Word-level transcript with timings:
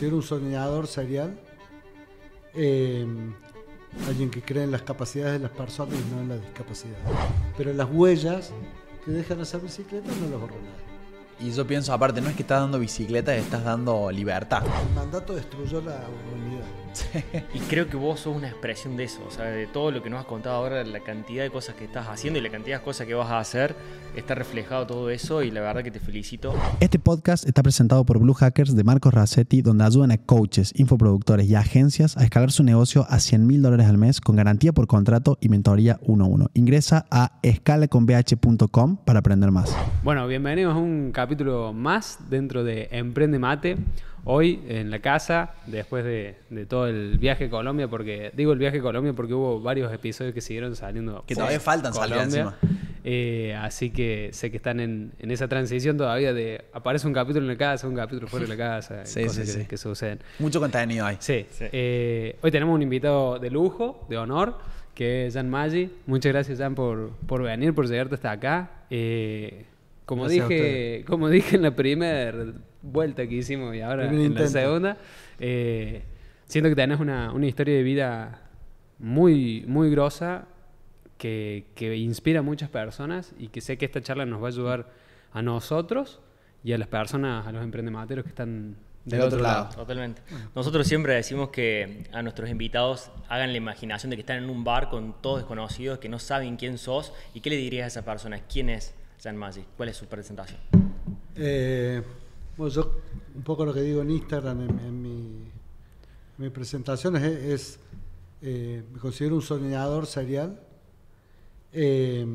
considero 0.00 0.16
un 0.16 0.22
soñador 0.22 0.86
serial. 0.86 1.38
Eh, 2.54 3.06
alguien 4.08 4.30
que 4.30 4.40
cree 4.40 4.64
en 4.64 4.70
las 4.70 4.80
capacidades 4.80 5.34
de 5.34 5.40
las 5.40 5.50
personas 5.50 5.94
y 5.94 6.14
no 6.14 6.22
en 6.22 6.28
las 6.30 6.40
discapacidades. 6.40 7.04
Pero 7.58 7.74
las 7.74 7.86
huellas 7.90 8.50
que 9.04 9.10
dejan 9.10 9.40
hacer 9.40 9.60
bicicleta 9.60 10.10
no 10.22 10.30
las 10.30 10.40
borra 10.40 10.54
nadie. 10.54 11.48
Y 11.48 11.52
yo 11.54 11.66
pienso, 11.66 11.92
aparte, 11.92 12.22
no 12.22 12.30
es 12.30 12.34
que 12.34 12.42
estás 12.42 12.62
dando 12.62 12.78
bicicleta, 12.78 13.36
estás 13.36 13.62
dando 13.62 14.10
libertad. 14.10 14.62
El 14.88 14.94
mandato 14.94 15.34
destruyó 15.34 15.82
la 15.82 16.00
humanidad. 16.08 16.49
Y 17.54 17.58
creo 17.60 17.88
que 17.88 17.96
vos 17.96 18.20
sos 18.20 18.36
una 18.36 18.48
expresión 18.48 18.96
de 18.96 19.04
eso, 19.04 19.20
o 19.26 19.30
sea, 19.30 19.46
de 19.46 19.66
todo 19.66 19.90
lo 19.90 20.02
que 20.02 20.10
nos 20.10 20.20
has 20.20 20.26
contado 20.26 20.56
ahora, 20.56 20.84
la 20.84 21.00
cantidad 21.00 21.42
de 21.42 21.50
cosas 21.50 21.74
que 21.74 21.84
estás 21.84 22.08
haciendo 22.08 22.38
y 22.38 22.42
la 22.42 22.50
cantidad 22.50 22.78
de 22.78 22.84
cosas 22.84 23.06
que 23.06 23.14
vas 23.14 23.30
a 23.30 23.38
hacer, 23.38 23.74
está 24.16 24.34
reflejado 24.34 24.86
todo 24.86 25.10
eso 25.10 25.42
y 25.42 25.50
la 25.50 25.60
verdad 25.60 25.82
que 25.82 25.90
te 25.90 26.00
felicito. 26.00 26.54
Este 26.80 26.98
podcast 26.98 27.46
está 27.46 27.62
presentado 27.62 28.04
por 28.04 28.18
Blue 28.18 28.34
Hackers 28.34 28.74
de 28.74 28.84
Marcos 28.84 29.14
Rassetti, 29.14 29.62
donde 29.62 29.84
ayudan 29.84 30.10
a 30.10 30.18
coaches, 30.18 30.72
infoproductores 30.76 31.48
y 31.48 31.54
agencias 31.54 32.16
a 32.16 32.24
escalar 32.24 32.50
su 32.50 32.62
negocio 32.62 33.06
a 33.08 33.20
100 33.20 33.46
mil 33.46 33.62
dólares 33.62 33.86
al 33.86 33.98
mes 33.98 34.20
con 34.20 34.36
garantía 34.36 34.72
por 34.72 34.86
contrato 34.86 35.38
y 35.40 35.48
mentoría 35.48 35.98
1 36.02 36.24
a 36.24 36.28
1. 36.28 36.50
Ingresa 36.54 37.06
a 37.10 37.38
escalaconbh.com 37.42 38.96
para 39.04 39.20
aprender 39.20 39.50
más. 39.50 39.76
Bueno, 40.02 40.26
bienvenidos 40.26 40.74
a 40.74 40.78
un 40.78 41.12
capítulo 41.12 41.72
más 41.72 42.18
dentro 42.28 42.64
de 42.64 42.88
Emprende 42.90 43.38
Mate. 43.38 43.76
Hoy 44.24 44.60
en 44.68 44.90
la 44.90 44.98
casa, 44.98 45.54
después 45.66 46.04
de, 46.04 46.36
de 46.50 46.66
todo 46.66 46.86
el 46.86 47.18
viaje 47.18 47.46
a 47.46 47.50
Colombia, 47.50 47.88
porque 47.88 48.30
digo 48.36 48.52
el 48.52 48.58
viaje 48.58 48.78
a 48.78 48.82
Colombia 48.82 49.12
porque 49.14 49.34
hubo 49.34 49.60
varios 49.60 49.92
episodios 49.92 50.34
que 50.34 50.40
siguieron 50.40 50.76
saliendo. 50.76 51.24
Que 51.26 51.34
todavía 51.34 51.60
faltan 51.60 51.94
salir 51.94 52.16
Colombia. 52.16 52.54
Eh, 53.02 53.56
así 53.58 53.90
que 53.90 54.28
sé 54.32 54.50
que 54.50 54.58
están 54.58 54.78
en, 54.78 55.12
en 55.18 55.30
esa 55.30 55.48
transición 55.48 55.96
todavía 55.96 56.34
de 56.34 56.66
aparece 56.74 57.06
un 57.06 57.14
capítulo 57.14 57.46
en 57.46 57.48
la 57.48 57.56
casa, 57.56 57.88
un 57.88 57.96
capítulo 57.96 58.28
fuera 58.28 58.44
de 58.44 58.50
la 58.50 58.58
casa, 58.58 59.04
Sí, 59.06 59.24
cosas 59.24 59.46
sí, 59.46 59.54
que, 59.54 59.60
sí. 59.62 59.68
que 59.68 59.76
suceden. 59.78 60.20
Mucho 60.38 60.60
contenido 60.60 61.06
hay. 61.06 61.16
Sí. 61.18 61.46
Sí. 61.50 61.64
Eh, 61.72 62.36
hoy 62.42 62.50
tenemos 62.50 62.74
un 62.74 62.82
invitado 62.82 63.38
de 63.38 63.50
lujo, 63.50 64.06
de 64.10 64.18
honor, 64.18 64.58
que 64.94 65.26
es 65.26 65.34
Jan 65.34 65.48
Maggi. 65.48 65.90
Muchas 66.06 66.32
gracias, 66.32 66.58
Jan, 66.58 66.74
por, 66.74 67.10
por 67.26 67.42
venir, 67.42 67.74
por 67.74 67.88
llegarte 67.88 68.16
hasta 68.16 68.32
acá. 68.32 68.70
Eh, 68.90 69.64
como, 70.04 70.24
Gracias 70.24 70.48
dije, 70.48 71.04
como 71.06 71.28
dije 71.28 71.56
en 71.56 71.62
la 71.62 71.70
primera 71.70 72.32
vuelta 72.82 73.26
que 73.26 73.34
hicimos 73.34 73.74
y 73.74 73.80
ahora 73.80 74.08
en 74.08 74.34
la 74.34 74.46
segunda, 74.48 74.96
eh, 75.38 76.02
siento 76.46 76.68
que 76.70 76.76
tenés 76.76 77.00
una, 77.00 77.32
una 77.32 77.46
historia 77.46 77.74
de 77.74 77.82
vida 77.82 78.42
muy, 78.98 79.64
muy 79.66 79.90
grosa 79.90 80.46
que, 81.18 81.66
que 81.74 81.96
inspira 81.96 82.40
a 82.40 82.42
muchas 82.42 82.70
personas 82.70 83.32
y 83.38 83.48
que 83.48 83.60
sé 83.60 83.76
que 83.78 83.84
esta 83.84 84.00
charla 84.00 84.26
nos 84.26 84.42
va 84.42 84.46
a 84.46 84.48
ayudar 84.48 84.90
a 85.32 85.42
nosotros 85.42 86.20
y 86.64 86.72
a 86.72 86.78
las 86.78 86.88
personas, 86.88 87.46
a 87.46 87.52
los 87.52 87.62
emprendemateros 87.62 88.24
que 88.24 88.30
están 88.30 88.76
Del 89.04 89.22
otro 89.22 89.40
lado. 89.40 89.68
Totalmente. 89.74 90.22
Nosotros 90.54 90.86
siempre 90.86 91.14
decimos 91.14 91.50
que 91.50 92.04
a 92.12 92.22
nuestros 92.22 92.50
invitados 92.50 93.10
hagan 93.28 93.52
la 93.52 93.58
imaginación 93.58 94.10
de 94.10 94.16
que 94.16 94.20
están 94.20 94.38
en 94.38 94.50
un 94.50 94.64
bar 94.64 94.90
con 94.90 95.14
todos 95.20 95.38
desconocidos, 95.38 95.98
que 95.98 96.08
no 96.08 96.18
saben 96.18 96.56
quién 96.56 96.78
sos 96.78 97.12
y 97.34 97.40
qué 97.40 97.50
le 97.50 97.56
dirías 97.56 97.84
a 97.84 97.88
esa 97.88 98.04
persona. 98.04 98.40
¿Quién 98.40 98.68
es 98.68 98.94
Jan 99.22 99.36
Maggi? 99.36 99.64
¿Cuál 99.76 99.88
es 99.88 99.96
su 99.96 100.06
presentación? 100.06 100.60
Eh, 101.34 102.02
bueno, 102.56 102.72
yo 102.72 102.92
un 103.34 103.42
poco 103.42 103.64
lo 103.64 103.72
que 103.72 103.80
digo 103.82 104.02
en 104.02 104.10
Instagram, 104.10 104.60
en, 104.62 104.78
en 104.80 105.02
mi, 105.02 105.10
en 105.10 105.50
mi 106.38 106.50
presentación, 106.50 107.16
es, 107.16 107.24
es, 107.24 107.78
eh, 108.42 108.82
me 108.92 108.98
considero 108.98 109.34
un 109.36 109.42
soñador 109.42 110.06
serial, 110.06 110.60
eh, 111.72 112.26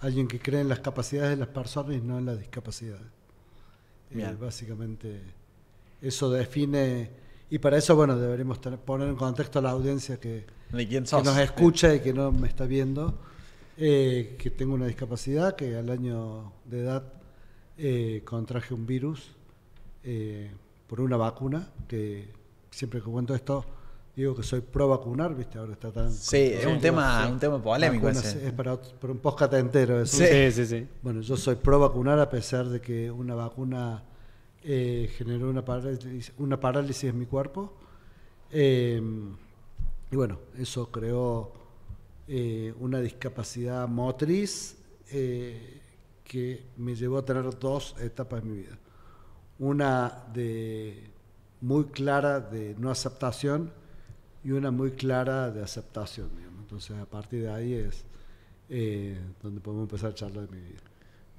alguien 0.00 0.28
que 0.28 0.38
cree 0.40 0.60
en 0.60 0.68
las 0.68 0.80
capacidades 0.80 1.30
de 1.30 1.36
las 1.36 1.48
personas 1.48 1.96
y 1.96 2.00
no 2.00 2.18
en 2.18 2.26
las 2.26 2.38
discapacidades. 2.38 3.06
Eh, 4.10 4.36
básicamente 4.40 5.20
eso 6.00 6.30
define, 6.30 7.10
y 7.50 7.58
para 7.58 7.76
eso, 7.76 7.94
bueno, 7.96 8.16
deberíamos 8.16 8.60
tener- 8.60 8.78
poner 8.78 9.08
en 9.08 9.16
contexto 9.16 9.58
a 9.58 9.62
la 9.62 9.70
audiencia 9.70 10.18
que, 10.18 10.46
nos 11.24 11.36
escucha 11.38 11.94
y 11.94 12.00
que 12.00 12.12
no 12.14 12.30
me 12.32 12.46
está 12.48 12.64
viendo, 12.64 13.18
eh, 13.76 14.36
que 14.38 14.50
tengo 14.50 14.74
una 14.74 14.86
discapacidad, 14.86 15.56
que 15.56 15.76
al 15.76 15.90
año 15.90 16.52
de 16.64 16.80
edad 16.80 17.12
eh, 17.78 18.22
contraje 18.24 18.74
un 18.74 18.86
virus 18.86 19.30
eh, 20.04 20.50
por 20.86 21.00
una 21.00 21.16
vacuna, 21.16 21.70
que 21.86 22.28
siempre 22.70 23.00
que 23.00 23.06
cuento 23.10 23.34
esto 23.34 23.64
digo 24.16 24.34
que 24.34 24.42
soy 24.42 24.60
pro 24.62 24.88
vacunar, 24.88 25.32
¿viste? 25.36 25.58
Ahora 25.58 25.74
está 25.74 25.92
tan... 25.92 26.12
Sí, 26.12 26.36
es 26.38 26.66
un 26.66 26.80
tema, 26.80 27.28
un 27.30 27.38
tema 27.38 27.62
polémico 27.62 28.06
Vacunas, 28.06 28.24
ese. 28.34 28.48
Es 28.48 28.52
para, 28.52 28.72
otro- 28.74 28.90
para 28.98 29.12
un 29.12 29.20
podcast 29.20 29.52
entero 29.54 30.02
eso. 30.02 30.16
Sí, 30.16 30.50
sí, 30.50 30.66
sí. 30.66 30.88
Bueno, 31.02 31.20
yo 31.20 31.36
soy 31.36 31.54
pro 31.54 31.78
vacunar 31.78 32.18
a 32.18 32.28
pesar 32.28 32.68
de 32.68 32.80
que 32.80 33.12
una 33.12 33.36
vacuna 33.36 34.02
eh, 34.64 35.08
generó 35.16 35.48
una 35.48 35.64
parálisis, 35.64 36.32
una 36.38 36.58
parálisis 36.58 37.04
en 37.10 37.16
mi 37.18 37.26
cuerpo. 37.26 37.72
Eh, 38.50 39.00
y 40.10 40.16
bueno, 40.16 40.40
eso 40.58 40.90
creó 40.90 41.52
eh, 42.26 42.74
una 42.80 42.98
discapacidad 43.00 43.86
motriz 43.86 44.78
eh, 45.12 45.80
que 46.28 46.66
me 46.76 46.94
llevó 46.94 47.18
a 47.18 47.24
tener 47.24 47.58
dos 47.58 47.96
etapas 48.00 48.42
en 48.42 48.50
mi 48.52 48.58
vida. 48.58 48.78
Una 49.58 50.24
de 50.32 51.10
muy 51.60 51.86
clara 51.86 52.38
de 52.38 52.76
no 52.78 52.90
aceptación 52.90 53.72
y 54.44 54.52
una 54.52 54.70
muy 54.70 54.92
clara 54.92 55.50
de 55.50 55.62
aceptación. 55.62 56.28
digamos. 56.36 56.60
Entonces, 56.60 56.96
a 56.96 57.06
partir 57.06 57.42
de 57.42 57.50
ahí 57.50 57.72
es 57.74 58.04
eh, 58.68 59.18
donde 59.42 59.60
podemos 59.60 59.84
empezar 59.90 60.10
a 60.10 60.14
charlar 60.14 60.46
de 60.48 60.56
mi 60.56 60.62
vida. 60.62 60.80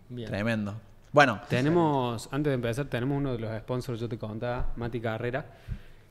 Bien. 0.10 0.28
Tremendo. 0.28 0.74
Bueno, 1.12 1.40
Tenemos, 1.50 2.28
antes 2.32 2.52
de 2.52 2.56
empezar, 2.56 2.86
tenemos 2.88 3.18
uno 3.18 3.32
de 3.34 3.40
los 3.40 3.58
sponsors, 3.62 4.00
yo 4.00 4.10
te 4.10 4.18
contaba, 4.18 4.74
Mati 4.76 5.00
Carrera, 5.00 5.46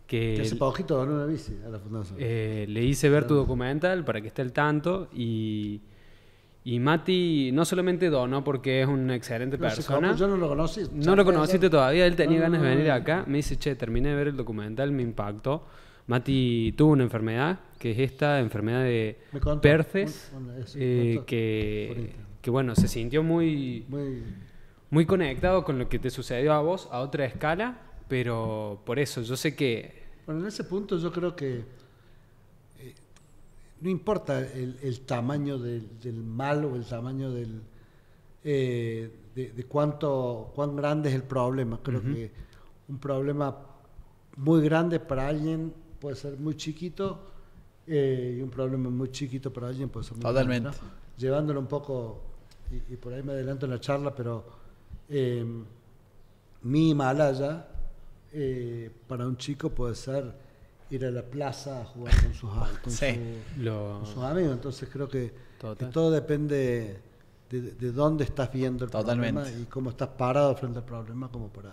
Que 0.07 0.35
que 0.37 0.43
hace 0.43 0.57
poquito 0.57 0.97
donó 0.97 1.15
una 1.15 1.27
bici 1.27 1.57
a 1.65 1.69
la 1.69 1.79
fundación. 1.79 2.17
eh, 2.21 2.65
le 2.69 2.83
hice 2.83 3.09
ver 3.11 3.27
tu 3.27 3.35
documental 3.35 4.05
para 4.05 4.21
que 4.21 4.29
esté 4.29 4.43
al 4.43 4.53
tanto 4.53 5.09
y, 5.13 5.83
y 6.65 6.79
Mati 6.81 7.51
no 7.53 7.65
solamente 7.65 8.11
donó 8.11 8.45
porque 8.45 8.83
es 8.83 8.89
una 8.89 9.15
excelente 9.15 9.57
No 9.57 9.63
persona, 9.63 10.15
yo 10.17 10.29
no 10.29 10.37
lo 10.37 10.49
conocí. 10.49 10.83
no 10.93 11.17
lo 11.17 11.25
conociste 11.25 11.71
todavía, 11.71 12.07
él 12.07 12.17
tenía 12.17 12.39
No, 12.39 12.43
ganas 12.45 12.63
de 12.63 12.69
venir 12.69 12.91
acá, 12.91 13.25
me 13.27 13.39
dice, 13.39 13.57
che, 13.57 13.75
terminé 13.75 14.11
de 14.11 14.15
ver 14.15 14.29
el 14.29 14.37
documental, 14.37 14.93
me 14.93 15.03
impactó. 15.03 15.65
Mati 16.07 16.75
tuvo 16.77 16.93
una 16.93 17.05
enfermedad, 17.05 17.61
que 17.79 17.91
es 17.93 17.99
esta 17.99 18.41
enfermedad 18.41 18.83
de 18.83 19.19
contó. 19.41 19.61
Perces, 19.61 20.31
Bueno, 20.33 20.53
eso, 20.57 20.79
me 20.79 20.85
eh, 20.85 21.23
que, 22.41 22.51
bueno, 22.51 22.75
se 22.75 22.89
sintió 22.89 23.23
muy, 23.23 23.85
Muy, 23.89 24.23
muy 24.91 25.05
conectado 25.07 25.65
con 25.65 25.79
lo 25.79 25.89
que 25.89 25.99
te 25.99 26.11
sucedió 26.11 26.55
a 26.55 26.61
vos 26.61 26.89
a 26.91 27.01
otra 27.01 27.27
escala, 27.27 27.79
pero 28.09 28.81
por 28.87 28.99
eso 28.99 29.21
yo 29.23 29.37
sé 29.37 29.55
que 29.55 29.99
bueno, 30.25 30.43
en 30.43 30.49
ese 30.49 30.65
punto 30.65 30.99
yo 30.99 31.11
creo 31.13 31.35
que 31.37 31.65
no 33.81 33.89
importa 33.91 34.41
el, 34.41 34.79
el 34.83 35.01
tamaño 35.01 35.59
del, 35.59 36.01
del 36.01 36.23
mal 36.23 36.65
o 36.65 36.77
el 36.77 36.85
tamaño 36.85 37.31
del 37.31 37.63
eh, 38.45 39.11
de, 39.35 39.53
de 39.53 39.65
cuánto 39.65 40.53
cuán 40.55 40.77
grande 40.77 41.09
es 41.11 41.15
el 41.15 41.23
problema. 41.25 41.81
Creo 41.83 42.03
que 42.03 42.31
un 42.89 42.99
problema 42.99 43.57
muy 44.37 44.63
grande 44.63 45.01
para 45.01 45.29
alguien 45.29 45.73
puede 46.01 46.17
ser 46.17 46.37
muy 46.39 46.57
chiquito 46.57 47.19
eh, 47.87 48.37
y 48.39 48.43
un 48.43 48.51
problema 48.51 48.91
muy 48.91 49.11
chiquito 49.11 49.53
para 49.53 49.69
alguien 49.69 49.89
puede 49.89 50.05
ser 50.05 50.15
muy 50.15 50.23
Totalmente. 50.23 50.71
grande, 50.71 50.81
¿no? 50.83 51.19
Llevándolo 51.19 51.61
un 51.61 51.67
poco, 51.67 52.21
y, 52.71 52.95
y 52.95 52.97
por 52.97 53.13
ahí 53.13 53.23
me 53.23 53.33
adelanto 53.33 53.67
en 53.67 53.73
la 53.73 53.81
charla, 53.81 54.15
pero 54.15 54.45
eh, 55.09 55.45
mi 56.63 56.91
Himalaya 56.91 57.67
para 59.09 59.27
un 59.27 59.37
chico 59.37 59.71
puede 59.71 59.95
ser 59.95 60.48
ir 60.91 61.05
a 61.05 61.11
la 61.11 61.23
plaza 61.23 61.83
a 61.83 61.85
jugar 61.85 62.15
con 62.23 62.35
sus, 62.35 62.51
a- 62.51 62.81
con 62.83 62.93
Sí. 62.93 63.07
su- 63.57 63.63
lo... 63.63 63.99
con 64.03 64.07
sus 64.07 64.23
amigos. 64.25 64.53
Entonces 64.53 64.89
creo 64.93 65.09
que, 65.09 65.33
todo 65.93 66.11
depende 66.11 67.01
de, 67.51 67.61
de 67.73 67.93
dónde 67.93 68.25
estás 68.25 68.53
viendo 68.53 68.85
el 68.85 68.91
Totalmente. 68.91 69.41
problema 69.41 69.61
y 69.63 69.65
cómo 69.67 69.91
estás 69.91 70.09
parado 70.11 70.55
frente 70.57 70.79
al 70.79 70.85
problema 70.85 71.29
como 71.31 71.49
para... 71.49 71.73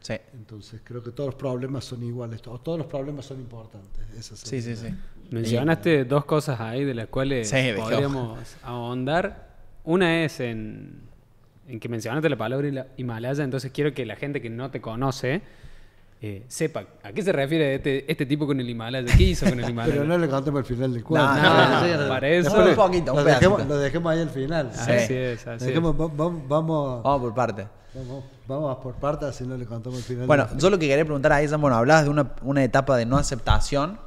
sí. 0.00 0.14
Entonces 0.34 0.80
creo 0.84 1.02
que 1.02 1.10
todos 1.10 1.28
los 1.28 1.34
problemas 1.36 1.84
son 1.84 2.02
iguales, 2.02 2.40
o 2.46 2.58
todos 2.60 2.78
los 2.78 2.86
problemas 2.86 3.26
son 3.26 3.40
importantes. 3.40 4.02
Esa 4.18 4.36
Sí, 4.36 4.60
sí, 4.62 4.76
sí. 4.76 4.88
Mencionaste 5.30 6.04
dos 6.04 6.24
cosas 6.26 6.60
ahí 6.60 6.84
de 6.84 6.94
las 6.94 7.08
cuales 7.08 7.48
Sí, 7.48 7.70
podríamos 7.76 8.38
ahondar. 8.62 9.50
Una 9.84 10.24
es 10.24 10.38
en, 10.40 11.00
en 11.66 11.80
que 11.80 11.88
mencionaste 11.88 12.28
la 12.28 12.36
palabra 12.36 12.86
Himalaya, 12.96 13.42
entonces 13.42 13.72
quiero 13.72 13.94
que 13.94 14.04
la 14.06 14.16
gente 14.16 14.40
que 14.42 14.50
no 14.50 14.70
te 14.70 14.80
conoce 14.80 15.40
eh, 16.24 16.44
sepa 16.46 16.84
a 17.02 17.12
qué 17.12 17.20
se 17.20 17.32
refiere 17.32 17.74
este, 17.74 18.10
este 18.10 18.26
tipo 18.26 18.46
con 18.46 18.60
el 18.60 18.70
Himalaya, 18.70 19.12
qué 19.16 19.24
hizo 19.24 19.44
con 19.48 19.58
el 19.58 19.68
Himalaya. 19.68 19.92
Pero 19.94 20.04
no 20.06 20.16
le 20.16 20.28
contemos 20.28 20.60
el 20.60 20.64
final 20.66 20.92
del 20.92 21.02
cuento. 21.02 21.26
No, 21.26 21.34
no, 21.42 21.68
no, 21.68 21.80
Sí, 21.84 21.92
no, 21.98 22.08
para 22.08 22.28
eso- 22.28 22.48
después 22.50 22.68
Un 22.68 22.76
poquito, 22.76 23.12
un 23.12 23.18
lo, 23.18 23.24
dejemos, 23.24 23.56
pedacito. 23.56 23.74
lo 23.74 23.80
dejemos 23.80 24.12
ahí 24.12 24.20
al 24.20 24.30
final. 24.30 24.70
Así 24.72 25.14
es, 25.14 25.46
así 25.46 25.64
Dejemos- 25.66 25.94
es. 25.94 26.00
va- 26.00 26.06
va- 26.06 26.14
vamos, 26.48 27.02
Vamos 27.02 27.20
por 27.22 27.34
parte. 27.34 27.66
vamos, 27.94 28.24
vamos 28.46 28.76
por 28.78 28.94
partes, 28.94 29.28
así 29.30 29.44
no 29.44 29.56
le 29.56 29.66
contamos 29.66 29.98
el 29.98 30.04
final. 30.04 30.26
Bueno, 30.28 30.46
del- 30.46 30.58
yo 30.58 30.70
lo 30.70 30.78
que 30.78 30.86
quería 30.86 31.04
preguntar 31.04 31.32
a 31.32 31.42
ella, 31.42 31.56
bueno, 31.56 31.76
hablabas 31.76 32.04
de 32.04 32.10
una, 32.10 32.32
una 32.42 32.62
etapa 32.62 32.96
de 32.96 33.04
no 33.04 33.18
aceptación 33.18 33.98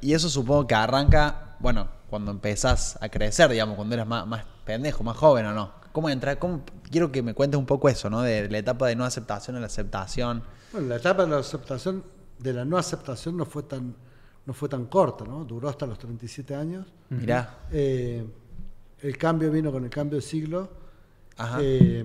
y 0.00 0.14
eso 0.14 0.28
supongo 0.28 0.66
que 0.66 0.74
arranca, 0.74 1.54
bueno, 1.60 1.86
cuando 2.08 2.32
empezás 2.32 2.98
a 3.00 3.08
crecer, 3.08 3.48
digamos, 3.48 3.76
cuando 3.76 3.94
eras 3.94 4.08
más, 4.08 4.26
más 4.26 4.44
pendejo, 4.64 5.04
más 5.04 5.16
joven 5.16 5.46
o 5.46 5.52
no. 5.54 5.79
¿Cómo 5.92 6.08
entrar? 6.08 6.38
¿Cómo? 6.38 6.62
Quiero 6.90 7.10
que 7.10 7.22
me 7.22 7.34
cuentes 7.34 7.58
un 7.58 7.66
poco 7.66 7.88
eso, 7.88 8.08
¿no? 8.10 8.22
De 8.22 8.48
la 8.48 8.58
etapa 8.58 8.86
de 8.86 8.96
no 8.96 9.04
aceptación 9.04 9.56
a 9.56 9.60
la 9.60 9.66
aceptación. 9.66 10.42
Bueno, 10.72 10.88
la 10.88 10.96
etapa 10.96 11.24
de 11.24 11.30
la 11.30 11.38
aceptación 11.38 12.04
de 12.38 12.52
la 12.52 12.64
no 12.64 12.78
aceptación 12.78 13.36
no 13.36 13.44
fue 13.44 13.64
tan, 13.64 13.94
no 14.46 14.52
fue 14.52 14.68
tan 14.68 14.86
corta, 14.86 15.24
¿no? 15.24 15.44
Duró 15.44 15.68
hasta 15.68 15.86
los 15.86 15.98
37 15.98 16.54
años. 16.54 16.86
Mirá. 17.10 17.66
Eh, 17.70 18.24
el 19.00 19.18
cambio 19.18 19.50
vino 19.50 19.72
con 19.72 19.84
el 19.84 19.90
cambio 19.90 20.16
de 20.16 20.22
siglo. 20.22 20.70
Ajá. 21.36 21.58
Eh, 21.60 22.04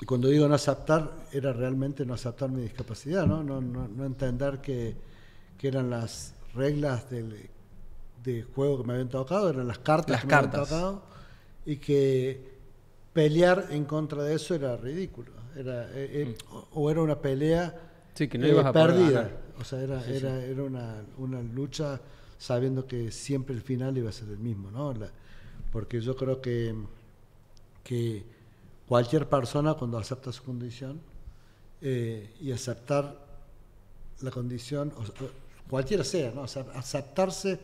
y 0.00 0.06
cuando 0.06 0.28
digo 0.28 0.46
no 0.46 0.54
aceptar, 0.54 1.10
era 1.32 1.52
realmente 1.52 2.06
no 2.06 2.14
aceptar 2.14 2.50
mi 2.50 2.62
discapacidad, 2.62 3.26
¿no? 3.26 3.42
No, 3.42 3.60
no, 3.60 3.88
no 3.88 4.04
entender 4.04 4.60
que, 4.60 4.96
que 5.58 5.68
eran 5.68 5.90
las 5.90 6.34
reglas 6.54 7.10
del 7.10 7.50
de 8.22 8.42
juego 8.42 8.78
que 8.78 8.86
me 8.86 8.92
habían 8.94 9.08
tocado, 9.08 9.50
eran 9.50 9.66
las 9.66 9.78
cartas 9.78 10.10
Las 10.10 10.20
que 10.22 10.26
me 10.26 10.34
habían 10.34 10.50
cartas. 10.50 10.68
tocado, 10.68 11.02
y 11.66 11.76
que 11.76 12.57
pelear 13.18 13.66
en 13.70 13.84
contra 13.84 14.22
de 14.22 14.34
eso 14.34 14.54
era 14.54 14.76
ridículo. 14.76 15.32
Era, 15.56 15.84
eh, 15.92 16.10
eh, 16.22 16.36
o, 16.52 16.68
o 16.82 16.90
era 16.90 17.00
una 17.02 17.18
pelea 17.20 17.64
Sí, 18.14 18.28
que 18.28 18.38
no 18.38 18.46
eh, 18.46 18.50
ibas 18.50 18.66
a 18.66 18.72
poder 18.72 18.96
perdida. 18.96 19.30
O 19.60 19.64
sea, 19.64 19.80
era, 19.82 20.04
era, 20.06 20.44
era 20.44 20.62
una, 20.62 21.04
una 21.18 21.42
lucha 21.42 22.00
sabiendo 22.38 22.86
que 22.86 23.10
siempre 23.10 23.54
el 23.54 23.62
final 23.62 23.96
iba 23.98 24.10
a 24.10 24.12
ser 24.12 24.28
el 24.28 24.38
mismo, 24.38 24.70
¿no? 24.70 24.92
La- 24.94 25.10
porque 25.72 26.00
yo 26.00 26.16
creo 26.16 26.40
que, 26.40 26.74
que 27.84 28.24
cualquier 28.86 29.28
persona 29.28 29.74
cuando 29.74 29.98
acepta 29.98 30.32
su 30.32 30.42
condición 30.44 31.00
eh, 31.80 32.30
y 32.40 32.52
aceptar 32.52 33.16
la 34.20 34.30
condición, 34.30 34.92
o 34.96 35.02
cualquiera 35.68 36.04
sea, 36.04 36.32
¿no? 36.34 36.42
O 36.42 36.48
sea, 36.48 36.66
aceptarse 36.74 37.60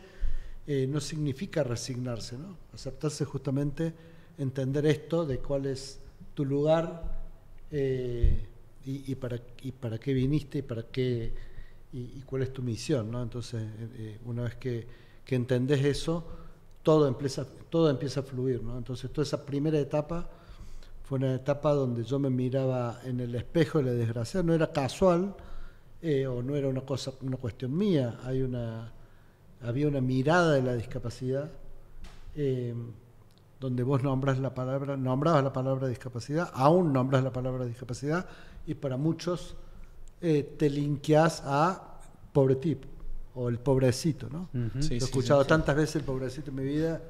eh, 0.66 0.86
no 0.88 1.00
significa 1.00 1.62
resignarse, 1.62 2.38
¿no? 2.38 2.56
Aceptarse 2.72 3.24
justamente 3.24 3.92
entender 4.38 4.86
esto 4.86 5.26
de 5.26 5.38
cuál 5.38 5.66
es 5.66 6.00
tu 6.34 6.44
lugar 6.44 7.02
eh, 7.70 8.46
y, 8.86 9.14
para, 9.14 9.38
qué 9.98 10.12
viniste 10.12 10.58
y 10.58 10.62
para 10.62 10.82
qué 10.82 11.32
y, 11.92 12.20
cuál 12.22 12.42
es 12.42 12.52
tu 12.52 12.62
misión, 12.62 13.10
¿no? 13.10 13.22
Entonces, 13.22 13.62
eh, 13.62 13.88
eh, 13.96 14.19
una 14.26 14.42
vez 14.42 14.56
que, 14.56 14.86
que 15.25 15.36
entendés 15.36 15.84
eso, 15.84 16.25
todo 16.82 17.08
empieza, 17.08 17.46
todo 17.70 17.88
empieza 17.88 18.20
a 18.20 18.22
fluir, 18.25 18.62
¿no? 18.62 18.76
Entonces, 18.76 19.10
toda 19.10 19.22
esa 19.22 19.46
primera 19.46 19.78
etapa 19.78 20.28
fue 21.04 21.19
una 21.19 21.36
etapa 21.36 21.72
donde 21.72 22.04
yo 22.04 22.19
me 22.19 22.31
miraba 22.31 23.00
en 23.04 23.20
el 23.20 23.34
espejo 23.34 23.78
de 23.78 23.84
la 23.84 23.92
desgracia, 23.92 24.42
no 24.42 24.52
era 24.52 24.70
casual 24.72 25.34
o 26.28 26.42
no 26.42 26.54
era 26.54 26.69
una 26.69 26.82
cosa, 26.82 27.12
una 27.22 27.38
cuestión 27.38 27.75
mía, 27.75 28.20
hay 28.25 28.42
una, 28.42 28.92
había 29.62 29.88
una 29.88 30.02
mirada 30.02 30.52
de 30.52 30.62
la 30.62 30.75
discapacidad 30.75 31.50
donde 33.60 33.82
vos 33.82 34.02
nombras 34.02 34.38
la 34.38 34.54
palabra, 34.54 34.96
nombrabas 34.96 35.42
la 35.42 35.52
palabra 35.52 35.88
discapacidad, 35.88 36.50
aún 36.54 36.92
nombras 36.92 37.22
la 37.22 37.32
palabra 37.32 37.64
discapacidad 37.64 38.26
y 38.66 38.74
para 38.74 38.96
muchos 38.96 39.56
eh, 40.20 40.54
te 40.58 40.70
linkeás 40.70 41.42
a 41.44 41.98
pobre 42.32 42.56
tipo 42.56 42.88
o 43.34 43.48
el 43.48 43.58
pobrecito, 43.58 44.28
¿no? 44.30 44.48
Ujú. 44.54 44.82
Sí, 44.82 44.98
Lo 44.98 45.04
he 45.04 45.08
escuchado 45.08 45.42
sí. 45.42 45.48
tantas 45.48 45.74
veces 45.76 45.96
el 45.96 46.02
pobrecito 46.02 46.50
en 46.50 46.56
mi 46.56 46.64
vida. 46.64 47.00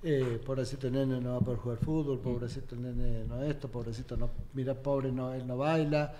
Eh, 0.00 0.40
pobrecito 0.46 0.88
nene 0.88 1.20
no 1.20 1.32
va 1.32 1.38
a 1.38 1.40
poder 1.40 1.58
jugar 1.58 1.78
fútbol, 1.78 2.20
pobrecito 2.20 2.76
nene 2.76 3.24
no 3.24 3.42
esto, 3.42 3.68
pobrecito 3.68 4.16
no, 4.16 4.30
mira 4.54 4.74
pobre 4.74 5.10
no, 5.10 5.34
él 5.34 5.46
no 5.46 5.56
baila. 5.56 6.14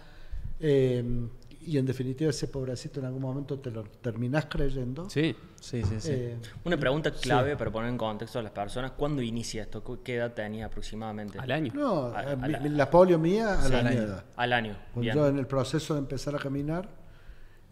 Eh, 0.59 1.29
y 1.69 1.79
en 1.79 1.87
definitiva 1.87 2.31
ese 2.31 2.49
pobrecito 2.49 3.01
en 3.01 3.07
algún 3.07 3.23
momento 3.23 3.59
te 3.59 3.71
lo 3.71 3.83
terminás 3.85 4.47
creyendo. 4.47 5.09
Sí. 5.11 5.35
Sí, 5.61 5.83
sí, 5.83 6.01
sí. 6.01 6.11
Eh, 6.13 6.37
Una 6.65 6.77
pregunta 6.77 7.11
Sí. 7.15 7.21
clave 7.23 7.57
para 7.57 7.71
poner 7.71 7.91
en 7.91 7.99
contexto 7.99 8.39
a 8.39 8.43
las 8.43 8.53
personas. 8.53 8.93
¿Cuándo 8.93 9.21
inicia 9.23 9.63
esto? 9.63 9.83
¿Cu- 9.85 10.03
¿Qué 10.03 10.17
edad 10.17 10.33
tenía 10.33 10.67
aproximadamente? 10.67 11.39
Al 11.39 11.51
año. 11.51 11.73
no, 11.75 12.07
A- 12.07 12.23
eh, 12.25 12.33
a 12.33 12.37
mi- 12.37 12.49
la- 12.53 12.59
la 12.61 12.91
polio 12.91 13.19
mía 13.19 13.59
Sí, 13.63 13.73
la 13.73 13.79
al 13.81 13.87
año. 13.87 14.23
Al 14.37 14.53
año. 14.53 14.77
Cuando 14.95 15.01
Bien. 15.01 15.15
yo 15.17 15.29
en 15.29 15.39
el 15.39 15.47
proceso 15.47 15.95
de 15.95 16.01
empezar 16.01 16.35
a 16.35 16.39
caminar, 16.39 16.89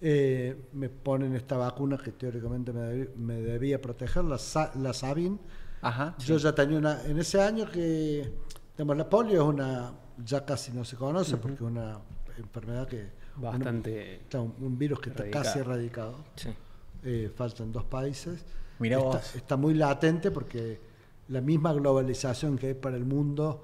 eh, 0.01 0.69
me 0.73 0.89
ponen 0.89 1.35
esta 1.35 1.57
vacuna 1.57 1.97
que 1.97 2.13
teóricamente 2.13 2.73
me, 2.73 3.35
debía 3.41 3.81
proteger, 3.81 4.25
la, 4.25 4.39
la 4.75 4.93
Sabin. 4.93 5.41
Ajá. 5.81 6.15
Yo 6.19 6.37
ya 6.39 6.55
tenía 6.55 6.79
una, 6.79 7.03
en 7.05 7.19
ese 7.19 7.41
año 7.41 7.71
que, 7.71 8.31
digamos, 8.77 8.97
la 8.97 9.09
polio 9.09 9.43
es 9.43 9.49
una, 9.49 9.93
ya 10.25 10.45
casi 10.45 10.73
no 10.73 10.85
se 10.85 10.97
conoce 10.97 11.37
porque 11.37 11.55
es 11.57 11.61
una 11.63 11.99
enfermedad 12.37 12.87
que... 12.89 13.25
Bastante. 13.37 14.21
un, 14.35 14.55
un 14.61 14.79
virus 14.79 15.01
que 15.01 15.11
está 15.11 15.23
erradicado. 15.25 15.45
casi 15.45 15.59
erradicado. 15.59 16.15
Sí. 16.37 16.49
Eh, 17.05 17.31
faltan 17.35 17.73
dos 17.73 17.85
países. 17.85 18.45
Mirá 18.79 18.99
está, 18.99 19.09
vos. 19.09 19.35
está 19.37 19.57
muy 19.57 19.75
latente 19.75 20.31
porque 20.31 20.79
la 21.29 21.41
misma 21.41 21.73
globalización 21.73 22.57
que 22.59 22.69
hay 22.69 22.75
para 22.75 22.97
el 22.97 23.05
mundo 23.05 23.63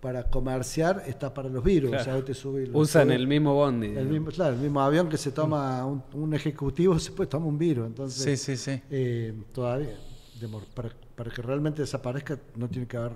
para 0.00 0.24
comerciar 0.24 1.02
está 1.06 1.32
para 1.32 1.48
los 1.48 1.64
virus. 1.64 1.90
Claro. 1.90 2.02
O 2.02 2.04
sea, 2.04 2.14
hoy 2.16 2.22
te 2.22 2.34
sube- 2.34 2.70
Usan 2.74 3.08
sube- 3.08 3.14
el 3.14 3.26
mismo 3.26 3.54
bondi. 3.54 3.86
el 3.88 4.06
mismo, 4.08 4.30
claro, 4.30 4.54
el 4.54 4.60
mismo 4.60 4.80
avión 4.80 5.08
que 5.08 5.16
se 5.16 5.32
toma 5.32 5.84
un, 5.86 6.02
un 6.12 6.34
ejecutivo 6.34 6.98
se 6.98 7.12
puede 7.12 7.28
tomar 7.28 7.48
un 7.48 7.58
virus. 7.58 7.86
Entonces, 7.86 8.22
Sí, 8.40 8.56
sí, 8.56 8.56
sí. 8.72 8.82
eh, 8.90 9.34
todavía, 9.52 9.96
para, 10.74 10.90
para 11.16 11.30
que 11.30 11.40
realmente 11.40 11.80
desaparezca, 11.82 12.38
no 12.56 12.68
tiene 12.68 12.86
que 12.86 12.96
haber 12.98 13.12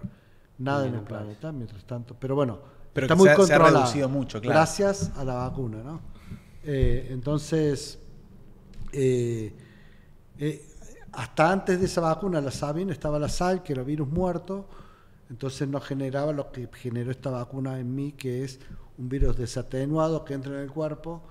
nada 0.59 0.87
en 0.87 0.95
el 0.95 1.03
planeta, 1.03 1.53
mientras 1.53 1.85
tanto. 1.85 2.17
Pero 2.19 2.35
bueno, 2.35 2.59
Pero 2.93 3.05
está 3.07 3.15
muy 3.15 3.27
se 3.27 3.31
ha- 3.33 3.35
se 3.37 3.43
ha 3.43 3.47
controlado. 3.59 3.79
reducido 3.81 4.09
mucho, 4.09 4.41
claro. 4.41 4.59
Gracias 4.59 5.11
a 5.17 5.25
la 5.25 5.35
vacuna, 5.35 5.83
¿no? 5.83 6.01
Eh, 6.65 7.09
entonces, 7.11 7.99
eh, 8.93 9.53
eh, 10.39 10.65
hasta 11.13 11.51
antes 11.53 11.79
de 11.81 11.87
esa 11.87 12.01
vacuna, 12.01 12.41
la 12.41 12.51
Sabin, 12.51 12.91
estaba 12.91 13.19
la 13.19 13.29
SAL, 13.29 13.63
que 13.63 13.73
era 13.73 13.83
virus 13.83 14.09
muerto, 14.09 14.69
entonces 15.31 15.69
no 15.69 15.81
generaba 15.81 16.33
lo 16.33 16.51
que 16.53 16.69
generó 16.75 17.11
esta 17.11 17.31
vacuna 17.31 17.79
en 17.79 17.95
mí, 17.95 18.13
que 18.13 18.45
es 18.45 18.61
un 18.99 19.09
virus 19.09 19.37
desatenuado 19.37 20.25
que 20.25 20.35
entra 20.35 20.55
en 20.55 20.61
el 20.61 20.71
cuerpo. 20.71 21.23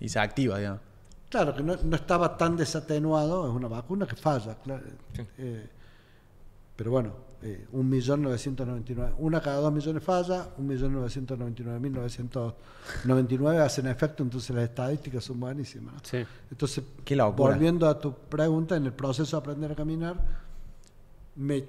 Y 0.00 0.08
se 0.08 0.18
activa, 0.18 0.58
digamos. 0.58 0.80
Claro, 1.28 1.54
que 1.54 1.62
no, 1.62 1.76
no 1.82 1.96
estaba 1.96 2.36
tan 2.36 2.56
desatenuado, 2.56 3.48
es 3.48 3.54
una 3.54 3.68
vacuna 3.68 4.06
que 4.06 4.16
falla, 4.16 4.56
claro. 4.62 4.82
Pero 6.76 6.90
bueno, 6.90 7.12
eh, 7.42 7.66
1.999.000, 7.72 9.14
una 9.18 9.40
cada 9.40 9.58
dos 9.58 9.72
millones 9.72 10.02
falla, 10.02 10.48
1.999.999 10.58 13.58
hacen 13.60 13.86
efecto, 13.86 14.22
entonces 14.22 14.54
las 14.54 14.64
estadísticas 14.64 15.24
son 15.24 15.40
buenísimas. 15.40 15.94
¿no? 15.94 16.00
Sí. 16.02 16.24
Entonces, 16.50 16.84
Qué 17.04 17.16
volviendo 17.16 17.88
a 17.88 17.98
tu 17.98 18.14
pregunta, 18.14 18.76
en 18.76 18.84
el 18.86 18.92
proceso 18.92 19.36
de 19.36 19.40
aprender 19.40 19.72
a 19.72 19.74
caminar, 19.74 20.16
me 21.36 21.64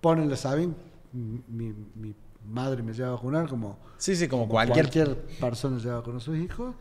ponen 0.00 0.28
la 0.28 0.36
Sabin, 0.36 0.74
mi, 1.12 1.72
mi 1.94 2.14
madre 2.48 2.82
me 2.82 2.92
lleva 2.92 3.10
a 3.10 3.12
vacunar 3.12 3.48
como 3.48 3.78
Sí, 3.98 4.16
sí, 4.16 4.26
como 4.28 4.42
como 4.42 4.54
cualquier. 4.54 4.86
cualquier 5.08 5.16
persona 5.38 5.78
lleva 5.78 6.02
con 6.02 6.20
sus 6.20 6.36
hijos 6.36 6.74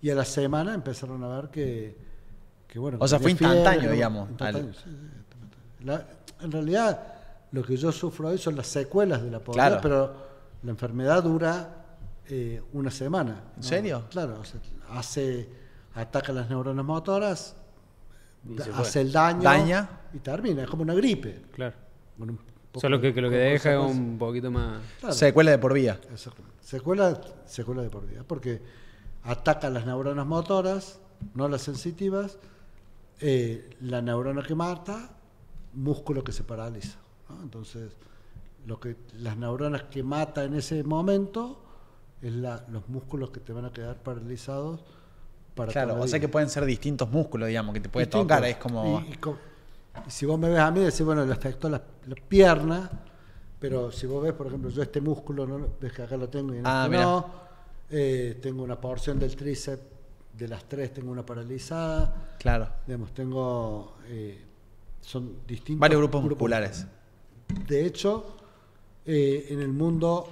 y 0.00 0.10
a 0.10 0.14
la 0.14 0.24
semana 0.24 0.72
empezaron 0.74 1.24
a 1.24 1.28
ver 1.28 1.48
que, 1.50 1.96
que 2.68 2.78
bueno 2.78 2.98
O 3.00 3.08
sea, 3.08 3.18
fue 3.18 3.32
instantáneo, 3.32 3.88
que- 3.88 3.94
digamos, 3.94 4.30
instantáneo, 4.30 4.68
al- 4.68 4.74
sí. 4.76 4.90
La- 5.84 6.06
en 6.40 6.52
realidad 6.52 7.14
lo 7.52 7.62
que 7.64 7.76
yo 7.76 7.90
sufro 7.92 8.28
hoy 8.28 8.38
son 8.38 8.56
las 8.56 8.66
secuelas 8.66 9.22
de 9.22 9.30
la 9.30 9.40
polio 9.40 9.54
Claro. 9.54 9.78
pero 9.82 10.14
la 10.62 10.70
enfermedad 10.70 11.22
dura 11.22 11.76
eh, 12.28 12.62
una 12.72 12.90
semana 12.90 13.42
¿En 13.56 13.62
serio? 13.62 14.04
claro 14.10 14.38
o 14.40 14.44
sea, 14.44 14.60
hace 14.90 15.48
ataca 15.94 16.32
las 16.32 16.48
neuronas 16.48 16.84
motoras 16.84 17.56
hace 18.74 19.00
el 19.02 19.12
daño 19.12 19.42
Daña. 19.42 19.88
y 20.12 20.18
termina 20.18 20.62
es 20.62 20.68
como 20.70 20.82
una 20.82 20.94
gripe 20.94 21.42
Claro. 21.52 21.76
con 22.18 22.30
un 22.30 22.36
poco 22.36 22.80
Solo 22.80 23.00
que, 23.00 23.12
que 23.12 23.20
lo 23.20 23.28
que 23.30 23.36
deja 23.36 23.72
es 23.72 23.78
un 23.80 24.16
poquito 24.16 24.48
más. 24.48 24.80
Claro. 25.00 25.12
Secuela 25.12 25.50
de 25.50 25.58
por 25.58 25.74
vida. 25.74 25.98
Exactamente. 26.12 26.56
Secuela, 26.60 27.20
secuela 27.44 27.82
de 27.82 27.90
por 27.90 28.06
vida, 28.06 28.22
porque 28.24 28.62
ataca 29.24 29.68
las 29.70 29.86
neuronas 29.86 30.24
motoras, 30.24 31.00
no 31.34 31.48
las 31.48 31.62
sensitivas, 31.62 32.38
eh, 33.20 33.70
la 33.80 34.00
neurona 34.02 34.44
que 34.44 34.54
mata, 34.54 35.10
músculo 35.74 36.22
que 36.22 36.30
se 36.30 36.44
paraliza. 36.44 36.96
¿No? 37.30 37.42
Entonces, 37.42 37.92
lo 38.66 38.78
que 38.80 38.96
las 39.14 39.36
neuronas 39.36 39.84
que 39.84 40.02
mata 40.02 40.44
en 40.44 40.54
ese 40.54 40.82
momento 40.84 41.62
es 42.22 42.32
la, 42.34 42.64
los 42.68 42.88
músculos 42.88 43.30
que 43.30 43.40
te 43.40 43.52
van 43.52 43.64
a 43.64 43.72
quedar 43.72 43.96
paralizados 43.96 44.80
para 45.54 45.72
Claro, 45.72 46.00
o 46.00 46.06
sea 46.06 46.20
que 46.20 46.28
pueden 46.28 46.48
ser 46.50 46.64
distintos 46.64 47.10
músculos, 47.10 47.48
digamos, 47.48 47.72
que 47.74 47.80
te 47.80 47.88
puede 47.88 48.06
tocar. 48.06 48.44
Es 48.44 48.56
como. 48.56 49.02
Y, 49.08 49.12
y 49.12 49.16
co- 49.16 49.38
y 50.06 50.10
si 50.10 50.24
vos 50.26 50.38
me 50.38 50.48
ves 50.48 50.60
a 50.60 50.70
mí, 50.70 50.80
decís, 50.80 51.02
bueno, 51.02 51.24
le 51.24 51.32
afectó 51.32 51.68
la, 51.68 51.82
la 52.06 52.14
pierna, 52.14 52.90
pero 53.58 53.90
si 53.90 54.06
vos 54.06 54.22
ves, 54.22 54.32
por 54.32 54.46
ejemplo, 54.46 54.70
yo 54.70 54.82
este 54.82 55.00
músculo, 55.00 55.46
¿no? 55.46 55.66
ves 55.80 55.92
que 55.92 56.02
acá 56.02 56.16
lo 56.16 56.28
tengo 56.28 56.54
y 56.54 56.58
en 56.58 56.66
Ah, 56.66 56.84
este 56.86 56.96
no, 56.96 57.26
eh, 57.90 58.38
tengo 58.40 58.62
una 58.62 58.80
porción 58.80 59.18
del 59.18 59.34
tríceps, 59.36 59.82
de 60.36 60.48
las 60.48 60.64
tres 60.64 60.94
tengo 60.94 61.10
una 61.10 61.26
paralizada, 61.26 62.36
Claro. 62.38 62.68
digamos, 62.86 63.12
tengo, 63.12 63.96
eh, 64.06 64.42
son 65.00 65.38
distintos 65.46 65.80
Varios 65.80 65.98
grupos 66.00 66.22
musculares. 66.22 66.86
De 67.66 67.86
hecho, 67.86 68.36
eh, 69.06 69.46
en 69.50 69.60
el 69.60 69.68
mundo, 69.72 70.28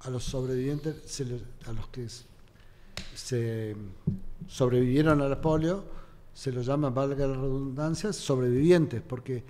a 0.00 0.10
los 0.10 0.24
sobrevivientes, 0.24 0.96
se 1.06 1.24
les- 1.24 1.42
a 1.66 1.72
los 1.72 1.88
que 1.88 2.06
se 3.14 3.76
sobrevivieron 4.46 5.20
a 5.20 5.28
la 5.28 5.40
polio, 5.40 5.84
se 6.32 6.52
los 6.52 6.66
llama, 6.66 6.90
valga 6.90 7.26
la 7.26 7.34
redundancia, 7.34 8.12
sobrevivientes, 8.12 9.02
porque 9.02 9.42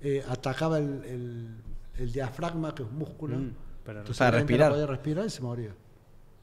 eh, 0.00 0.22
atacaba 0.28 0.78
el, 0.78 1.02
el- 1.04 1.48
el 1.98 2.12
diafragma, 2.12 2.74
que 2.74 2.82
es 2.82 2.88
un 2.90 2.98
músculo. 2.98 3.38
Mm, 3.38 3.52
para 3.84 3.98
entonces 4.00 4.18
Para 4.18 4.30
la 4.32 4.36
gente 4.38 4.52
respirar. 4.52 4.70
No 4.70 4.74
podía 4.74 4.86
respirar 4.86 5.26
y 5.26 5.30
se 5.30 5.40
moría. 5.42 5.74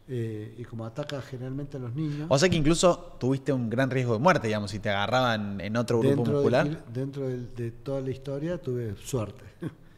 eh, 0.08 0.56
y 0.58 0.64
como 0.66 0.86
ataca 0.86 1.22
generalmente 1.22 1.78
a 1.78 1.80
los 1.80 1.94
niños. 1.96 2.26
O 2.30 2.38
sea 2.38 2.50
que 2.50 2.56
incluso 2.58 3.16
tuviste 3.20 3.54
un 3.54 3.70
gran 3.70 3.90
riesgo 3.90 4.14
de 4.14 4.20
muerte, 4.20 4.48
digamos, 4.48 4.72
si 4.72 4.80
te 4.80 4.90
agarraban 4.90 5.62
en 5.62 5.78
otro 5.78 6.00
grupo 6.00 6.16
dentro 6.16 6.34
muscular. 6.34 6.68
De, 6.68 7.00
dentro 7.00 7.28
de, 7.30 7.72
toda 7.72 8.02
la 8.02 8.10
historia 8.12 8.58
tuve 8.62 8.96
suerte. 8.98 9.44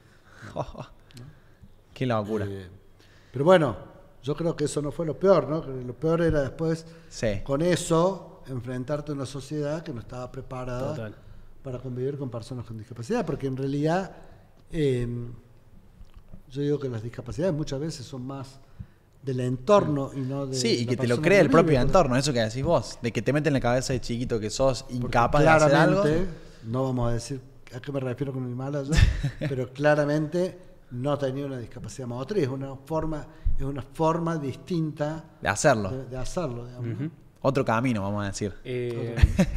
Qué 1.93 2.05
locura. 2.05 2.45
Eh, 2.49 2.67
pero 3.31 3.45
bueno, 3.45 3.75
yo 4.23 4.35
creo 4.35 4.55
que 4.55 4.65
eso 4.65 4.81
no 4.81 4.91
fue 4.91 5.05
lo 5.05 5.17
peor, 5.19 5.47
¿no? 5.47 5.61
Lo 5.65 5.93
peor 5.93 6.21
era 6.21 6.41
después, 6.41 6.85
Sí. 7.09 7.41
con 7.43 7.61
eso, 7.61 8.41
enfrentarte 8.47 9.11
a 9.11 9.15
una 9.15 9.25
sociedad 9.25 9.83
que 9.83 9.93
no 9.93 9.99
estaba 9.99 10.31
preparada 10.31 10.89
Total. 10.95 11.15
para 11.63 11.79
convivir 11.79 12.17
con 12.17 12.29
personas 12.29 12.65
con 12.65 12.77
discapacidad, 12.77 13.25
porque 13.25 13.47
en 13.47 13.57
realidad 13.57 14.11
eh, 14.71 15.07
yo 16.49 16.61
digo 16.61 16.79
que 16.79 16.89
las 16.89 17.03
discapacidades 17.03 17.53
muchas 17.53 17.79
veces 17.79 18.05
son 18.05 18.25
más 18.25 18.59
del 19.21 19.39
entorno 19.39 20.11
y 20.13 20.19
no 20.21 20.45
de 20.47 20.55
Sí, 20.55 20.69
y 20.69 20.85
la 20.85 20.89
que 20.91 20.97
te 20.97 21.07
lo 21.07 21.21
crea 21.21 21.39
el 21.39 21.47
vive, 21.47 21.61
propio 21.61 21.79
entorno, 21.79 22.15
eso 22.17 22.33
que 22.33 22.41
decís 22.41 22.63
vos, 22.63 22.99
de 23.01 23.11
que 23.13 23.21
te 23.21 23.31
meten 23.31 23.51
en 23.51 23.53
la 23.55 23.59
cabeza 23.61 23.93
de 23.93 24.01
chiquito 24.01 24.39
que 24.39 24.49
sos 24.49 24.85
incapaz 24.89 25.41
de 25.43 25.47
hacer 25.49 25.75
algo. 25.75 26.03
no 26.65 26.83
vamos 26.83 27.09
a 27.09 27.13
decir 27.13 27.39
a 27.75 27.81
qué 27.81 27.91
me 27.91 27.99
refiero 27.99 28.31
con 28.33 28.45
el 28.45 28.51
Himalaya, 28.51 28.91
pero 29.39 29.71
claramente 29.73 30.57
no 30.91 31.17
tenía 31.17 31.45
una 31.45 31.57
discapacidad 31.57 32.07
motriz, 32.07 32.43
es 32.43 32.49
una 32.49 32.75
forma, 32.75 33.25
es 33.57 33.63
una 33.63 33.81
forma 33.81 34.37
distinta 34.37 35.23
De 35.41 35.49
hacerlo. 35.49 35.89
de, 35.91 36.05
de 36.05 36.17
hacerlo, 36.17 36.67
digamos. 36.67 37.11
Otro 37.45 37.65
camino, 37.65 38.01
vamos 38.03 38.23
a 38.23 38.27
decir. 38.27 38.53
Eh, 38.63 39.15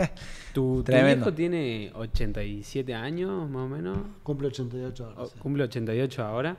tu, 0.52 0.82
tu 0.82 0.90
viejo 0.92 1.32
tiene 1.32 1.92
87 1.94 2.92
años, 2.94 3.49
más 3.49 3.62
o 3.62 3.68
menos. 3.68 3.99
Cumple 4.25 4.49
88 4.49 5.04
O- 5.04 5.06
horas. 5.20 5.30
sí. 5.32 5.38
Cumple 5.38 5.62
88 5.64 6.25
ahora. 6.25 6.56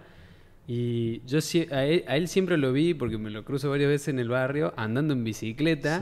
Y 0.67 1.21
yo 1.25 1.39
sie- 1.41 1.69
a 1.73 1.83
él, 1.85 2.05
a 2.07 2.15
él 2.17 2.27
siempre 2.29 2.57
lo 2.57 2.71
vi, 2.71 2.93
porque 2.93 3.17
me 3.17 3.29
lo 3.29 3.43
cruzo 3.43 3.69
varias 3.69 3.89
veces 3.89 4.09
en 4.09 4.19
el 4.19 4.29
barrio, 4.29 4.73
andando 4.77 5.13
en 5.13 5.23
bicicleta. 5.25 6.01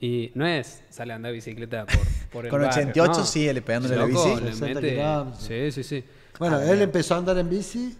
Y 0.00 0.30
no 0.34 0.46
es, 0.46 0.82
sale 0.88 1.12
a 1.12 1.16
andar 1.16 1.32
bicicleta 1.32 1.84
por, 1.86 1.98
por 2.32 2.44
el 2.44 2.50
Con 2.50 2.62
barrio, 2.62 2.80
88 2.82 3.18
no. 3.20 3.24
sigue 3.26 3.62
pegándole 3.62 3.94
a 3.94 3.98
la 3.98 4.04
bici. 4.06 4.28
le 4.40 4.52
60 4.52 4.80
mete-. 4.80 5.24
Sí, 5.38 5.72
sí, 5.72 5.82
sí. 5.82 6.04
Bueno, 6.38 6.56
Ah, 6.56 6.62
él 6.64 6.68
bien. 6.70 6.82
empezó 6.82 7.14
a 7.14 7.18
andar 7.18 7.36
en 7.38 7.48
bici 7.50 7.96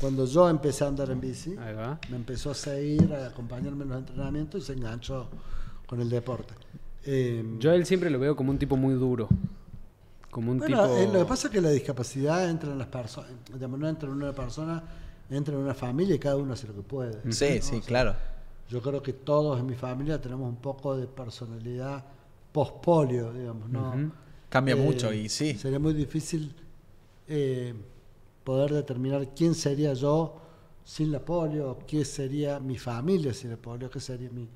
cuando 0.00 0.24
yo 0.26 0.48
empecé 0.48 0.84
a 0.84 0.88
andar 0.88 1.10
en 1.10 1.20
bici. 1.20 1.54
Ahí 1.58 1.74
va. 1.74 1.98
Me 2.08 2.16
empezó 2.16 2.50
a 2.50 2.54
seguir, 2.54 3.12
a 3.14 3.26
acompañarme 3.26 3.84
en 3.84 3.90
los 3.90 3.98
entrenamientos 3.98 4.62
y 4.62 4.66
se 4.66 4.72
enganchó 4.72 5.28
con 5.86 6.00
el 6.00 6.08
deporte. 6.08 6.54
Eh, 7.04 7.44
Yo 7.58 7.70
a 7.70 7.74
él 7.74 7.86
siempre 7.86 8.10
lo 8.10 8.18
veo 8.18 8.34
como 8.36 8.50
un 8.50 8.58
tipo 8.58 8.76
muy 8.76 8.94
duro. 8.94 9.28
Como 10.30 10.52
un 10.52 10.58
bueno, 10.58 10.82
tipo... 10.88 10.96
eh, 10.98 11.06
lo 11.12 11.18
que 11.20 11.24
pasa 11.24 11.48
es 11.48 11.52
que 11.52 11.60
la 11.60 11.70
discapacidad 11.70 12.48
entra 12.48 12.70
en 12.72 12.78
las 12.78 12.86
personas, 12.88 13.30
digamos, 13.52 13.78
no 13.80 13.88
entra 13.88 14.08
en 14.08 14.14
una 14.14 14.32
persona, 14.32 14.82
entra 15.28 15.54
en 15.54 15.60
una 15.60 15.74
familia 15.74 16.14
y 16.14 16.18
cada 16.18 16.36
uno 16.36 16.52
hace 16.52 16.66
lo 16.68 16.74
que 16.74 16.82
puede. 16.82 17.14
Sí, 17.14 17.24
¿no? 17.24 17.32
sí, 17.32 17.58
O 17.58 17.62
sea, 17.62 17.80
claro. 17.80 18.14
Yo 18.68 18.80
creo 18.80 19.02
que 19.02 19.12
todos 19.12 19.58
en 19.58 19.66
mi 19.66 19.74
familia 19.74 20.20
tenemos 20.20 20.48
un 20.48 20.56
poco 20.56 20.96
de 20.96 21.06
personalidad 21.08 22.04
post-polio, 22.52 23.32
digamos, 23.32 23.68
¿no? 23.70 24.04
Cambia 24.48 24.74
Eh, 24.74 24.76
mucho 24.76 25.12
y 25.12 25.28
sí. 25.28 25.54
Sería 25.54 25.78
muy 25.78 25.94
difícil 25.94 26.54
eh, 27.28 27.74
poder 28.44 28.72
determinar 28.72 29.34
quién 29.34 29.54
sería 29.54 29.94
yo 29.94 30.36
sin 30.84 31.12
la 31.12 31.20
polio, 31.24 31.78
qué 31.86 32.04
sería 32.04 32.60
mi 32.60 32.78
familia 32.78 33.32
sin 33.34 33.50
la 33.50 33.56
polio, 33.56 33.90
qué 33.90 34.00
sería 34.00 34.30
mi, 34.30 34.48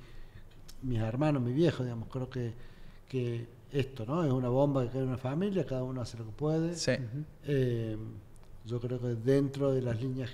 mis 0.83 1.01
hermanos, 1.01 1.43
mi 1.43 1.53
viejo, 1.53 1.83
digamos. 1.85 2.09
Creo 2.09 2.29
que, 2.31 2.55
que 3.09 3.47
esto, 3.73 4.05
¿no? 4.07 4.25
Es 4.25 4.33
una 4.33 4.49
bomba 4.49 4.85
que 4.85 4.91
cae 4.91 5.03
en 5.03 5.09
una 5.09 5.19
familia, 5.19 5.65
cada 5.67 5.83
uno 5.85 6.01
hace 6.03 6.19
lo 6.19 6.27
que 6.27 6.33
puede. 6.33 6.77
Sí. 6.77 6.93
Eh, 7.45 7.97
yo 8.65 8.81
creo 8.81 9.01
que 9.01 9.09
dentro 9.17 9.73
de 9.73 9.83
las 9.83 10.01
líneas 10.01 10.31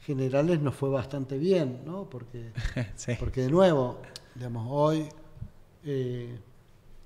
generales 0.00 0.60
nos 0.60 0.74
fue 0.74 0.90
bastante 0.90 1.38
bien, 1.38 1.82
¿no? 1.84 2.08
Porque 2.10 2.52
sí. 2.96 3.12
porque 3.18 3.42
de 3.42 3.50
nuevo, 3.50 3.98
digamos, 4.34 4.66
hoy 4.70 5.08
eh, 5.84 6.38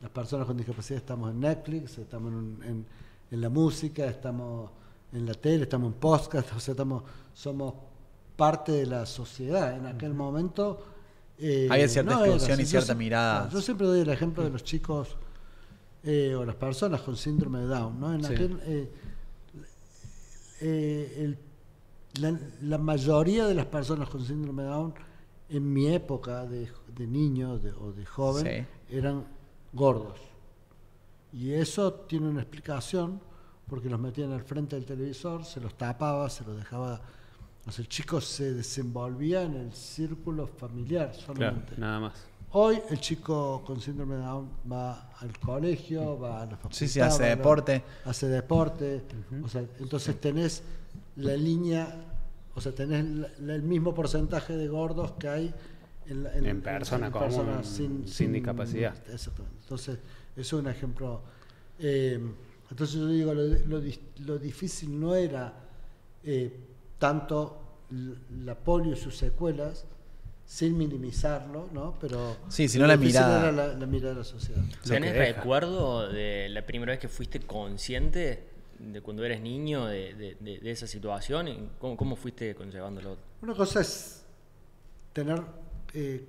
las 0.01 0.11
personas 0.11 0.47
con 0.47 0.57
discapacidad 0.57 0.99
estamos 0.99 1.31
en 1.31 1.41
Netflix, 1.41 1.99
estamos 1.99 2.33
en, 2.33 2.59
en- 2.65 2.87
en 3.31 3.41
la 3.43 3.49
música, 3.51 4.07
estamos 4.07 4.71
en 5.13 5.27
la 5.27 5.35
tele, 5.35 5.65
estamos 5.65 5.93
en 5.93 5.99
podcast, 5.99 6.51
o 6.57 6.61
sea, 6.61 6.73
estamos, 6.73 7.03
somos 7.35 7.75
parte 8.37 8.73
de 8.73 8.87
la 8.87 9.05
sociedad. 9.07 9.77
En 9.77 9.87
aquel 9.87 10.15
momento... 10.15 10.83
eh, 11.39 11.69
Había 11.71 11.89
cierta 11.89 12.15
no 12.15 12.25
era 12.25 12.37
y. 12.37 12.39
Yo 12.39 12.65
cierta 12.67 12.95
mirada. 12.95 13.49
Yo 13.51 13.61
siempre 13.61 13.87
doy 13.87 14.01
el 14.01 14.09
ejemplo 14.11 14.45
de 14.45 14.51
los 14.51 14.63
chicos 14.65 15.17
eh, 16.05 16.35
o 16.35 16.45
las 16.45 16.55
personas 16.55 17.01
con 17.03 17.17
síndrome 17.17 17.59
de 17.61 17.67
Down, 17.67 17.99
¿no? 18.01 18.15
En 18.15 18.25
Sí. 18.25 18.33
aquel, 18.33 18.61
eh, 18.65 18.91
eh, 20.61 21.15
el- 21.19 21.39
la, 22.21 22.39
la 22.63 22.79
mayoría 22.79 23.47
de 23.47 23.55
las 23.55 23.67
personas 23.67 24.09
con 24.09 24.25
síndrome 24.25 24.63
de 24.63 24.69
Down 24.71 24.95
en 25.51 25.73
mi 25.73 25.87
época 25.89 26.47
de, 26.47 26.69
de 26.97 27.07
niño 27.07 27.59
de- 27.59 27.73
o 27.73 27.93
de 27.93 28.05
joven 28.07 28.67
eran 28.91 29.25
gordos. 29.73 30.19
Y 31.33 31.53
eso 31.53 31.93
tiene 31.93 32.29
una 32.29 32.41
explicación 32.41 33.21
porque 33.69 33.91
los 33.91 34.01
metían 34.01 34.33
al 34.33 34.43
frente 34.43 34.77
del 34.77 34.87
televisor, 34.87 35.45
se 35.45 35.61
los 35.61 35.75
tapaba, 35.77 36.29
se 36.31 36.45
los 36.45 36.57
dejaba... 36.57 37.01
O 37.67 37.71
sea, 37.71 37.83
el 37.83 37.89
chico 37.89 38.19
se 38.21 38.55
desenvolvía 38.55 39.43
en 39.43 39.55
el 39.55 39.73
círculo 39.75 40.47
familiar 40.47 41.11
Claro, 41.13 41.27
solamente. 41.27 41.75
nada 41.77 42.01
más. 42.01 42.15
Hoy 42.53 42.81
el 42.89 42.99
chico 42.99 43.63
con 43.67 43.79
síndrome 43.79 44.17
de 44.17 44.23
Down 44.23 44.49
va 44.73 45.11
al 45.21 45.39
colegio, 45.39 46.19
va 46.19 46.41
a 46.43 46.47
la 46.47 46.57
facultad. 46.57 46.79
Sí, 46.79 46.89
sí, 46.89 46.99
hace 47.01 47.25
va 47.25 47.29
deporte. 47.29 47.85
Hace 48.07 48.29
deporte. 48.29 49.03
o 49.45 49.49
sea, 49.49 49.65
entonces 49.79 50.19
tenés 50.19 50.63
la 51.17 51.37
línea, 51.37 51.95
o 52.55 52.61
sea, 52.63 52.73
tenés 52.75 53.05
el 53.39 53.63
mismo 53.63 53.93
porcentaje 53.95 54.57
de 54.57 54.67
gordos 54.67 55.13
que 55.19 55.29
hay 55.29 55.55
en, 56.09 56.23
la- 56.25 56.35
En 56.35 56.61
persona 56.63 57.11
común, 57.11 57.29
personas 57.29 57.67
sin 57.67 58.33
discapacidad. 58.33 58.95
Exactamente. 59.13 59.59
Entonces, 59.63 59.99
eso 60.37 60.57
es 60.59 60.63
un 60.65 60.69
ejemplo. 60.71 61.23
eh, 61.79 62.19
entonces 62.71 62.97
yo 62.97 63.07
digo, 63.09 63.33
lo, 63.35 63.43
lo 63.45 63.83
lo 64.27 64.39
difícil 64.39 65.01
no 65.01 65.15
era 65.15 65.55
eh, 66.23 66.53
tanto 66.99 67.63
la 68.45 68.55
polio 68.55 68.93
y 68.93 68.97
sus 68.97 69.17
secuelas, 69.17 69.87
sin 70.45 70.77
minimizarlo, 70.77 71.69
¿no? 71.73 71.95
Pero 72.01 72.37
Sí, 72.49 72.69
sino 72.69 72.87
la 72.87 72.97
mirada. 72.99 73.41
era 73.49 73.53
la, 73.53 73.75
la 73.75 73.87
mirada 73.87 74.13
de 74.15 74.19
la 74.21 74.25
sociedad. 74.25 74.63
¿Tenés 74.87 75.15
recuerdo 75.17 76.09
de 76.11 76.49
la 76.51 76.65
primera 76.67 76.93
vez 76.93 77.01
que 77.01 77.09
fuiste 77.09 77.41
consciente 77.41 78.45
de 78.79 79.01
cuando 79.01 79.25
eres 79.25 79.41
niño 79.41 79.87
de, 79.87 80.13
de- 80.15 80.37
de- 80.41 80.59
de 80.59 80.71
esa 80.71 80.87
situación? 80.87 81.49
¿Y 81.49 81.69
¿Cómo, 81.79 81.97
cómo 81.97 82.17
fuiste 82.17 82.55
conllevándolo? 82.55 83.17
Una 83.43 83.55
cosa 83.55 83.81
es 83.81 84.25
tener, 85.15 85.41
eh, 85.95 86.27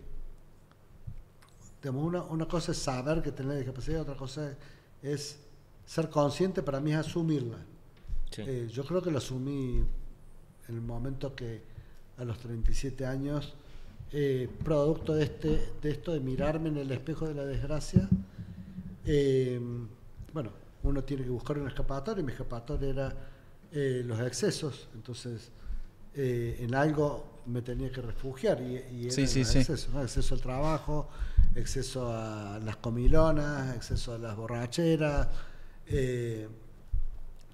digamos, 1.82 2.04
una, 2.04 2.24
una 2.24 2.48
cosa 2.48 2.72
es 2.72 2.78
saber 2.78 3.22
que 3.22 3.32
tenés 3.32 3.58
discapacidad, 3.58 4.02
otra 4.02 4.16
cosa 4.16 4.54
es 5.02 5.40
ser 5.86 6.10
consciente, 6.10 6.62
para 6.62 6.80
mí 6.80 6.92
es 6.92 6.98
asumirla. 6.98 7.58
Sí. 8.32 8.44
Eh, 8.46 8.68
yo 8.72 8.86
creo 8.86 9.02
que 9.02 9.12
lo 9.12 9.18
asumí 9.18 9.84
en 10.68 10.76
el 10.76 10.82
momento 10.82 11.34
que 11.34 11.64
a 12.18 12.24
los 12.24 12.38
37 12.38 13.06
años, 13.06 13.56
eh, 14.12 14.50
producto 14.64 15.16
de, 15.16 15.24
este, 15.24 15.72
de 15.82 15.92
esto 15.92 16.14
de 16.14 16.20
mirarme 16.20 16.70
en 16.70 16.78
el 16.78 16.92
espejo 16.92 17.28
de 17.28 17.34
la 17.34 17.46
desgracia, 17.46 18.08
eh, 19.06 19.60
bueno, 20.34 20.52
uno 20.84 21.04
tiene 21.04 21.24
que 21.24 21.30
buscar 21.30 21.58
un 21.58 21.68
escapatorio 21.68 22.22
y 22.22 22.26
mi 22.26 22.34
escapatorio 22.34 22.90
era 22.90 23.16
los 23.72 24.20
excesos, 24.22 24.90
entonces 24.96 25.52
en 26.16 26.74
algo 26.74 27.39
me 27.50 27.62
tenía 27.62 27.92
que 27.92 28.02
refugiar 28.02 28.62
y, 28.62 28.78
y 28.96 29.04
era 29.06 29.12
Sí, 29.12 29.28
sí, 29.28 29.42
exceso 29.42 30.36
al 30.36 30.42
trabajo, 30.42 31.10
exceso 31.56 32.12
a 32.14 32.60
las 32.64 32.78
comilonas, 32.78 33.76
exceso 33.76 34.14
a 34.14 34.18
las 34.18 34.36
borracheras. 34.36 35.28
eh, 35.88 36.48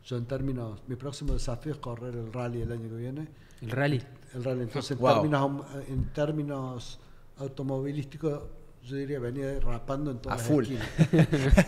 yo 0.05 0.17
en 0.17 0.25
términos, 0.25 0.81
mi 0.87 0.95
próximo 0.97 1.33
desafío 1.33 1.71
es 1.71 1.79
correr 1.79 2.13
el 2.15 2.31
rally 2.31 2.61
el 2.61 2.71
año 2.71 2.89
que 2.89 2.95
viene. 2.95 3.27
El 3.61 3.71
rally. 3.71 4.03
El 4.35 4.43
rally, 4.43 4.61
entonces 4.61 4.91
en, 4.91 5.03
términos, 5.03 5.65
en 5.87 6.13
términos 6.13 6.99
automovilísticos, 7.37 8.43
yo 8.83 8.95
diría 8.97 9.17
venía 9.19 9.59
rapando 9.59 10.11
en 10.11 10.19
todas 10.19 10.37
A 10.39 10.41
las 10.43 10.47
full. 10.51 10.63
esquinas, 10.65 10.87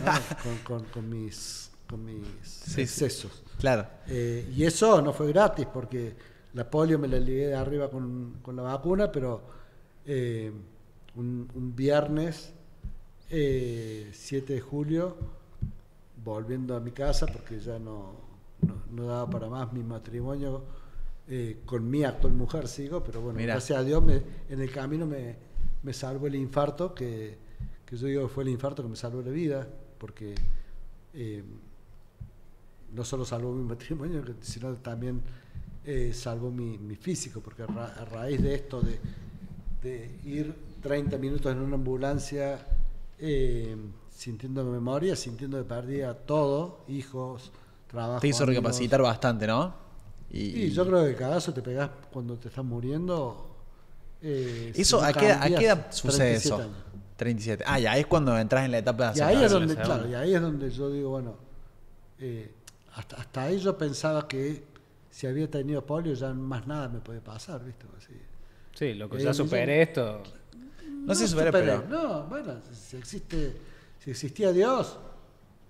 ¿no? 0.04 0.42
con, 0.42 0.58
con- 0.82 0.84
con 0.92 1.08
mis, 1.08 1.70
con 1.88 2.04
mis 2.04 2.24
sí. 2.42 2.82
excesos. 2.82 3.42
Claro. 3.58 3.88
Eh, 4.06 4.48
y 4.54 4.62
eso 4.64 5.02
no 5.02 5.12
fue 5.12 5.26
gratis 5.28 5.66
porque 5.72 6.14
la 6.54 6.70
polio 6.70 6.98
me 6.98 7.08
la 7.08 7.18
ligué 7.18 7.48
de 7.48 7.54
arriba 7.54 7.90
con, 7.90 8.38
con 8.42 8.56
la 8.56 8.62
vacuna, 8.62 9.10
pero 9.12 9.42
eh, 10.04 10.50
un, 11.16 11.48
un 11.54 11.76
viernes 11.76 12.52
eh, 13.30 14.10
7 14.12 14.54
de 14.54 14.60
julio, 14.60 15.16
volviendo 16.24 16.76
a 16.76 16.80
mi 16.80 16.90
casa 16.92 17.26
porque 17.26 17.60
ya 17.60 17.78
no, 17.78 18.12
no, 18.62 18.74
no 18.90 19.06
daba 19.06 19.28
para 19.30 19.48
más 19.48 19.72
mi 19.72 19.82
matrimonio 19.82 20.62
eh, 21.28 21.60
con 21.66 21.88
mi 21.88 22.04
actual 22.04 22.32
mujer, 22.32 22.66
sigo, 22.68 23.04
pero 23.04 23.20
bueno, 23.20 23.38
Mirá. 23.38 23.54
gracias 23.54 23.78
a 23.78 23.84
Dios 23.84 24.02
me- 24.02 24.22
en 24.48 24.60
el 24.60 24.70
camino 24.72 25.06
me, 25.06 25.36
me 25.82 25.92
salvó 25.92 26.26
el 26.26 26.34
infarto, 26.34 26.94
que, 26.94 27.36
que 27.84 27.96
yo 27.96 28.06
digo 28.06 28.22
que 28.22 28.28
fue 28.34 28.44
el 28.44 28.50
infarto 28.50 28.82
que 28.82 28.88
me 28.88 28.96
salvó 28.96 29.20
la 29.22 29.30
vida, 29.30 29.68
porque... 29.98 30.34
eh, 31.14 31.42
no 32.94 33.04
solo 33.04 33.24
salvó 33.24 33.52
mi 33.52 33.64
matrimonio, 33.68 34.22
sino 34.40 34.72
también 34.76 35.20
eh, 35.90 36.12
salvó 36.12 36.50
mi, 36.50 36.78
mi 36.78 36.96
físico, 36.96 37.40
porque 37.40 37.62
a, 37.62 37.66
ra- 37.66 37.94
a 37.96 38.04
raíz 38.04 38.42
de 38.42 38.54
esto, 38.54 38.80
de, 38.82 38.98
de 39.82 40.20
ir 40.24 40.54
30 40.82 41.16
minutos 41.18 41.50
en 41.52 41.58
una 41.60 41.76
ambulancia 41.76 42.58
eh, 43.18 43.76
sintiendo 44.10 44.64
memoria, 44.64 45.16
sintiendo 45.16 45.58
que 45.58 45.64
perdía 45.64 46.14
todo, 46.14 46.84
hijos, 46.88 47.52
trabajo. 47.86 48.20
Te 48.20 48.28
hizo 48.28 48.44
amigos. 48.44 48.54
recapacitar 48.56 49.02
bastante, 49.02 49.46
¿no? 49.46 49.74
Y 50.30 50.70
yo 50.70 50.86
creo 50.86 51.04
que 51.04 51.10
el 51.10 51.16
cagazo 51.16 51.54
te 51.54 51.62
pegás 51.62 51.90
cuando 52.12 52.36
te 52.36 52.48
estás 52.48 52.64
muriendo. 52.64 53.46
eh, 54.20 54.72
si 54.74 54.80
Eso, 54.82 54.98
no 54.98 55.06
¿a 55.06 55.12
qué, 55.12 55.32
¿a 55.32 55.40
cambias, 55.40 55.60
qué 55.60 55.66
edad 55.66 55.86
sucede 55.92 56.36
37 56.36 56.62
eso? 56.62 56.62
años. 56.62 56.76
37. 57.16 57.64
Ah, 57.66 57.78
ya 57.80 57.96
es 57.98 58.06
cuando 58.06 58.38
entras 58.38 58.64
en 58.64 58.72
la 58.72 58.78
etapa 58.78 59.04
de 59.12 59.18
Y 59.18 59.20
ahí 59.20 59.42
es 59.42 59.50
donde, 59.50 59.74
claro, 59.76 60.08
y 60.08 60.14
ahí 60.14 60.34
es 60.34 60.40
donde 60.40 60.70
yo 60.70 60.90
digo, 60.90 61.10
bueno, 61.10 61.36
hasta, 62.94 63.16
hasta 63.16 63.42
ahí 63.42 63.58
yo 63.58 63.76
pensaba 63.78 64.26
que 64.26 64.64
si 65.10 65.26
había 65.26 65.50
tenido 65.50 65.84
polio 65.84 66.14
ya 66.14 66.32
más 66.32 66.66
nada 66.66 66.88
me 66.88 67.00
podía 67.00 67.22
pasar, 67.22 67.64
¿viste? 67.64 67.86
Así. 67.96 68.14
Sí, 68.74 68.94
loco, 68.94 69.16
Eh, 69.16 69.20
ya 69.20 69.32
yo- 69.32 69.34
superé 69.44 69.82
esto. 69.82 70.22
No 70.88 71.14
sé 71.14 71.26
si 71.26 71.32
superé, 71.32 71.48
superé, 71.50 71.78
pero- 71.78 71.88
No, 71.88 72.24
bueno, 72.24 72.54
si 72.72 72.96
existe, 72.96 73.56
si 73.98 74.10
existía 74.10 74.52
Dios, 74.52 74.98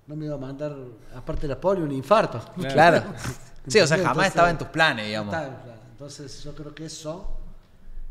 no 0.06 0.16
me 0.16 0.26
iba 0.26 0.34
a 0.34 0.38
mandar, 0.38 0.76
aparte 1.14 1.42
de 1.42 1.48
la 1.48 1.60
polio, 1.60 1.84
un 1.84 1.92
infarto. 1.92 2.40
Claro. 2.56 3.02
Sí, 3.66 3.78
o 3.80 3.86
sea, 3.86 3.98
jamás 3.98 4.08
Entonces, 4.12 4.28
estaba 4.30 4.50
en 4.50 4.56
tus 4.58 4.68
planes, 4.68 5.06
digamos. 5.06 5.34
estaba 5.34 5.54
en 5.54 5.62
plan. 5.62 5.78
Entonces 5.90 6.42
yo 6.42 6.54
creo 6.54 6.74
que 6.74 6.86
eso 6.86 7.36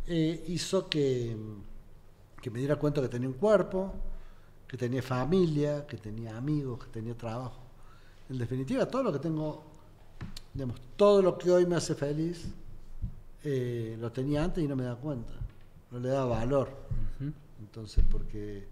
eh, 0.05 0.43
hizo 0.49 0.87
que, 0.87 1.35
que 2.39 2.49
me 2.51 2.59
diera 2.59 2.75
cuenta 2.75 3.01
que 3.01 3.07
tenía 3.09 3.27
un 3.27 3.33
cuerpo, 3.33 3.91
que 4.67 4.77
tenía 4.77 5.01
familia, 5.01 5.87
que 5.87 5.97
tenía 5.97 6.37
amigos, 6.37 6.83
que 6.85 6.91
tenía 6.91 7.15
trabajo. 7.17 7.59
En 8.29 8.37
definitiva, 8.37 8.85
todo 8.85 9.01
lo 9.03 9.11
que 9.13 9.17
tengo, 9.17 9.66
digamos, 10.53 10.79
todo 10.95 11.21
lo 11.21 11.37
que 11.37 11.51
hoy 11.51 11.65
me 11.65 11.75
hace 11.75 11.95
feliz, 11.95 12.47
eh, 13.43 13.95
lo 13.99 14.11
tenía 14.11 14.43
antes 14.43 14.63
y 14.63 14.67
no 14.67 14.75
me 14.75 14.83
daba 14.83 14.99
cuenta, 14.99 15.33
no 15.91 15.99
le 15.99 16.09
daba 16.09 16.37
valor. 16.37 16.69
Entonces, 17.59 18.03
porque, 18.09 18.67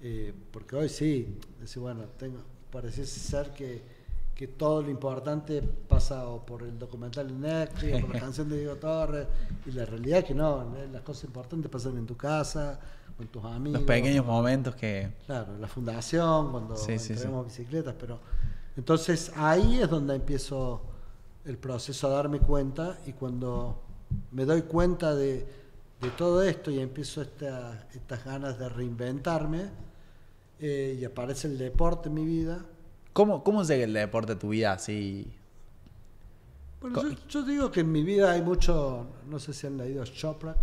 eh, 0.00 0.32
porque 0.52 0.76
hoy 0.76 0.88
sí, 0.88 1.38
decir, 1.60 1.80
bueno, 1.80 2.02
tengo, 2.18 2.38
pareciese 2.70 3.18
ser 3.20 3.50
que, 3.50 3.82
que 4.34 4.48
todo 4.48 4.82
lo 4.82 4.90
importante 4.90 5.62
pasa 5.62 6.26
o 6.28 6.44
por 6.44 6.62
el 6.62 6.78
documental 6.78 7.28
de 7.28 7.34
Netflix, 7.34 7.96
o 7.96 8.00
por 8.00 8.14
la 8.14 8.20
canción 8.26 8.48
de 8.48 8.58
Diego 8.58 8.76
Torres, 8.76 9.26
y 9.66 9.72
la 9.72 9.86
realidad 9.86 10.20
es 10.20 10.24
que 10.24 10.34
no, 10.34 10.74
las 10.92 11.02
cosas 11.02 11.24
importantes 11.24 11.70
pasan 11.70 11.96
en 11.96 12.06
tu 12.06 12.16
casa, 12.16 12.78
con 13.16 13.26
tus 13.28 13.44
amigos. 13.44 13.80
Los 13.80 13.86
pequeños 13.86 14.26
momentos 14.26 14.74
que... 14.74 15.12
Claro, 15.26 15.56
la 15.58 15.68
fundación, 15.68 16.50
cuando 16.50 16.76
Sí, 16.76 16.98
sí, 16.98 17.12
entregamos 17.12 17.46
bicicletas, 17.46 17.94
pero 17.98 18.18
entonces 18.76 19.32
ahí 19.36 19.80
es 19.80 19.88
donde 19.88 20.14
empiezo 20.16 20.82
el 21.44 21.56
proceso 21.58 22.08
a 22.08 22.10
darme 22.10 22.40
cuenta 22.40 22.98
y 23.06 23.12
cuando 23.12 23.82
me 24.32 24.44
doy 24.44 24.62
cuenta 24.62 25.14
de, 25.14 25.46
de 26.00 26.10
todo 26.16 26.42
esto 26.42 26.70
y 26.70 26.78
empiezo 26.80 27.22
esta- 27.22 27.86
estas 27.94 28.24
ganas 28.24 28.58
de 28.58 28.68
reinventarme 28.68 29.70
eh, 30.60 30.96
y 31.00 31.04
aparece 31.04 31.48
el 31.48 31.58
deporte 31.58 32.08
en 32.08 32.14
mi 32.14 32.24
vida. 32.24 32.64
¿Cómo, 33.12 33.44
¿Cómo 33.44 33.62
llega 33.62 33.84
el 33.84 33.92
deporte 33.92 34.32
a 34.32 34.38
tu 34.38 34.48
vida 34.50 34.72
así? 34.72 35.26
Bueno, 36.80 37.02
yo, 37.02 37.16
yo 37.28 37.42
digo 37.42 37.70
que 37.70 37.80
en 37.80 37.90
mi 37.92 38.02
vida 38.02 38.32
hay 38.32 38.42
mucho, 38.42 39.06
no 39.28 39.38
sé 39.38 39.52
si 39.54 39.66
han 39.66 39.76
leído 39.78 40.04
Chopra. 40.04 40.56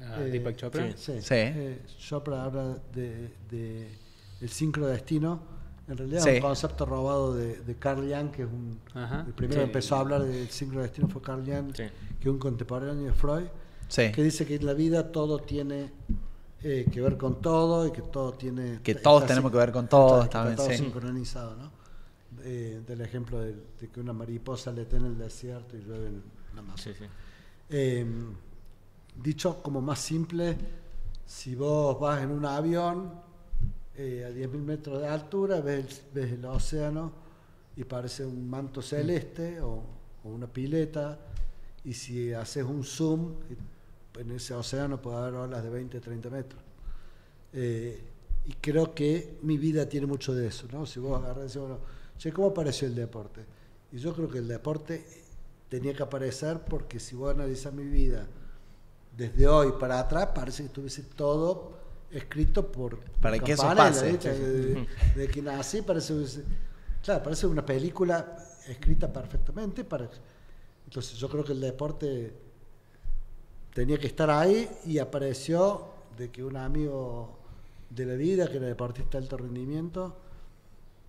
Ah, 0.00 0.16
eh, 0.20 0.30
Deepak 0.30 0.56
Chopra. 0.56 0.90
Sí, 0.96 1.20
Sí. 1.20 1.34
eh, 1.34 1.82
Chopra 1.98 2.44
habla 2.44 2.78
de, 2.94 3.32
de 3.50 3.88
el 4.40 4.48
sincrodestino. 4.48 5.49
En 5.90 5.96
realidad 5.98 6.22
Sí. 6.22 6.28
es 6.30 6.34
un 6.36 6.40
concepto 6.42 6.86
robado 6.86 7.34
de, 7.34 7.56
de 7.62 7.74
Carl 7.74 8.00
Jung, 8.02 8.30
que 8.30 8.42
es 8.42 8.48
un, 8.48 8.78
Ajá. 8.94 9.24
el 9.26 9.32
primero 9.34 9.54
Sí. 9.54 9.58
que 9.60 9.64
empezó 9.66 9.96
a 9.96 10.00
hablar 10.00 10.22
del 10.22 10.48
sincrodestino 10.48 11.08
fue 11.08 11.20
Carl 11.20 11.44
Jung, 11.44 11.74
Sí. 11.74 11.82
que 12.20 12.28
es 12.28 12.32
un 12.32 12.38
contemporáneo 12.38 13.04
de 13.04 13.12
Freud, 13.12 13.46
Sí. 13.88 14.12
que 14.12 14.22
dice 14.22 14.46
que 14.46 14.54
en 14.54 14.66
la 14.66 14.72
vida 14.72 15.10
todo 15.10 15.38
tiene 15.40 15.90
eh, 16.62 16.86
que 16.92 17.00
ver 17.00 17.16
con 17.16 17.40
todo 17.40 17.86
y 17.86 17.90
que 17.90 18.02
todo 18.02 18.34
tiene... 18.34 18.80
Que 18.82 18.94
todos 18.94 19.26
tenemos 19.26 19.50
que 19.50 19.56
ver 19.56 19.72
con 19.72 19.88
todos 19.88 20.24
está- 20.24 20.40
también, 20.40 20.56
todo 20.56 20.68
sí. 20.68 20.76
sincronizado, 20.76 21.56
¿no? 21.56 21.70
Eh, 22.44 22.82
del 22.86 23.00
ejemplo 23.00 23.40
de, 23.40 23.54
de 23.80 23.88
que 23.88 23.98
una 23.98 24.12
mariposa 24.12 24.70
le 24.70 24.82
en 24.82 25.06
el 25.06 25.16
desierto 25.18 25.76
y 25.76 25.80
llueve 25.80 26.08
en 26.08 26.22
la 26.54 26.76
sí. 26.76 26.90
Eh, 27.70 28.04
dicho 29.22 29.62
como 29.62 29.80
más 29.80 29.98
simple, 30.00 30.56
si 31.26 31.54
vos 31.54 31.98
vas 31.98 32.22
en 32.22 32.30
un 32.30 32.44
avión 32.44 33.10
eh, 34.00 34.24
a 34.24 34.30
10.000 34.30 34.62
metros 34.62 35.00
de 35.00 35.08
altura, 35.08 35.60
ves, 35.60 35.76
el- 35.84 36.12
ves 36.14 36.32
el 36.32 36.44
océano 36.46 37.12
y 37.76 37.84
parece 37.84 38.24
un 38.24 38.48
manto 38.48 38.80
celeste 38.82 39.60
o, 39.60 39.82
o 40.24 40.28
una 40.28 40.46
pileta, 40.46 41.18
y 41.84 41.92
si 41.94 42.32
haces 42.32 42.64
un 42.64 42.82
zoom, 42.84 43.34
en 44.18 44.30
ese 44.32 44.54
océano 44.54 45.00
puede 45.00 45.16
haber 45.18 45.34
olas 45.34 45.62
de 45.62 45.70
20, 45.70 46.00
30 46.00 46.30
metros. 46.30 46.62
Eh, 47.52 48.02
y 48.46 48.52
creo 48.54 48.94
que 48.94 49.38
mi 49.42 49.58
vida 49.58 49.88
tiene 49.88 50.06
mucho 50.06 50.34
de 50.34 50.46
eso, 50.46 50.66
¿no? 50.72 50.86
Si 50.86 50.98
vos 51.00 51.18
agarras 51.22 51.44
y 51.44 51.46
decís, 51.48 51.60
bueno, 51.60 51.78
che, 52.18 52.32
¿cómo 52.32 52.48
apareció 52.48 52.88
el 52.88 52.94
deporte? 52.94 53.44
Y 53.92 53.98
yo 53.98 54.14
creo 54.14 54.28
que 54.30 54.38
el 54.38 54.48
deporte 54.48 55.04
tenía 55.68 55.94
que 55.94 56.02
aparecer 56.02 56.60
porque 56.60 56.98
si 57.00 57.14
vos 57.16 57.34
analizás 57.34 57.72
mi 57.72 57.84
vida 57.84 58.26
desde 59.16 59.46
hoy 59.46 59.72
para 59.78 59.98
atrás, 60.00 60.30
parece 60.34 60.62
que 60.62 60.68
estuviese 60.68 61.02
todo 61.02 61.79
escrito 62.10 62.70
por 62.70 62.98
Para 63.20 63.38
que 63.38 63.52
eso 63.52 63.62
pase. 63.74 64.10
¿viste? 64.12 64.32
De, 64.32 64.86
de 65.16 65.28
que 65.28 65.42
nací, 65.42 65.82
parece, 65.82 66.14
claro, 67.02 67.22
parece 67.22 67.46
una 67.46 67.64
película 67.64 68.36
escrita 68.68 69.12
perfectamente. 69.12 69.84
Para, 69.84 70.08
entonces 70.84 71.18
yo 71.18 71.28
creo 71.28 71.44
que 71.44 71.52
el 71.52 71.60
deporte 71.60 72.32
tenía 73.72 73.98
que 73.98 74.06
estar 74.08 74.30
ahí 74.30 74.68
y 74.86 74.98
apareció 74.98 75.88
de 76.18 76.30
que 76.30 76.42
un 76.42 76.56
amigo 76.56 77.38
de 77.88 78.06
la 78.06 78.14
vida, 78.14 78.48
que 78.48 78.56
era 78.56 78.66
deportista 78.66 79.18
de 79.18 79.24
alto 79.24 79.36
rendimiento, 79.36 80.16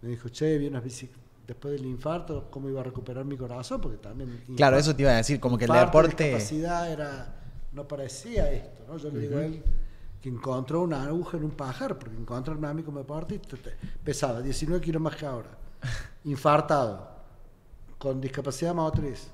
me 0.02 0.10
dijo, 0.10 0.30
che, 0.30 0.58
vi 0.58 0.68
unas 0.68 0.84
bicicletas. 0.84 1.22
Después 1.48 1.74
del 1.74 1.86
infarto, 1.86 2.48
¿cómo 2.50 2.70
iba 2.70 2.80
a 2.80 2.84
recuperar 2.84 3.26
mi 3.26 3.36
corazón? 3.36 3.82
Porque 3.82 3.98
también. 3.98 4.44
Claro, 4.56 4.78
infarto- 4.78 4.80
eso 4.80 4.96
te 4.96 5.02
iba 5.02 5.12
a 5.12 5.16
decir, 5.16 5.40
como 5.40 5.58
que 5.58 5.66
el 5.66 5.72
deporte... 5.72 6.24
discapacidad 6.24 6.92
era, 6.92 7.36
no 7.74 7.88
parecía 7.88 8.52
esto, 8.52 8.84
¿no? 8.88 8.98
Yo 8.98 9.10
le 9.10 9.20
digo 9.20 9.38
a 9.38 9.46
él 9.46 9.62
que 10.22 10.30
encontró 10.30 10.82
una 10.82 11.04
aguja 11.04 11.38
en 11.38 11.46
un 11.46 11.52
pájaro, 11.52 11.98
porque 11.98 12.16
encontrarme 12.16 12.68
a 12.68 12.74
mí 12.74 12.84
como 12.84 13.00
deportista 13.00 13.58
pesaba 14.04 14.42
19 14.42 14.80
kilos 14.84 15.02
más 15.02 15.16
que 15.16 15.26
ahora, 15.26 15.50
infartado, 16.26 17.10
con 17.98 18.22
discapacidad 18.22 18.74
motriz. 18.76 19.30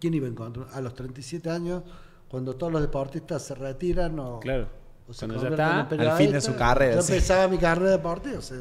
¿Quién 0.00 0.14
iba 0.14 0.26
a 0.26 0.30
encontrar? 0.30 0.68
A 0.72 0.80
los 0.80 0.94
37 0.94 1.48
años, 1.48 1.82
cuando 2.28 2.54
todos 2.56 2.72
los 2.72 2.82
deportistas 2.82 3.42
se 3.42 3.54
retiran 3.54 4.18
o, 4.18 4.40
Claro. 4.40 4.68
o 5.08 5.12
se 5.14 5.26
Cuando 5.26 5.42
ya 5.44 5.50
está, 5.50 5.80
al 5.80 6.16
fin 6.18 6.32
de 6.32 6.40
su 6.40 6.54
carrera, 6.56 6.96
Yo 6.96 7.02
sí. 7.02 7.12
empezaba 7.12 7.48
mi 7.48 7.58
carrera 7.58 7.92
o 8.36 8.42
sea, 8.42 8.58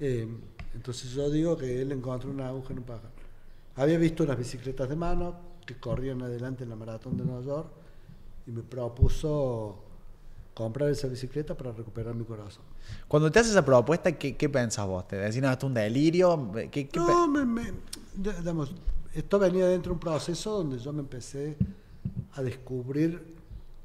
eh, 0.00 0.28
entonces 0.74 1.10
yo 1.12 1.30
digo 1.30 1.56
que 1.56 1.80
él 1.82 1.92
encontró 1.92 2.30
una 2.30 2.48
aguja 2.48 2.72
en 2.72 2.78
un 2.80 2.84
pájaro. 2.84 3.08
Había 3.76 3.96
visto 3.98 4.22
unas 4.24 4.36
bicicletas 4.36 4.88
de 4.88 4.96
mano 4.96 5.34
que 5.66 5.76
corrían 5.76 6.20
adelante 6.22 6.64
en 6.64 6.70
la 6.70 6.76
maratón 6.76 7.16
de 7.16 7.24
Nueva 7.24 7.42
York 7.42 7.68
y 8.46 8.50
me 8.52 8.62
propuso 8.62 9.83
comprar 10.54 10.88
esa 10.90 11.08
bicicleta 11.08 11.56
para 11.56 11.72
recuperar 11.72 12.14
mi 12.14 12.24
corazón. 12.24 12.62
Cuando 13.08 13.30
te 13.30 13.40
haces 13.40 13.52
esa 13.52 13.64
propuesta, 13.64 14.12
¿qué, 14.12 14.36
qué 14.36 14.48
pensás 14.48 14.86
vos? 14.86 15.06
¿Te 15.08 15.16
decís, 15.16 15.42
no, 15.42 15.50
esto 15.50 15.66
es 15.66 15.68
un 15.68 15.74
delirio? 15.74 16.50
¿Qué, 16.70 16.88
qué 16.88 16.90
No, 16.94 17.26
me, 17.28 17.44
me- 17.44 17.72
digamos, 18.16 18.72
esto 19.12 19.38
venía 19.38 19.66
dentro 19.66 19.90
de 19.90 19.94
un 19.94 20.00
proceso 20.00 20.58
donde 20.58 20.78
yo 20.78 20.92
me 20.92 21.00
empecé 21.00 21.56
a 22.34 22.42
descubrir, 22.42 23.34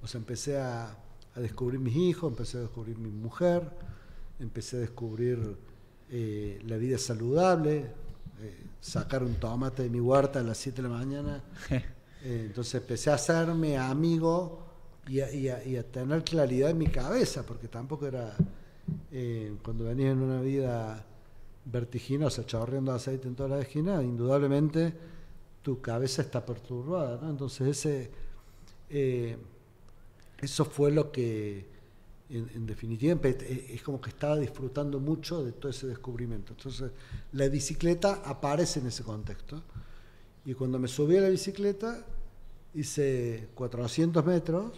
o 0.02 0.08
sea, 0.08 0.20
empecé 0.20 0.60
a, 0.60 0.96
a 1.36 1.40
descubrir 1.40 1.80
mis 1.80 1.96
hijos, 1.96 2.32
empecé 2.32 2.58
a 2.60 2.62
descubrir 2.62 2.98
mi 2.98 3.10
mujer, 3.10 3.70
empecé 4.40 4.78
a 4.78 4.80
descubrir 4.82 5.58
eh, 6.12 6.60
la 6.68 6.78
vida 6.78 6.98
saludable, 6.98 7.92
eh, 8.42 8.64
sacar 8.80 9.24
un 9.24 9.36
tomate 9.36 9.84
de 9.84 9.90
mi 9.90 10.00
huerta 10.00 10.40
a 10.40 10.44
las 10.44 10.58
7 10.60 10.82
de 10.82 10.88
la 10.90 10.96
mañana. 10.96 11.44
Eh, 12.22 12.48
entonces 12.48 12.76
empecé 12.76 13.10
a 13.12 13.14
hacerme 13.14 13.78
amigo 13.78 14.69
y 15.10 15.20
a, 15.22 15.32
y 15.66 15.76
a- 15.78 15.84
tener 15.84 16.24
claridad 16.24 16.70
en 16.72 16.78
mi 16.78 16.88
cabeza, 16.88 17.46
porque 17.46 17.68
tampoco 17.68 18.08
era, 18.08 18.36
eh, 19.12 19.54
cuando 19.64 19.86
venís 19.86 20.08
en 20.08 20.20
una 20.22 20.42
vida 20.42 21.06
vertiginosa, 21.66 22.46
chorreando 22.46 22.92
aceite 22.94 23.28
en 23.28 23.36
toda 23.36 23.50
la 23.50 23.60
esquina, 23.62 24.02
indudablemente 24.04 24.94
tu 25.62 25.82
cabeza 25.82 26.22
está 26.22 26.46
perturbada. 26.46 27.30
Entonces 27.30 27.68
ese, 27.68 28.12
eh, 28.90 29.38
eso 30.42 30.66
fue 30.66 30.92
lo 30.92 31.12
que, 31.12 31.66
en, 32.30 32.50
en 32.56 32.66
definitiva, 32.66 33.20
eh, 33.24 33.68
es 33.74 33.82
como 33.84 34.00
que 34.00 34.10
estaba 34.10 34.38
disfrutando 34.38 35.00
mucho 35.00 35.44
de 35.44 35.52
todo 35.52 35.70
ese 35.72 35.88
descubrimiento. 35.88 36.54
Entonces 36.54 36.92
la 37.34 37.48
bicicleta 37.50 38.22
aparece 38.26 38.80
en 38.80 38.88
ese 38.88 39.04
contexto. 39.04 39.62
Y 40.46 40.54
cuando 40.54 40.80
me 40.80 40.88
subí 40.88 41.18
a 41.18 41.22
la 41.22 41.30
bicicleta, 41.30 42.06
hice 42.74 43.50
400 43.56 44.26
metros 44.26 44.72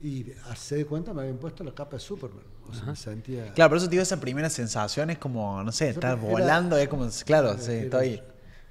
y 0.00 0.32
hace 0.48 0.76
de 0.76 0.86
cuenta 0.86 1.12
me 1.12 1.22
habían 1.22 1.36
puesto 1.38 1.62
la 1.62 1.72
capa 1.74 1.96
de 1.96 2.00
Superman. 2.00 2.44
O 2.68 2.72
sea, 2.72 2.84
me 2.86 2.96
sentía... 2.96 3.52
Claro, 3.52 3.70
por 3.70 3.78
eso 3.78 3.86
te 3.86 3.90
digo, 3.92 4.02
esa 4.02 4.18
primera 4.18 4.48
sensación 4.48 5.10
es 5.10 5.18
como, 5.18 5.62
no 5.62 5.72
sé, 5.72 5.90
estar 5.90 6.16
Era- 6.18 6.30
volando, 6.30 6.76
es 6.76 6.88
como, 6.88 7.06
claro, 7.24 7.58
sí, 7.58 7.72
era, 7.72 7.82
estoy... 7.84 8.22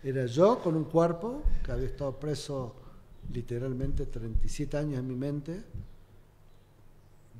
era 0.03 0.25
yo 0.25 0.59
con 0.59 0.75
un 0.75 0.85
cuerpo 0.85 1.43
que 1.63 1.71
había 1.71 1.85
estado 1.87 2.19
preso 2.19 2.75
literalmente 3.31 4.05
37 4.07 4.77
años 4.77 4.99
en 4.99 5.07
mi 5.07 5.15
mente, 5.15 5.63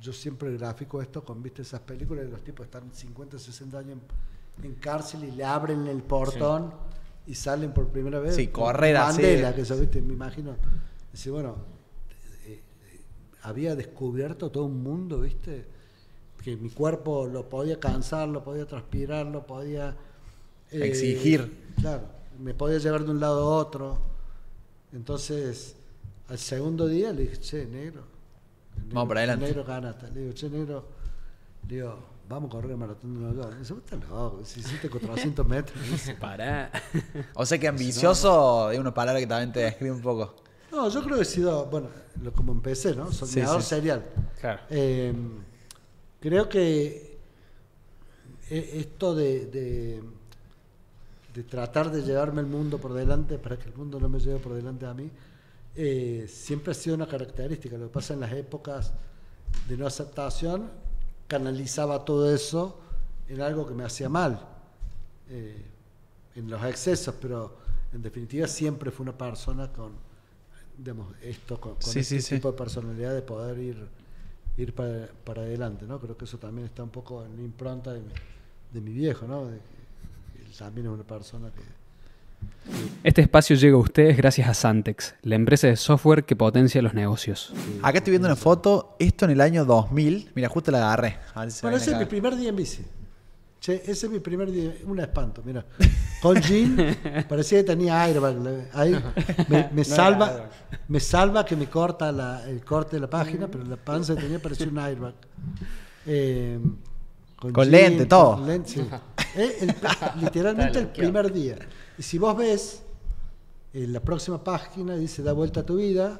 yo 0.00 0.12
siempre 0.12 0.56
grafico 0.56 1.02
esto 1.02 1.24
con, 1.24 1.42
viste, 1.42 1.62
esas 1.62 1.80
películas 1.80 2.24
de 2.24 2.30
los 2.30 2.42
tipos 2.42 2.64
están 2.66 2.90
50, 2.92 3.38
60 3.38 3.78
años 3.78 3.98
en, 4.62 4.66
en 4.66 4.74
cárcel 4.76 5.24
y 5.24 5.30
le 5.32 5.44
abren 5.44 5.86
el 5.88 6.02
portón 6.02 6.72
y 7.26 7.34
salen 7.34 7.72
por 7.72 7.88
primera 7.88 8.18
vez. 8.18 8.34
Sí, 8.34 8.48
correr 8.48 8.96
así. 8.96 9.20
Mandela, 9.20 9.54
que 9.54 9.62
eso, 9.62 9.76
viste, 9.78 10.00
me 10.00 10.14
imagino. 10.14 10.56
Dice, 11.12 11.30
bueno, 11.30 11.56
había 13.42 13.74
descubierto 13.76 14.50
todo 14.50 14.64
un 14.64 14.82
mundo, 14.82 15.20
viste, 15.20 15.64
que 16.42 16.56
mi 16.56 16.70
cuerpo 16.70 17.26
lo 17.26 17.48
podía 17.48 17.78
cansar, 17.78 18.28
lo 18.28 18.42
podía 18.42 18.66
transpirar, 18.66 19.26
lo 19.26 19.46
podía... 19.46 19.96
eh, 20.70 20.80
Exigir. 20.86 21.72
Claro, 21.80 22.02
me 22.38 22.54
podía 22.54 22.78
llevar 22.78 23.04
de 23.04 23.10
un 23.10 23.20
lado 23.20 23.40
a 23.52 23.56
otro. 23.56 23.98
Entonces, 24.92 25.76
al 26.28 26.38
segundo 26.38 26.86
día 26.86 27.12
le 27.12 27.22
dije, 27.22 27.38
che, 27.38 27.66
negro. 27.66 28.02
Vamos 28.92 29.08
para 29.08 29.20
adelante. 29.20 29.46
Negro, 29.46 29.64
ganaste. 29.64 30.10
Le 30.12 30.20
digo, 30.20 30.32
che, 30.34 30.48
negro, 30.48 30.84
le 31.68 31.74
digo, 31.76 31.98
vamos 32.28 32.48
a 32.48 32.52
correr 32.52 32.70
el 32.72 32.76
maratón 32.76 33.14
de 33.14 33.20
Nueva 33.20 33.42
York. 33.42 33.58
Dice, 33.58 33.72
vos 33.74 33.82
estás 33.84 34.08
loco, 34.08 34.40
si 34.44 34.60
hiciste 34.60 34.88
400 34.88 35.46
metros. 35.46 35.90
Dice, 35.90 36.14
Pará. 36.20 36.70
O 37.34 37.44
sea 37.44 37.58
que 37.58 37.68
ambicioso 37.68 38.70
es 38.70 38.78
una 38.78 38.94
palabra 38.94 39.20
que 39.20 39.26
también 39.26 39.52
te 39.52 39.60
describe 39.60 39.92
un 39.92 40.02
poco. 40.02 40.34
No, 40.72 40.88
yo 40.88 41.02
creo 41.02 41.16
que 41.16 41.22
he 41.22 41.26
sido, 41.26 41.66
bueno, 41.66 41.88
lo, 42.22 42.32
como 42.32 42.52
empecé, 42.52 42.94
¿no? 42.94 43.10
Soñador 43.12 43.62
sí. 43.62 43.68
serial. 43.68 44.04
Claro. 44.40 44.62
Eh, 44.70 45.12
creo 46.20 46.48
que 46.48 47.18
e- 48.48 48.80
esto 48.80 49.14
de, 49.14 49.46
de, 49.46 50.02
de 51.34 51.42
tratar 51.44 51.90
de 51.90 52.02
llevarme 52.02 52.40
el 52.40 52.46
mundo 52.46 52.78
por 52.78 52.92
delante 52.92 53.38
para 53.38 53.58
que 53.58 53.68
el 53.68 53.74
mundo 53.74 53.98
no 53.98 54.08
me 54.08 54.20
lleve 54.20 54.38
por 54.38 54.52
delante 54.54 54.86
a 54.86 54.94
mí, 54.94 55.10
eh, 55.76 56.26
siempre 56.28 56.72
ha 56.72 56.74
sido 56.74 56.96
una 56.96 57.06
característica. 57.06 57.76
Lo 57.76 57.86
que 57.86 57.92
pasa 57.92 58.14
en 58.14 58.20
las 58.20 58.32
épocas 58.32 58.92
de 59.68 59.76
no 59.76 59.86
aceptación, 59.86 60.70
canalizaba 61.26 62.04
todo 62.04 62.32
eso 62.32 62.80
en 63.28 63.40
algo 63.40 63.66
que 63.66 63.74
me 63.74 63.84
hacía 63.84 64.08
mal, 64.08 64.40
eh, 65.28 65.64
en 66.34 66.50
los 66.50 66.62
excesos, 66.64 67.14
pero 67.20 67.56
en 67.92 68.02
definitiva 68.02 68.46
siempre 68.48 68.90
fue 68.90 69.04
una 69.04 69.16
persona 69.16 69.72
con, 69.72 69.92
digamos, 70.82 71.08
esto, 71.22 71.60
con, 71.60 71.74
con 71.74 71.82
Sí, 71.82 72.00
este 72.00 72.16
sí, 72.16 72.22
sí. 72.22 72.34
tipo 72.36 72.50
de 72.52 72.58
personalidad 72.58 73.14
de 73.14 73.22
poder 73.22 73.58
ir, 73.58 73.76
ir 74.56 74.74
para, 74.74 75.08
para 75.24 75.42
adelante, 75.42 75.84
¿no? 75.86 76.00
Creo 76.00 76.16
que 76.16 76.24
eso 76.24 76.38
también 76.38 76.66
está 76.66 76.82
un 76.82 76.88
poco 76.90 77.24
en 77.24 77.36
la 77.36 77.42
impronta 77.42 77.92
de 77.92 78.00
mi, 78.00 78.08
de 78.72 78.80
mi 78.80 78.92
viejo, 78.92 79.26
¿no? 79.26 79.46
De 79.46 79.56
él 79.56 80.56
también 80.58 80.86
es 80.86 80.92
una 80.92 81.04
persona 81.04 81.50
que... 81.50 81.62
Este 83.04 83.20
espacio 83.20 83.54
llega 83.56 83.76
a 83.76 83.80
ustedes 83.80 84.16
gracias 84.16 84.48
a 84.48 84.54
Santex, 84.54 85.14
la 85.22 85.34
empresa 85.34 85.66
de 85.66 85.76
software 85.76 86.24
que 86.24 86.36
potencia 86.36 86.80
los 86.80 86.94
negocios. 86.94 87.52
Acá 87.82 87.98
estoy 87.98 88.12
viendo 88.12 88.28
una 88.28 88.36
foto, 88.36 88.96
esto 88.98 89.26
en 89.26 89.32
el 89.32 89.40
año 89.42 89.64
2000. 89.66 90.30
Mira, 90.34 90.48
justo 90.48 90.70
la 90.70 90.78
agarré. 90.78 91.18
A 91.34 91.42
ver 91.42 91.50
si 91.50 91.60
Bueno, 91.62 91.76
ese 91.76 91.92
es 91.92 91.98
mi 91.98 92.06
primer 92.06 92.36
día 92.36 92.48
en 92.48 92.56
bici. 92.56 92.82
Che, 93.60 93.74
ese 93.84 94.06
es 94.06 94.10
mi 94.10 94.20
primer 94.20 94.50
día, 94.50 94.74
un 94.86 94.98
espanto, 95.00 95.42
mira. 95.44 95.64
Con 96.22 96.40
jean, 96.40 96.96
parecía 97.28 97.58
que 97.58 97.64
tenía 97.64 98.00
airbag. 98.02 98.70
Ahí 98.72 98.96
me, 99.48 99.68
me 99.72 99.84
salva, 99.98 100.48
me 100.88 100.98
salva 100.98 101.44
que 101.44 101.56
me 101.56 101.68
corta 101.68 102.10
la- 102.10 102.48
el 102.48 102.64
corte 102.64 102.96
de 102.96 103.00
la 103.00 103.10
página, 103.10 103.48
pero 103.48 103.62
la 103.64 103.76
panza 103.76 104.14
que 104.14 104.22
tenía 104.22 104.38
parecía 104.40 104.66
un 104.66 104.78
airbag. 104.78 105.12
Eh, 106.06 106.58
Con 107.36 107.70
lente, 107.70 108.06
todo. 108.06 108.36
con 108.36 108.46
lente, 108.46 108.70
sí. 108.70 108.80
Eh, 109.36 109.56
el- 109.60 109.74
literalmente 110.22 110.78
el 110.78 110.88
primer 110.88 111.30
día. 111.30 111.56
Y 111.98 112.02
si 112.02 112.16
vos 112.16 112.34
ves, 112.36 112.82
en 113.74 113.92
la 113.92 114.00
próxima 114.00 114.42
página 114.42 114.96
dice 114.96 115.22
da 115.22 115.32
vuelta 115.34 115.60
a 115.60 115.66
tu 115.66 115.76
vida. 115.76 116.18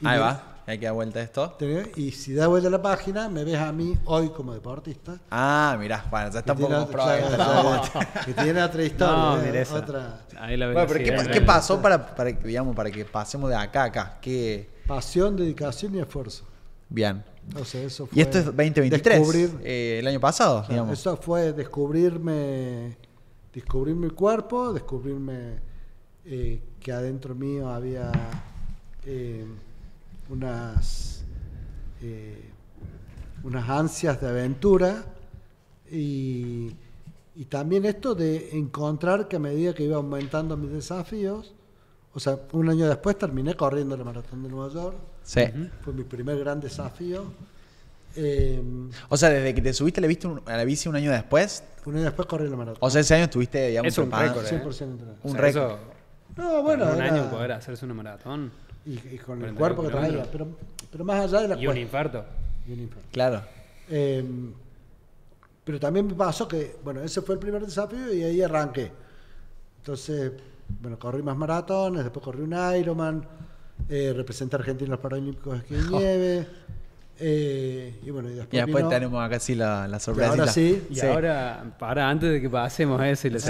y 0.00 0.06
Ahí 0.06 0.18
va. 0.18 0.53
Hay 0.66 0.78
que 0.78 0.86
dar 0.86 0.94
vuelta 0.94 1.18
a 1.18 1.22
esto. 1.22 1.56
Y 1.96 2.10
si 2.12 2.32
da 2.34 2.46
vuelta 2.46 2.68
a 2.68 2.70
la 2.70 2.80
página, 2.80 3.28
me 3.28 3.44
ves 3.44 3.58
a 3.58 3.70
mí 3.72 3.98
hoy 4.06 4.30
como 4.30 4.54
deportista. 4.54 5.18
Ah, 5.30 5.76
mirá, 5.78 6.06
bueno, 6.10 6.30
ya 6.30 6.38
está 6.38 6.52
un 6.52 6.58
Que 6.58 6.64
poco 6.64 6.86
claro, 6.88 7.82
que 8.24 8.32
tiene 8.32 8.62
otra 8.62 8.82
historia. 8.82 9.14
No, 9.14 9.36
¿eh? 9.36 9.42
mira 9.46 9.60
esa. 9.60 9.76
otra 9.76 10.20
Ahí 10.38 10.56
la 10.56 10.72
Bueno, 10.72 10.86
pero 10.88 11.26
¿qué, 11.30 11.40
pasó 11.42 11.80
para, 11.82 11.98
digamos, 12.42 12.74
para 12.74 12.90
que 12.90 13.04
pasemos 13.04 13.50
de 13.50 13.56
acá 13.56 13.82
a 13.82 13.86
acá? 13.86 14.18
¿Qué? 14.20 14.74
pasión, 14.86 15.36
dedicación 15.36 15.94
y 15.94 16.00
esfuerzo. 16.00 16.44
Bien. 16.88 17.22
O 17.58 17.64
sea, 17.64 17.82
eso 17.82 18.06
fue 18.06 18.18
Y 18.18 18.22
esto 18.22 18.38
es 18.38 18.44
2023, 18.46 19.18
Descubrir, 19.18 19.50
eh, 19.62 19.98
el 20.00 20.06
año 20.06 20.20
pasado, 20.20 20.60
claro, 20.60 20.72
digamos. 20.72 20.98
eso 20.98 21.16
fue 21.16 21.52
descubrirme, 21.52 22.96
descubrirme 23.52 24.06
el 24.06 24.14
cuerpo, 24.14 24.72
descubrirme 24.72 25.58
eh, 26.24 26.62
que 26.80 26.92
adentro 26.92 27.34
mío 27.34 27.68
había 27.68 28.10
eh, 29.04 29.44
unas, 30.28 31.24
eh, 32.02 32.50
unas 33.42 33.68
ansias 33.68 34.20
de 34.20 34.28
aventura 34.28 35.04
y, 35.90 36.74
y 37.36 37.44
también 37.46 37.84
esto 37.84 38.14
de 38.14 38.56
encontrar 38.56 39.28
que 39.28 39.36
a 39.36 39.38
medida 39.38 39.74
que 39.74 39.84
iba 39.84 39.96
aumentando 39.96 40.56
mis 40.56 40.70
desafíos, 40.72 41.54
o 42.14 42.20
sea, 42.20 42.38
un 42.52 42.68
año 42.68 42.86
después 42.88 43.18
terminé 43.18 43.54
corriendo 43.54 43.96
la 43.96 44.04
maratón 44.04 44.42
de 44.42 44.48
Nueva 44.48 44.72
York, 44.72 44.96
Sí. 45.22 45.40
fue 45.80 45.92
mi 45.94 46.04
primer 46.04 46.38
gran 46.38 46.60
desafío. 46.60 47.24
Eh, 48.16 48.62
O 49.08 49.16
sea, 49.16 49.30
desde 49.30 49.54
que 49.54 49.60
te 49.62 49.72
subiste 49.72 49.98
a 50.00 50.02
la, 50.02 50.06
bici 50.06 50.26
un, 50.26 50.40
a 50.46 50.56
la 50.56 50.64
bici 50.64 50.88
un 50.88 50.94
año 50.96 51.10
después, 51.10 51.64
un 51.86 51.96
año 51.96 52.04
después 52.04 52.28
corrí 52.28 52.48
la 52.48 52.56
maratón. 52.56 52.78
o 52.80 52.90
sea, 52.90 53.00
ese 53.00 53.14
año 53.14 53.24
estuviste, 53.24 53.68
digamos, 53.68 53.88
Es 53.92 53.98
un 53.98 54.12
récord, 54.12 54.44
¿eh? 54.46 54.48
100% 54.62 54.82
entrenado. 54.84 55.16
Un 55.22 55.30
O 55.30 55.32
sea, 55.32 55.40
récord. 55.40 55.70
eso, 55.72 55.78
No, 56.36 56.62
bueno, 56.62 56.84
en 56.84 56.90
un 56.90 57.02
era- 57.02 57.14
año 57.14 57.30
poder 57.30 57.52
hacerse 57.52 57.84
una 57.84 57.94
maratón 57.94 58.52
y, 58.86 58.92
y 59.14 59.18
con 59.18 59.42
el 59.42 59.54
42 59.54 59.58
cuerpo 59.58 59.82
que 59.82 59.88
traía, 59.88 60.08
kilómetros. 60.08 60.32
pero, 60.32 60.48
pero 60.90 61.04
más 61.04 61.24
allá 61.24 61.40
de 61.42 61.48
la 61.48 61.56
y 61.60 61.66
un 61.66 61.76
infarto. 61.76 62.24
y 62.66 62.72
un 62.72 62.80
infarto. 62.80 63.08
Claro. 63.12 63.42
Eh, 63.88 64.24
pero 65.64 65.80
también 65.80 66.06
me 66.06 66.14
pasó 66.14 66.46
que, 66.46 66.76
bueno, 66.84 67.00
ese 67.02 67.22
fue 67.22 67.34
el 67.36 67.38
primer 67.38 67.64
desafío 67.64 68.12
y 68.12 68.22
ahí 68.22 68.42
arranqué. 68.42 68.90
Entonces, 69.78 70.32
bueno, 70.80 70.98
corrí 70.98 71.22
más 71.22 71.36
maratones, 71.36 72.04
después 72.04 72.22
corrí 72.24 72.42
un 72.42 72.54
Ironman, 72.78 73.26
eh, 73.88 74.12
representé 74.14 74.56
a 74.56 74.58
Argentina 74.58 74.86
en 74.86 74.90
los 74.92 75.00
Paralímpicos 75.00 75.52
de 75.54 75.58
esquí 75.58 75.74
de 75.74 75.82
nieve. 75.98 76.46
Eh, 77.20 78.00
y 78.04 78.10
bueno, 78.10 78.28
y 78.28 78.34
después, 78.34 78.52
Y 78.54 78.56
después 78.56 78.82
vino- 78.84 78.88
tenemos 78.88 79.24
acá 79.24 79.38
sí 79.38 79.54
la, 79.54 79.86
la 79.86 80.00
sorpresa. 80.00 80.30
ahora 80.30 80.46
sí. 80.48 80.82
Y 80.90 81.00
ahora, 81.00 81.64
para 81.78 82.08
antes 82.10 82.30
de 82.32 82.40
que 82.40 82.50
pasemos 82.50 83.00
eso 83.02 83.28
y 83.28 83.38
Sí, 83.38 83.48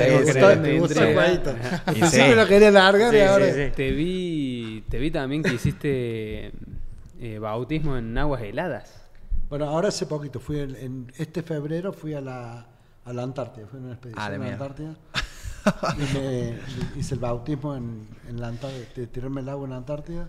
sí, 2.10 2.34
lo 2.36 2.46
quería 2.46 2.70
largar 2.70 3.14
y 3.14 3.18
Sí, 3.18 3.22
ahora... 3.22 3.46
sí, 3.46 3.52
sí. 3.66 3.70
Te 3.74 3.90
vi, 3.92 4.84
te 4.88 4.98
vi 4.98 5.10
también 5.10 5.42
que 5.42 5.54
hiciste 5.54 6.52
eh, 7.20 7.38
bautismo 7.38 7.96
en 7.96 8.16
aguas 8.18 8.42
heladas. 8.42 8.92
Bueno, 9.48 9.66
ahora 9.66 9.88
hace 9.88 10.06
poquito, 10.06 10.40
fui 10.40 10.58
en, 10.60 10.74
en 10.76 11.12
este 11.18 11.42
febrero 11.42 11.92
fui 11.92 12.14
a 12.14 12.20
la, 12.20 12.66
a 13.04 13.12
la 13.12 13.22
Antártida, 13.22 13.66
fui 13.66 13.78
en 13.78 13.84
una 13.86 13.94
expedición 13.94 14.22
Ah, 14.22 14.34
a 14.34 14.38
la. 14.38 14.52
Antártida 14.52 14.94
y 15.96 16.18
me 16.18 16.54
hice 17.00 17.14
el 17.14 17.20
bautismo 17.20 17.74
en, 17.76 18.06
en 18.28 18.40
la 18.40 18.48
Antártida, 18.48 19.06
tirarme 19.12 19.40
el 19.42 19.48
agua 19.48 19.64
en 19.64 19.70
la 19.70 19.76
Antártida. 19.76 20.26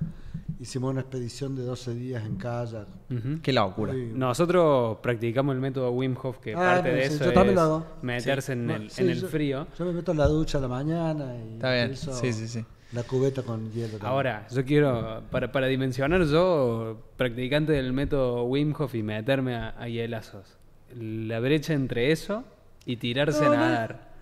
Hicimos 0.59 0.91
una 0.91 1.01
expedición 1.01 1.53
de 1.55 1.63
12 1.63 1.93
días 1.95 2.25
en 2.25 2.37
kayak. 2.37 2.87
Ujú. 3.11 3.41
Qué 3.41 3.51
locura. 3.51 3.93
Nosotros 3.93 4.97
practicamos 5.01 5.53
el 5.53 5.59
método 5.61 5.91
Wim 5.91 6.15
Hof, 6.21 6.39
que 6.39 6.53
Ah, 6.53 6.57
parte 6.75 6.91
de 6.91 7.09
sí, 7.09 7.15
eso 7.15 7.25
yo 7.25 7.33
también 7.33 7.49
es 7.49 7.55
lo 7.55 7.61
hago. 7.61 7.85
meterse 8.01 8.53
en 8.53 8.69
el, 8.71 8.89
sí, 8.89 9.01
en 9.03 9.09
el 9.09 9.21
yo- 9.21 9.27
frío. 9.27 9.67
Yo 9.77 9.85
me 9.85 9.91
meto 9.91 10.11
en 10.13 10.17
la 10.17 10.27
ducha 10.27 10.57
a 10.57 10.61
la 10.61 10.67
mañana 10.69 11.35
y 11.35 11.53
Está 11.55 11.73
bien. 11.73 11.95
Sí, 11.97 12.31
sí, 12.33 12.47
sí. 12.47 12.65
la 12.93 13.03
cubeta 13.03 13.43
con 13.43 13.69
hielo. 13.71 13.89
también. 13.97 14.05
Ahora, 14.11 14.47
yo 14.49 14.63
quiero, 14.63 15.23
para, 15.29 15.51
para 15.51 15.67
dimensionar 15.67 16.23
yo, 16.23 17.01
practicante 17.17 17.73
del 17.73 17.91
método 17.91 18.45
Wim 18.45 18.73
Hof 18.77 18.95
y 18.95 19.03
meterme 19.03 19.55
a, 19.55 19.75
a 19.77 19.89
hielazos, 19.89 20.57
la 20.95 21.39
brecha 21.41 21.73
entre 21.73 22.11
eso 22.13 22.45
y 22.85 22.95
tirarse 22.95 23.43
No, 23.43 23.51
a 23.51 23.55
nadar. 23.57 24.15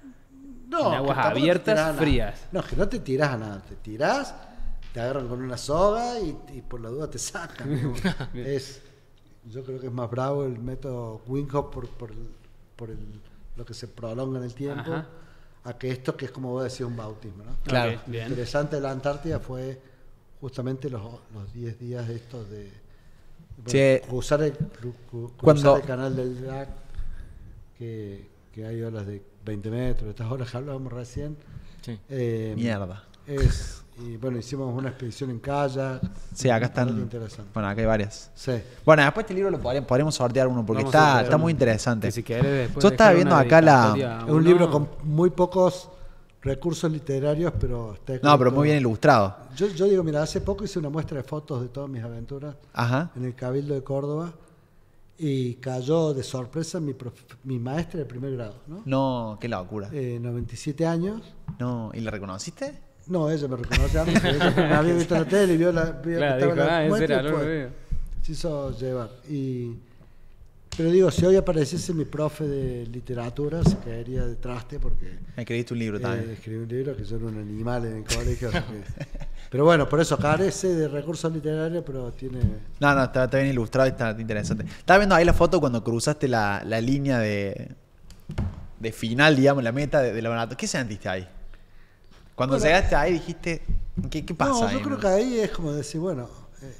No, 0.67 0.87
en 0.87 0.93
aguas 0.95 1.17
abiertas, 1.19 1.95
frías. 1.97 2.47
No, 2.51 2.63
que 2.63 2.75
no 2.75 2.89
te 2.89 2.97
tirás 2.97 3.29
a 3.33 3.37
nada. 3.37 3.61
Te 3.61 3.75
tirás, 3.75 4.33
te 4.93 5.01
agarran 5.01 5.27
con 5.27 5.41
una 5.41 5.57
soga 5.57 6.19
y, 6.19 6.37
y 6.53 6.61
por 6.61 6.79
la 6.81 6.89
duda 6.89 7.09
te 7.09 7.17
sacan. 7.19 7.69
digamos. 7.75 7.99
es, 8.35 8.81
yo 9.49 9.63
creo 9.63 9.79
que 9.79 9.87
es 9.87 9.93
más 9.93 10.09
bravo 10.09 10.45
el 10.45 10.57
método 10.59 11.21
Wim 11.27 11.47
Hof 11.53 11.73
por, 11.73 11.87
por, 11.89 12.11
el- 12.11 12.29
por 12.75 12.89
el- 12.91 13.21
lo 13.55 13.65
que 13.65 13.73
se 13.73 13.87
prolonga 13.87 14.39
en 14.39 14.45
el 14.45 14.53
tiempo 14.53 14.91
Ajá. 14.93 15.07
a 15.65 15.77
que 15.77 15.91
esto 15.91 16.15
que 16.17 16.25
es 16.25 16.31
como 16.31 16.51
vos 16.51 16.63
decís 16.63 16.81
un 16.81 16.95
bautismo. 16.95 17.43
¿no? 17.43 17.55
Claro. 17.63 17.91
Ok, 17.91 18.07
Lo 18.07 18.11
bien. 18.11 18.27
interesante 18.29 18.75
de 18.77 18.81
la 18.81 18.91
Antártida 18.91 19.39
fue 19.39 19.79
justamente 20.41 20.89
los 20.89 21.01
los 21.33 21.53
10 21.53 21.79
días 21.79 22.09
estos 22.09 22.49
de 22.49 22.71
bueno, 23.57 23.69
Sí. 23.69 24.07
cruzar, 24.09 24.41
el, 24.41 24.53
cru- 24.57 24.93
cru- 25.11 25.31
cruzar 25.31 25.37
Cuando- 25.37 25.75
el 25.77 25.83
canal 25.83 26.15
del 26.15 26.41
Drac, 26.41 26.69
que, 27.77 28.27
que 28.51 28.65
hay 28.65 28.81
olas 28.81 29.05
de 29.05 29.21
20 29.45 29.69
metros, 29.69 30.09
estas 30.09 30.31
olas 30.31 30.49
que 30.49 30.57
hablábamos 30.57 30.91
recién. 30.91 31.37
Sí. 31.81 31.99
Eh, 32.09 32.53
Mierda. 32.55 33.03
Es, 33.27 33.82
y 34.05 34.17
bueno, 34.17 34.37
hicimos 34.37 34.73
una 34.77 34.89
expedición 34.89 35.29
en 35.31 35.39
kayak. 35.39 36.01
Sí, 36.33 36.49
acá 36.49 36.65
están. 36.67 36.89
Interesante. 36.89 37.51
Bueno, 37.53 37.69
acá 37.69 37.81
hay 37.81 37.87
varias. 37.87 38.31
Sí. 38.35 38.53
Bueno, 38.85 39.03
después 39.03 39.23
este 39.23 39.33
libro 39.33 39.49
lo 39.51 39.59
podríamos 39.59 40.15
sortear 40.15 40.47
uno 40.47 40.65
porque 40.65 40.83
Vamos 40.83 40.93
está, 40.95 41.21
está 41.21 41.37
muy 41.37 41.51
interesante. 41.51 42.07
Que 42.07 42.11
si 42.11 42.23
querés 42.23 42.43
después 42.67 42.83
Yo 42.83 42.89
estaba 42.89 43.11
viendo 43.13 43.35
acá 43.35 43.61
la- 43.61 43.93
Es 43.97 44.23
un 44.25 44.29
uno. 44.31 44.39
libro 44.41 44.69
con 44.71 44.89
muy 45.03 45.29
pocos 45.29 45.89
recursos 46.41 46.91
literarios, 46.91 47.53
pero 47.59 47.93
está 47.93 48.13
No, 48.21 48.37
pero 48.37 48.51
muy 48.51 48.65
bien 48.67 48.77
ilustrado. 48.77 49.35
Yo, 49.55 49.67
yo 49.67 49.85
digo, 49.85 50.03
mira, 50.03 50.21
hace 50.23 50.41
poco 50.41 50.63
hice 50.65 50.77
una 50.79 50.89
muestra 50.89 51.17
de 51.17 51.23
fotos 51.23 51.61
de 51.61 51.69
todas 51.69 51.89
mis 51.89 52.03
aventuras 52.03 52.55
Ajá. 52.73 53.11
en 53.15 53.23
el 53.25 53.33
Cabildo 53.35 53.73
de 53.73 53.81
Córdoba 53.83 54.33
y 55.17 55.53
cayó 55.55 56.13
de 56.13 56.21
sorpresa 56.23 56.79
mi, 56.81 56.93
mi 57.45 57.59
maestra 57.59 57.99
de 57.99 58.05
primer 58.05 58.33
grado, 58.35 58.55
¿no? 58.67 58.81
No, 58.83 59.37
qué 59.39 59.47
locura. 59.47 59.87
Eh, 59.93 60.17
97 60.21 60.85
años. 60.85 61.21
No, 61.59 61.91
¿y 61.93 62.01
la 62.01 62.11
reconociste? 62.11 62.77
No, 63.07 63.29
ella 63.29 63.47
me 63.47 63.57
reconoce 63.57 63.99
a 63.99 64.05
mí, 64.05 64.13
ella 64.15 64.53
me 64.55 64.73
había 64.73 64.93
visto 64.93 65.15
en 65.15 65.21
la 65.23 65.27
tele 65.27 65.53
y 65.53 65.57
vio 65.57 65.71
la 65.71 65.91
vio 65.91 66.17
Claro, 66.17 66.45
dijo, 66.45 66.55
la 66.55 66.77
ah, 66.77 66.85
ese 66.85 67.03
era, 67.03 67.21
fue. 67.31 67.45
veo. 67.45 67.69
se 68.21 68.31
hizo 68.31 68.77
llevar. 68.77 69.09
Y, 69.29 69.73
pero 70.75 70.89
digo, 70.89 71.11
si 71.11 71.25
hoy 71.25 71.35
apareciese 71.35 71.93
mi 71.93 72.05
profe 72.05 72.45
de 72.47 72.87
literatura, 72.87 73.63
se 73.63 73.77
caería 73.77 74.25
de 74.25 74.35
traste 74.35 74.79
porque 74.79 75.19
Me 75.35 75.43
escribiste 75.43 75.73
un 75.73 75.79
libro 75.79 75.97
eh, 75.97 76.01
también. 76.01 76.29
escribí 76.31 76.57
un 76.63 76.67
libro 76.67 76.95
que 76.95 77.03
yo 77.03 77.17
era 77.17 77.25
un 77.25 77.37
animal 77.37 77.85
en 77.85 77.97
el 77.97 78.03
colegio. 78.05 78.49
que- 78.49 78.59
pero 79.51 79.65
bueno, 79.65 79.87
por 79.87 79.99
eso 79.99 80.17
carece 80.17 80.69
de 80.69 80.87
recursos 80.87 81.31
literarios, 81.31 81.83
pero 81.85 82.11
tiene... 82.13 82.39
No, 82.79 82.95
no, 82.95 83.03
está, 83.03 83.25
está 83.25 83.37
bien 83.37 83.49
ilustrado 83.51 83.87
y 83.87 83.91
está 83.91 84.15
interesante. 84.19 84.63
Estaba 84.65 84.97
viendo 84.99 85.13
ahí 85.13 85.25
la 85.25 85.33
foto 85.33 85.59
cuando 85.59 85.83
cruzaste 85.83 86.27
la, 86.27 86.63
la 86.65 86.81
línea 86.81 87.19
de, 87.19 87.69
de 88.79 88.91
final, 88.91 89.35
digamos, 89.35 89.63
la 89.63 89.71
meta 89.73 90.01
de, 90.01 90.11
de 90.13 90.21
la 90.23 90.29
maratón. 90.29 90.57
¿Qué 90.57 90.65
sentiste 90.67 91.07
ahí? 91.07 91.27
Cuando 92.35 92.55
Bueno, 92.57 92.65
llegaste 92.65 92.95
ahí 92.95 93.13
dijiste, 93.13 93.61
¿qué, 94.09 94.25
qué 94.25 94.33
pasa 94.33 94.51
No, 94.51 94.67
ahí? 94.67 94.75
yo 94.77 94.81
creo 94.81 94.97
que 94.99 95.07
ahí 95.07 95.39
es 95.39 95.51
como 95.51 95.71
decir, 95.71 96.01
bueno, 96.01 96.27
eh, 96.61 96.75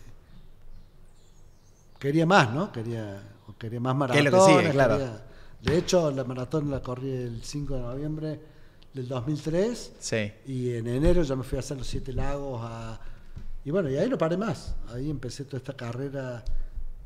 quería 2.00 2.26
más, 2.26 2.52
¿no? 2.54 2.72
Quería, 2.72 3.22
quería 3.58 3.80
más 3.80 3.94
¿Qué 3.94 3.98
maratones. 4.00 4.26
es 4.26 4.32
lo 4.32 4.46
que 4.46 4.62
sigue? 4.62 4.72
Claro. 4.72 4.98
quería- 4.98 5.24
de 5.62 5.78
hecho, 5.78 6.12
la 6.12 6.24
maratón 6.26 6.70
la 6.70 6.82
corrí 6.82 7.10
el 7.12 7.42
5 7.44 7.76
de 7.76 7.82
noviembre 7.82 8.40
del 8.94 9.08
2003 9.08 9.94
Sí. 10.00 10.32
y 10.46 10.74
en 10.76 10.88
enero 10.88 11.24
ya 11.24 11.36
me 11.36 11.44
fui 11.44 11.56
a 11.58 11.60
hacer 11.60 11.78
los 11.78 11.88
Siete 11.88 12.12
Lagos 12.14 12.60
a- 12.64 13.00
y 13.64 13.72
bueno, 13.72 13.90
y 13.90 13.96
ahí 13.98 14.10
no 14.10 14.18
paré 14.18 14.36
más. 14.36 14.76
Ahí 14.90 15.10
empecé 15.10 15.46
toda 15.46 15.58
esta 15.58 15.76
carrera 15.76 16.44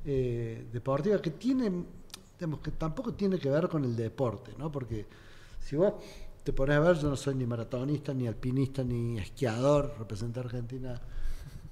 eh, 0.09 0.65
deportiva 0.71 1.21
que 1.21 1.31
tiene, 1.31 1.69
digamos, 2.39 2.61
que 2.61 2.71
tampoco 2.71 3.13
tiene 3.13 3.37
que 3.37 3.49
ver 3.49 3.67
con 3.67 3.83
el 3.83 3.93
deporte, 3.95 4.53
¿no? 4.57 4.71
Porque 4.71 5.05
si 5.59 5.75
vos 5.75 5.93
te 6.47 6.53
pones 6.53 6.77
a 6.77 6.79
ver, 6.79 6.97
yo 6.97 7.09
no 7.09 7.17
soy 7.17 7.35
ni 7.35 7.45
maratonista, 7.45 8.13
ni 8.13 8.25
alpinista, 8.25 8.81
ni 8.81 9.19
esquiador, 9.19 9.93
representé 9.99 10.39
a 10.39 10.43
Argentina 10.43 11.01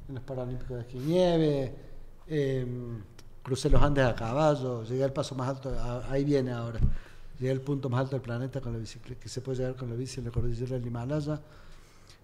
en 0.09 0.15
los 0.15 0.23
Paralímpicos 0.25 0.75
de 0.75 0.81
esquí 0.81 0.97
nieve, 0.99 1.73
eh, 2.27 2.67
crucé 3.41 3.69
los 3.69 3.81
Andes 3.81 4.03
a 4.03 4.13
caballo, 4.13 4.83
llegué 4.83 5.05
al 5.05 5.13
paso 5.13 5.33
más 5.33 5.47
alto, 5.47 5.73
ahí 6.09 6.25
viene 6.25 6.51
ahora, 6.51 6.81
llegué 7.39 7.53
al 7.53 7.61
punto 7.61 7.89
más 7.89 8.01
alto 8.01 8.17
del 8.17 8.21
planeta 8.21 8.59
con 8.59 8.73
la 8.73 8.79
bicicleta, 8.79 9.17
que 9.17 9.29
se 9.29 9.39
puede 9.39 9.59
llegar 9.59 9.77
con 9.77 9.89
la 9.89 9.95
bici 9.95 10.19
en 10.19 10.25
la 10.25 10.31
cordillera 10.31 10.75
del 10.75 10.85
Himalaya, 10.85 11.39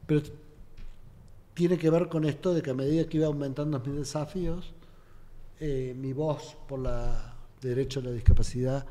pero 0.05 0.21
tiene 1.53 1.77
que 1.77 1.89
ver 1.89 2.09
con 2.09 2.25
esto 2.25 2.53
de 2.53 2.61
que 2.61 2.71
a 2.71 2.73
medida 2.73 3.05
que 3.07 3.15
iba 3.15 3.27
aumentando 3.27 3.79
mis 3.79 3.95
desafíos, 3.95 4.73
eh, 5.61 5.95
mi 5.97 6.11
voz 6.11 6.57
por 6.67 6.79
la 6.79 7.33
derecho 7.61 8.01
a 8.01 8.03
la 8.03 8.11
discapacidad 8.11 8.85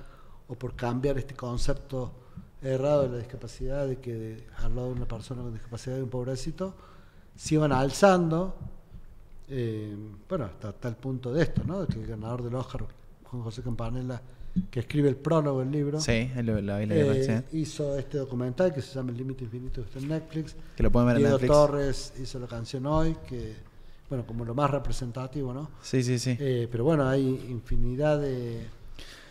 o 0.49 0.55
por 0.55 0.75
cambiar 0.75 1.19
este 1.19 1.35
concepto 1.35 2.15
errado 2.63 3.03
de 3.05 3.09
la 3.11 3.19
discapacidad, 3.19 3.87
de 3.87 3.97
que 3.99 4.15
de- 4.15 4.45
al 4.59 4.75
lado 4.75 4.89
de 4.89 4.95
una 4.95 5.09
persona 5.09 5.43
con 5.43 5.53
discapacidad 5.53 5.97
de 5.97 6.03
un 6.03 6.11
pobrecito, 6.11 6.75
se 7.37 7.55
iban 7.55 7.73
alzando, 7.73 8.55
eh, 9.49 9.97
bueno, 10.29 10.45
hasta 10.45 10.73
tal 10.73 10.97
punto 10.97 11.33
de 11.33 11.43
esto, 11.43 11.63
¿no? 11.65 11.81
De 11.81 11.87
que 11.87 12.01
el 12.01 12.07
ganador 12.07 12.43
del 12.43 12.55
Oscar, 12.55 12.85
Juan 13.25 13.43
José 13.43 13.63
Campanella, 13.63 14.21
que 14.71 14.81
escribe 14.81 15.09
el 15.09 15.17
prólogo 15.17 15.61
del 15.61 15.71
libro, 15.71 16.01
Sí, 16.01 16.29
lo 16.43 16.59
eh, 16.59 17.45
hizo 17.53 17.97
este 17.97 18.19
documental 18.19 18.75
que 18.75 18.83
se 18.83 18.95
llama 18.95 19.11
El 19.13 19.19
Límite 19.19 19.45
Infinito, 19.45 19.81
que 19.83 19.89
está 19.89 19.99
en 20.01 20.09
Netflix. 20.09 20.57
Que 20.77 20.83
lo 20.83 20.91
pueden 20.91 21.07
ver 21.09 21.17
en 21.17 21.23
Diego 21.23 21.39
Netflix. 21.39 21.53
Torres 21.53 22.13
hizo 22.21 22.39
la 22.41 22.47
canción 22.49 22.85
Hoy, 22.87 23.17
que, 23.29 23.55
bueno, 24.09 24.27
como 24.27 24.45
lo 24.45 24.55
más 24.55 24.71
representativo, 24.71 25.55
¿no? 25.55 25.71
Sí, 25.83 26.03
sí, 26.03 26.19
sí. 26.19 26.37
Eh, 26.41 26.69
pero 26.71 26.83
bueno, 26.85 27.09
hay 27.09 27.29
infinidad 27.49 28.21
de, 28.21 28.67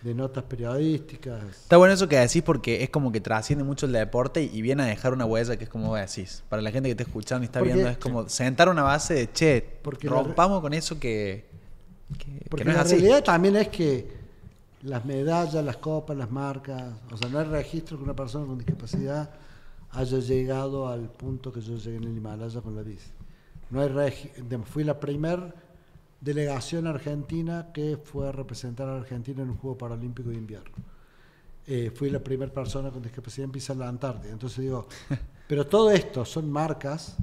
de 0.01 0.13
notas 0.13 0.43
periodísticas. 0.45 1.43
Está 1.43 1.77
bueno 1.77 1.93
eso 1.93 2.07
que 2.07 2.17
decís 2.17 2.41
porque 2.41 2.83
es 2.83 2.89
como 2.89 3.11
que 3.11 3.19
trasciende 3.19 3.63
mucho 3.65 3.85
el 3.85 3.91
deporte 3.91 4.41
y 4.43 4.61
viene 4.61 4.83
a 4.83 4.85
dejar 4.85 5.13
una 5.13 5.25
huella 5.25 5.57
que 5.57 5.65
es 5.65 5.69
como 5.69 5.89
vos 5.89 5.99
decís. 5.99 6.43
Para 6.49 6.61
la 6.61 6.71
gente 6.71 6.87
que 6.87 6.91
está 6.91 7.03
escuchando 7.03 7.43
y 7.43 7.45
está 7.47 7.59
Porque- 7.59 7.73
viendo, 7.73 7.91
es 7.91 7.97
como 7.97 8.29
sentar 8.29 8.69
una 8.69 8.83
base 8.83 9.13
de 9.13 9.31
che, 9.33 9.61
Porque 9.81 10.07
la 10.07 10.13
rompamos 10.21 10.61
con 10.61 10.73
eso 10.73 10.97
que, 10.99 11.45
que- 12.17 12.25
que 12.39 12.45
Porque 12.49 12.65
no 12.65 12.71
es 12.71 12.77
la 12.77 12.83
así. 12.83 12.95
realidad 12.95 13.23
también 13.23 13.55
es 13.57 13.67
que 13.67 14.17
las 14.83 15.03
medallas, 15.03 15.63
las 15.65 15.77
copas, 15.77 16.15
las 16.15 16.31
marcas, 16.31 16.81
o 17.11 17.17
sea, 17.17 17.27
no 17.29 17.39
hay 17.39 17.45
registro 17.45 17.97
que 17.97 18.03
una 18.05 18.15
persona 18.15 18.45
con 18.45 18.57
discapacidad 18.57 19.29
haya 19.91 20.19
llegado 20.19 20.87
al 20.87 21.09
punto 21.11 21.51
que 21.51 21.59
yo 21.61 21.75
llegué 21.75 21.97
en 21.97 22.03
el 22.05 22.15
Himalaya 22.15 22.61
con 22.61 22.75
la 22.75 22.83
bici. 22.83 23.09
No 23.69 23.81
hay 23.81 23.89
fui 24.65 24.83
la 24.85 24.97
primer 24.99 25.53
delegación 26.21 26.87
argentina 26.87 27.67
que 27.73 27.97
fue 28.03 28.27
a 28.27 28.31
representar 28.31 28.89
a 28.89 28.97
Argentina 28.97 29.41
en 29.43 29.49
un 29.51 29.57
Juego 29.57 29.77
Paralímpico 29.77 30.29
de 30.29 30.35
Invierno. 30.35 30.75
Eh, 31.67 31.91
fui 31.95 32.09
la 32.09 32.19
primera 32.19 32.51
persona 32.51 32.89
con 32.89 33.01
discapacidad 33.01 33.45
en 33.45 33.51
pisar 33.51 33.77
la 33.77 33.87
Antártida. 33.87 34.31
Entonces 34.31 34.59
digo, 34.59 34.87
pero 35.47 35.65
todo 35.67 35.91
esto 35.91 36.25
son 36.25 36.51
marcas 36.51 37.15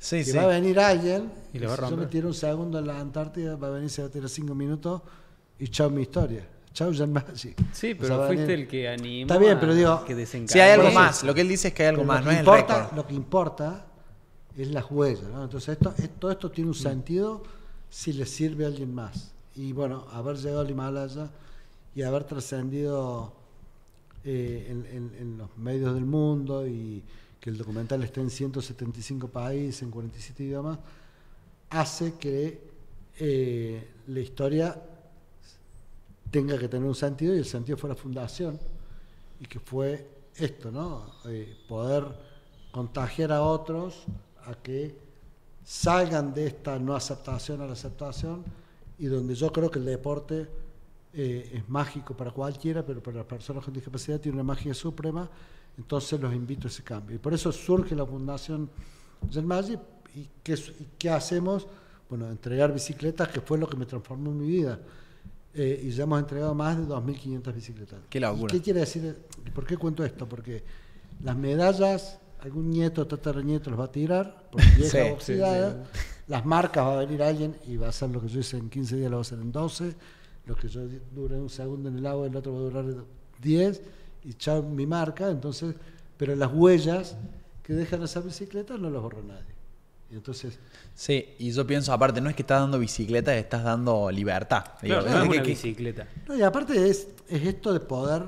Sí, 0.00 0.18
que 0.18 0.24
sí. 0.26 0.32
va 0.36 0.44
a 0.44 0.46
venir 0.46 0.78
alguien 0.78 1.28
Y 1.52 1.58
le 1.58 1.66
va 1.66 1.72
a 1.72 1.76
si 1.76 1.82
yo 1.82 1.88
me 1.90 1.96
romper. 1.96 2.08
tiro 2.10 2.28
un 2.28 2.34
segundo 2.34 2.78
en 2.78 2.86
la 2.86 3.00
Antártida, 3.00 3.56
va 3.56 3.66
a 3.66 3.70
venir, 3.70 3.90
se 3.90 4.02
va 4.02 4.08
a 4.08 4.10
tirar 4.10 4.28
cinco 4.28 4.54
minutos 4.54 5.02
y 5.58 5.66
chao 5.68 5.90
mi 5.90 6.02
historia. 6.02 6.46
Chao 6.72 6.92
Jan 6.94 7.12
Magic. 7.12 7.56
Sí, 7.72 7.92
O 7.92 7.96
pero 7.98 8.18
sea, 8.18 8.26
fuiste 8.28 8.54
el 8.54 8.68
que 8.68 8.88
animó 8.88 9.22
Está 9.22 9.38
bien, 9.38 9.58
pero 9.58 9.74
digo, 9.74 10.04
que 10.04 10.14
desencadenó. 10.14 10.52
Sí, 10.52 10.60
hay 10.60 10.70
algo 10.78 10.92
más. 10.92 11.24
Lo 11.24 11.34
que 11.34 11.40
él 11.40 11.48
dice 11.48 11.68
es 11.68 11.74
que 11.74 11.82
hay 11.82 11.88
algo 11.88 12.02
Pero 12.02 12.12
más, 12.12 12.20
lo 12.20 12.24
no 12.26 12.30
que 12.30 12.34
es 12.34 12.40
el 12.40 12.46
importa, 12.46 12.78
récord. 12.82 12.96
Lo 12.96 13.06
que 13.08 13.14
importa 13.14 13.86
es 14.56 14.68
las 14.70 14.84
huellas, 14.88 15.24
¿no? 15.24 15.42
Entonces 15.42 15.70
esto, 15.70 15.92
es- 15.98 16.10
todo 16.20 16.30
esto 16.30 16.50
tiene 16.52 16.70
un 16.70 16.76
Mm. 16.76 16.80
sentido 16.80 17.42
si 17.90 18.12
le 18.12 18.26
sirve 18.26 18.64
a 18.64 18.68
alguien 18.68 18.94
más. 18.94 19.32
Y 19.56 19.72
bueno, 19.72 20.06
haber 20.12 20.36
llegado 20.36 20.60
al 20.60 20.70
Himalaya 20.70 21.30
y 21.94 22.02
haber 22.02 22.24
trascendido 22.24 23.32
eh, 24.24 24.66
en, 24.68 25.38
los 25.38 25.56
medios 25.56 25.94
del 25.94 26.04
mundo 26.04 26.66
y 26.66 27.02
que 27.40 27.50
el 27.50 27.58
documental 27.58 28.02
esté 28.02 28.20
en 28.20 28.30
175 28.30 29.28
países, 29.28 29.82
en 29.82 29.90
47 29.90 30.44
idiomas, 30.44 30.78
hace 31.70 32.14
que 32.14 32.60
eh, 33.18 33.88
la 34.06 34.20
historia 34.20 34.80
tenga 36.30 36.58
que 36.58 36.68
tener 36.68 36.86
un 36.86 36.94
sentido 36.94 37.34
y 37.34 37.38
el 37.38 37.44
sentido 37.44 37.78
fue 37.78 37.88
la 37.88 37.96
fundación 37.96 38.58
y 39.40 39.46
que 39.46 39.60
fue 39.60 40.06
esto, 40.36 40.70
¿no? 40.70 41.06
Eh, 41.26 41.56
poder 41.68 42.04
contagiar 42.70 43.32
a 43.32 43.42
otros 43.42 44.04
a 44.44 44.54
que 44.54 44.94
salgan 45.68 46.32
de 46.32 46.46
esta 46.46 46.78
no 46.78 46.96
aceptación 46.96 47.60
a 47.60 47.66
la 47.66 47.74
aceptación 47.74 48.42
y 48.98 49.04
donde 49.04 49.34
yo 49.34 49.52
creo 49.52 49.70
que 49.70 49.78
el 49.78 49.84
deporte 49.84 50.48
eh, 51.12 51.50
es 51.52 51.68
mágico 51.68 52.16
para 52.16 52.30
cualquiera, 52.30 52.82
pero 52.86 53.02
para 53.02 53.18
las 53.18 53.26
personas 53.26 53.62
con 53.62 53.74
discapacidad 53.74 54.18
tiene 54.18 54.36
una 54.36 54.44
magia 54.44 54.72
suprema, 54.72 55.28
entonces 55.76 56.18
los 56.18 56.32
invito 56.34 56.68
a 56.68 56.70
ese 56.70 56.82
cambio. 56.82 57.16
Y 57.16 57.18
por 57.18 57.34
eso 57.34 57.52
surge 57.52 57.94
la 57.94 58.06
Fundación 58.06 58.70
Magic 59.44 59.78
y 60.14 60.26
qué, 60.42 60.54
y 60.54 60.88
qué 60.98 61.10
hacemos, 61.10 61.66
bueno, 62.08 62.30
entregar 62.30 62.72
bicicletas, 62.72 63.28
que 63.28 63.42
fue 63.42 63.58
lo 63.58 63.68
que 63.68 63.76
me 63.76 63.84
transformó 63.84 64.30
en 64.30 64.40
mi 64.40 64.46
vida. 64.46 64.80
Eh, 65.52 65.82
y 65.84 65.90
ya 65.90 66.04
hemos 66.04 66.18
entregado 66.18 66.54
más 66.54 66.78
de 66.78 66.84
2.500 66.84 67.54
bicicletas. 67.54 68.00
Qué 68.08 68.20
locura. 68.20 68.54
¿Y 68.54 68.58
¿Qué 68.58 68.64
quiere 68.64 68.80
decir? 68.80 69.18
¿Y 69.44 69.50
¿Por 69.50 69.66
qué 69.66 69.76
cuento 69.76 70.02
esto? 70.02 70.26
Porque 70.26 70.64
las 71.22 71.36
medallas, 71.36 72.18
algún 72.40 72.70
nieto, 72.70 73.06
tataranieto 73.06 73.70
los 73.70 73.78
va 73.80 73.84
a 73.84 73.92
tirar, 73.92 74.48
porque 74.50 74.66
vieja 74.76 74.90
Sí, 74.90 75.04
sí, 75.06 75.10
oxidada. 75.12 75.84
Las 76.28 76.44
marcas 76.44 76.84
va 76.84 76.94
a 76.94 77.04
venir 77.04 77.22
alguien 77.22 77.56
y 77.66 77.76
va 77.76 77.86
a 77.86 77.88
hacer 77.90 78.10
lo 78.10 78.20
que 78.20 78.28
yo 78.28 78.40
hice 78.40 78.56
en 78.58 78.68
15 78.68 78.96
días, 78.96 79.10
lo 79.10 79.16
va 79.16 79.20
a 79.20 79.22
hacer 79.22 79.38
en 79.38 79.50
12. 79.52 79.94
Lo 80.46 80.56
que 80.56 80.68
yo 80.68 80.82
dure 81.14 81.36
un 81.36 81.48
segundo 81.50 81.88
en 81.88 81.98
el 81.98 82.06
agua, 82.06 82.26
el 82.26 82.36
otro 82.36 82.52
va 82.52 82.58
a 82.58 82.62
durar 82.62 82.84
10. 83.42 83.82
Y 84.24 84.34
chao 84.34 84.62
mi 84.62 84.86
marca. 84.86 85.30
Entonces, 85.30 85.74
pero 86.16 86.34
las 86.36 86.50
huellas 86.52 87.16
que 87.62 87.72
dejan 87.74 88.02
esa 88.02 88.20
bicicleta 88.20 88.76
no 88.76 88.90
las 88.90 89.00
borra 89.02 89.20
nadie. 89.26 89.54
Y 90.10 90.14
entonces, 90.14 90.58
Sí, 90.94 91.34
y 91.38 91.50
yo 91.52 91.66
pienso, 91.66 91.92
aparte, 91.92 92.20
no 92.20 92.28
es 92.30 92.34
que 92.36 92.42
estás 92.42 92.60
dando 92.60 92.78
bicicleta, 92.78 93.36
estás 93.36 93.62
dando 93.62 94.10
libertad. 94.10 94.64
Digo, 94.82 94.96
no 94.96 95.06
es 95.06 95.12
que- 95.14 95.28
una 95.28 95.42
que- 95.42 95.48
bicicleta. 95.50 96.08
No, 96.26 96.34
y 96.36 96.42
aparte 96.42 96.88
es, 96.88 97.08
es 97.28 97.42
esto 97.46 97.72
de 97.72 97.80
poder 97.80 98.22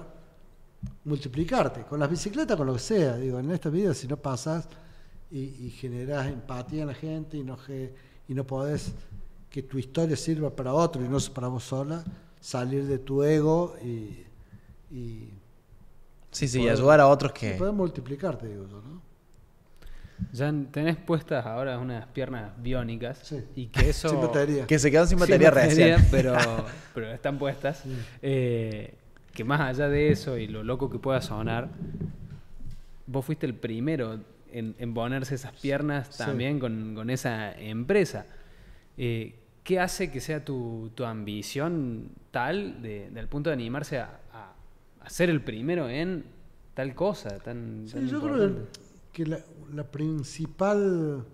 multiplicarte, 1.05 1.83
con 1.83 2.01
las 2.01 2.11
bicicletas, 2.11 2.57
con 2.57 2.67
lo 2.67 2.75
que 2.75 2.79
sea. 2.79 3.17
Digo, 3.17 3.39
en 3.39 3.51
esta 3.51 3.69
vida, 3.71 3.95
si 3.95 4.07
no 4.09 4.17
pasas 4.17 4.69
y, 5.31 5.39
y 5.67 5.71
generas 5.71 6.27
empatía 6.27 6.83
en 6.83 6.89
la 6.89 6.95
gente 6.95 7.37
y 7.37 7.45
no, 7.45 7.57
y 8.29 8.35
no 8.35 8.45
podés 8.47 8.93
que 9.51 9.63
tu 9.63 9.79
historia 9.79 10.17
sirva 10.17 10.51
para 10.51 10.73
otro 10.73 11.05
y 11.05 11.09
no 11.09 11.19
para 11.35 11.49
vos 11.49 11.65
sola, 11.65 12.05
salir 12.41 12.87
de 12.87 12.99
tu 12.99 13.23
ego 13.23 13.77
y, 13.83 14.25
y, 14.95 15.31
Sí, 16.31 16.47
sí, 16.47 16.59
y 16.59 16.63
poder- 16.63 16.77
ayudar 16.77 17.01
a 17.01 17.09
otros 17.09 17.33
que... 17.33 17.53
poder 17.53 17.73
multiplicarte, 17.75 18.47
digo 18.49 18.67
yo, 18.69 18.81
¿no? 18.81 19.03
Ya 20.33 20.53
tenés 20.71 20.97
puestas 20.97 21.45
ahora 21.47 21.79
unas 21.79 22.07
piernas 22.09 22.53
biónicas 22.63 23.19
Sí. 23.23 23.43
y 23.57 23.67
que 23.67 23.89
eso... 23.91 24.09
Sin 24.11 24.21
batería. 24.21 24.67
Que 24.67 24.79
se 24.79 24.91
quedan 24.91 25.09
sin 25.09 25.19
Sin 25.19 25.27
batería 25.27 25.51
recién. 25.51 26.07
pero, 26.11 26.37
pero 26.95 27.11
están 27.13 27.39
puestas. 27.39 27.83
Eh, 28.23 28.95
que 29.33 29.45
más 29.45 29.61
allá 29.61 29.89
de 29.89 30.11
eso 30.11 30.37
y 30.39 30.47
lo 30.47 30.63
loco 30.65 30.91
que 30.91 30.99
pueda 30.99 31.21
sonar, 31.23 31.69
vos 33.07 33.25
fuiste 33.25 33.47
el 33.47 33.55
primero 33.55 34.21
en, 34.53 34.75
en 34.79 34.95
ponerse 34.95 35.35
esas 35.35 35.53
piernas 35.61 36.09
Sí. 36.11 36.19
también 36.19 36.59
con, 36.59 36.95
con 36.95 37.11
esa 37.11 37.53
empresa. 37.59 38.27
Eh, 38.97 39.35
¿qué 39.65 39.79
hace 39.79 40.11
que 40.11 40.21
sea 40.21 40.45
tu, 40.45 40.91
tu 40.95 41.05
ambición 41.05 42.09
tal 42.31 42.83
de- 42.83 43.11
del 43.11 43.29
punto 43.29 43.51
de 43.51 43.55
animarse 43.55 43.99
a, 43.99 44.21
a- 44.33 44.53
a 45.05 45.11
ser 45.11 45.31
el 45.31 45.41
primero 45.43 45.89
en 45.89 46.25
tal 46.75 46.95
cosa 46.95 47.39
tan, 47.39 47.85
Sí, 47.87 47.95
tan 47.95 48.09
yo 48.09 48.21
creo 48.21 48.35
importante? 48.37 48.79
que, 49.13 49.25
que 49.25 49.31
la, 49.31 49.39
la 49.75 49.85
principal 49.85 51.25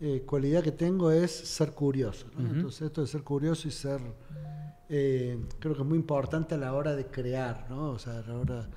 eh, 0.00 0.22
cualidad 0.26 0.62
que 0.62 0.72
tengo 0.72 1.10
es 1.10 1.30
ser 1.30 1.72
curioso. 1.72 2.26
¿no? 2.36 2.48
Entonces, 2.54 2.82
esto 2.82 3.02
de 3.02 3.06
ser 3.06 3.22
curioso 3.22 3.68
y 3.68 3.70
ser. 3.70 4.00
Eh, 4.94 5.38
creo 5.58 5.74
que 5.74 5.80
es 5.82 5.88
muy 5.88 5.96
importante 5.98 6.54
a 6.54 6.58
la 6.58 6.74
hora 6.74 6.94
de 6.94 7.06
crear, 7.06 7.66
¿no? 7.70 7.90
O 7.92 7.98
sea, 7.98 8.18
a 8.18 8.22
la 8.22 8.34
hora. 8.36 8.68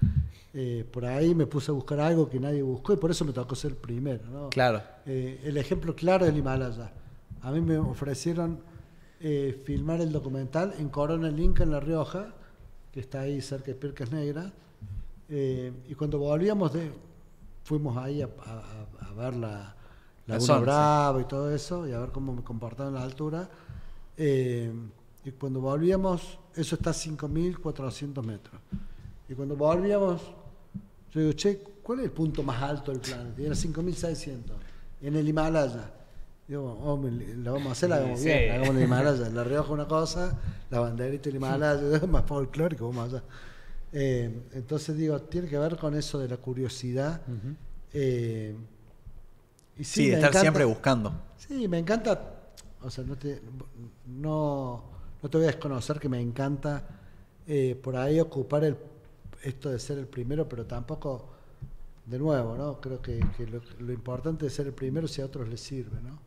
eh, 0.53 0.85
por 0.89 1.05
ahí 1.05 1.35
me 1.35 1.45
puse 1.45 1.71
a 1.71 1.73
buscar 1.73 1.99
algo 1.99 2.29
que 2.29 2.39
nadie 2.39 2.61
buscó 2.61 2.93
y 2.93 2.95
por 2.95 3.11
eso 3.11 3.25
me 3.25 3.33
tocó 3.33 3.53
ser 3.55 3.71
el 3.71 3.77
primero, 3.77 4.23
¿no? 4.31 4.49
Claro. 4.49 4.81
Eh, 5.05 5.41
el 5.43 5.57
ejemplo 5.57 5.93
claro 5.93 6.25
del 6.25 6.37
Himalaya. 6.37 6.93
A 7.41 7.51
mí 7.51 7.59
me 7.61 7.77
ofrecieron 7.77 8.59
filmar 9.65 9.99
el 10.01 10.11
documental 10.11 10.73
en 10.77 10.87
Corona 10.89 11.29
Inca, 11.29 11.63
en 11.63 11.71
La 11.71 11.79
Rioja, 11.79 12.33
que 12.91 12.99
está 12.99 13.21
ahí 13.21 13.41
cerca 13.41 13.65
de 13.67 13.75
Pircas 13.75 14.11
Negras. 14.11 14.51
Y 15.29 15.93
cuando 15.95 16.19
volvíamos 16.19 16.71
de. 16.73 16.91
Fuimos 17.63 17.97
ahí 17.97 18.21
a, 18.21 18.25
a- 18.45 18.63
a- 19.03 19.09
a 19.09 19.13
ver 19.13 19.35
la, 19.35 19.75
la 20.27 20.35
Laguna. 20.37 20.59
Brava 20.59 21.21
y 21.21 21.25
todo 21.25 21.51
eso, 21.53 21.87
y 21.87 21.91
a 21.93 21.99
ver 21.99 22.11
cómo 22.11 22.33
me 22.33 22.43
comportaba 22.43 22.89
en 22.89 22.95
la 22.95 23.03
altura. 23.03 23.49
Eh, 24.17 24.71
y 25.25 25.31
cuando 25.31 25.59
volvíamos, 25.59 26.37
eso 26.55 26.75
está 26.75 26.91
a 26.91 26.93
5.400 26.93 28.23
metros. 28.23 28.61
Y 29.27 29.33
cuando 29.33 29.55
volvíamos, 29.55 30.21
yo 31.11 31.19
digo, 31.21 31.33
che, 31.33 31.57
¿cuál 31.83 31.99
es 31.99 32.05
el 32.05 32.11
punto 32.11 32.43
más 32.43 32.61
alto 32.61 32.91
del 32.91 33.01
planeta? 33.01 33.41
Y 33.41 33.45
era 33.45 33.55
5.600, 33.55 34.37
en 35.01 35.15
el 35.15 35.27
Himalaya. 35.27 35.91
Digo, 36.47 36.77
oh, 36.83 37.01
la 37.37 37.51
vamos 37.53 37.69
a 37.69 37.71
hacer, 37.71 37.89
la 37.89 37.95
hagamos 37.95 38.19
Sí. 38.19 38.25
bien, 38.27 38.47
la 38.49 38.53
hagamos 38.53 38.69
en 38.75 38.77
el 38.77 38.83
Himalaya. 38.83 39.29
La 39.29 39.43
Rioja 39.43 39.73
una 39.73 39.87
cosa, 39.87 40.39
la 40.69 40.79
banderita 40.79 41.23
del 41.23 41.37
Himalaya, 41.37 41.97
es 41.97 42.07
más 42.07 42.23
folclórico, 42.25 42.87
vamos 42.89 43.11
allá. 43.13 43.23
Eh, 43.91 44.43
entonces 44.53 44.95
digo, 44.95 45.19
tiene 45.21 45.47
que 45.47 45.57
ver 45.57 45.75
con 45.77 45.95
eso 45.95 46.19
de 46.19 46.27
la 46.27 46.37
curiosidad. 46.37 47.21
Eh, 47.93 48.55
y 49.77 49.83
Sí, 49.83 50.01
me 50.01 50.07
de 50.09 50.13
estar 50.15 50.29
encanta- 50.29 50.41
siempre 50.41 50.65
buscando. 50.65 51.13
Sí, 51.37 51.67
me 51.67 51.79
encanta, 51.79 52.33
o 52.83 52.89
sea, 52.91 53.03
no 53.03 53.15
te, 53.17 53.41
no, 54.05 54.83
no 55.25 55.29
te 55.31 55.37
voy 55.39 55.45
a 55.45 55.49
desconocer 55.49 55.99
que 55.99 56.07
me 56.07 56.21
encanta 56.21 56.83
eh, 57.47 57.75
por 57.81 57.95
ahí 57.95 58.19
ocupar 58.19 58.63
el, 58.63 58.77
esto 59.41 59.71
de 59.71 59.79
ser 59.79 59.97
el 59.97 60.05
primero, 60.05 60.47
pero 60.47 60.65
tampoco, 60.67 61.27
de 62.05 62.19
nuevo, 62.19 62.55
¿no? 62.55 62.79
Creo 62.79 63.01
que, 63.01 63.19
que 63.35 63.47
lo, 63.47 63.59
lo 63.79 63.91
importante 63.91 64.45
es 64.45 64.53
ser 64.53 64.67
el 64.67 64.73
primero 64.73 65.07
si 65.07 65.21
a 65.21 65.25
otros 65.25 65.47
les 65.47 65.59
sirve, 65.59 65.97
¿no? 66.03 66.19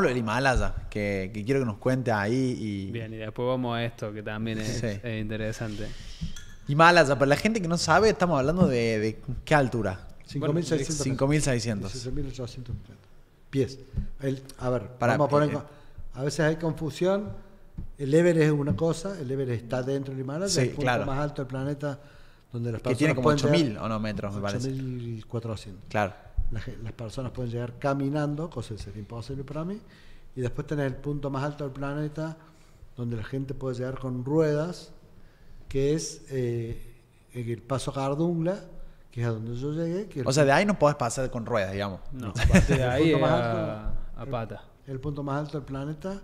Lo 0.00 0.06
del 0.06 0.16
Himalaya, 0.18 0.72
que, 0.88 1.32
que 1.34 1.44
quiero 1.44 1.58
que 1.58 1.66
nos 1.66 1.78
cuente 1.78 2.12
ahí. 2.12 2.56
Y... 2.60 2.92
Bien, 2.92 3.12
y 3.12 3.16
después 3.16 3.44
vamos 3.48 3.76
a 3.76 3.84
esto, 3.84 4.12
que 4.12 4.22
también 4.22 4.58
es, 4.58 4.78
Sí. 4.78 4.86
es 5.02 5.20
interesante. 5.20 5.88
Himalaya, 6.68 7.14
para 7.16 7.26
la 7.26 7.34
gente 7.36 7.60
que 7.60 7.66
no 7.66 7.76
sabe, 7.76 8.10
estamos 8.10 8.38
hablando 8.38 8.68
de, 8.68 9.00
de 9.00 9.18
qué 9.44 9.56
altura. 9.56 10.06
5.600 10.28 11.16
5.600. 11.16 11.80
16.800 11.80 12.56
metros. 12.68 12.98
Pies. 13.50 13.80
El- 14.20 14.40
a 14.58 14.70
ver, 14.70 14.86
Para- 14.90 15.14
vamos 15.14 15.26
a 15.26 15.30
poner... 15.30 15.52
eh, 15.56 15.58
a 16.14 16.22
veces 16.22 16.40
hay 16.40 16.56
confusión. 16.56 17.30
El 17.98 18.12
Everest 18.12 18.40
es 18.46 18.52
una 18.52 18.76
cosa, 18.76 19.18
el 19.18 19.30
Everest 19.30 19.62
está 19.64 19.82
dentro 19.82 20.12
del 20.12 20.20
Himalaya, 20.22 20.48
Sí, 20.52 20.60
el 20.60 20.66
punto 20.70 20.82
claro. 20.82 21.06
más 21.06 21.18
alto 21.18 21.42
del 21.42 21.46
planeta 21.48 21.98
donde 22.52 22.70
las 22.72 22.80
Que 22.80 22.90
personas 22.90 22.98
tiene 22.98 23.14
como 23.14 23.24
pueden 23.24 23.38
8.000 23.38 23.68
llegar- 23.68 23.82
o 23.84 23.88
no 23.88 23.98
metros, 24.00 24.34
me 24.34 24.40
parece. 24.42 24.70
8.400. 24.70 25.74
Claro. 25.88 26.12
Las 26.82 26.92
personas 26.92 27.32
pueden 27.32 27.50
llegar 27.50 27.78
caminando, 27.78 28.50
cosa 28.50 28.74
que 28.74 28.82
sería 28.82 29.00
imposible 29.00 29.42
para 29.42 29.64
mí. 29.64 29.80
Y 30.36 30.40
después 30.42 30.66
tenés 30.66 30.86
el 30.86 30.96
punto 30.96 31.30
más 31.30 31.44
alto 31.44 31.64
del 31.64 31.72
planeta, 31.72 32.36
donde 32.96 33.16
la 33.16 33.24
gente 33.24 33.54
puede 33.54 33.76
llegar 33.76 33.98
con 33.98 34.22
ruedas, 34.24 34.92
que 35.68 35.94
es 35.94 36.26
eh, 36.28 36.94
el 37.32 37.62
paso 37.62 37.90
Cardungla, 37.92 38.58
que 39.10 39.22
es 39.22 39.26
a 39.26 39.30
donde 39.30 39.56
yo 39.56 39.72
llegué. 39.72 40.08
Que 40.08 40.20
es 40.20 40.26
O 40.26 40.32
sea, 40.32 40.44
de 40.44 40.52
ahí 40.52 40.66
no 40.66 40.78
podés 40.78 40.96
pasar 40.96 41.30
con 41.30 41.46
ruedas, 41.46 41.72
digamos. 41.72 42.00
No, 42.12 42.32
de 42.68 42.84
ahí 42.84 43.14
alto, 43.14 43.24
a 43.26 44.26
pata. 44.30 44.64
El 44.86 45.00
punto 45.00 45.22
más 45.22 45.40
alto 45.40 45.58
del 45.58 45.66
planeta 45.66 46.20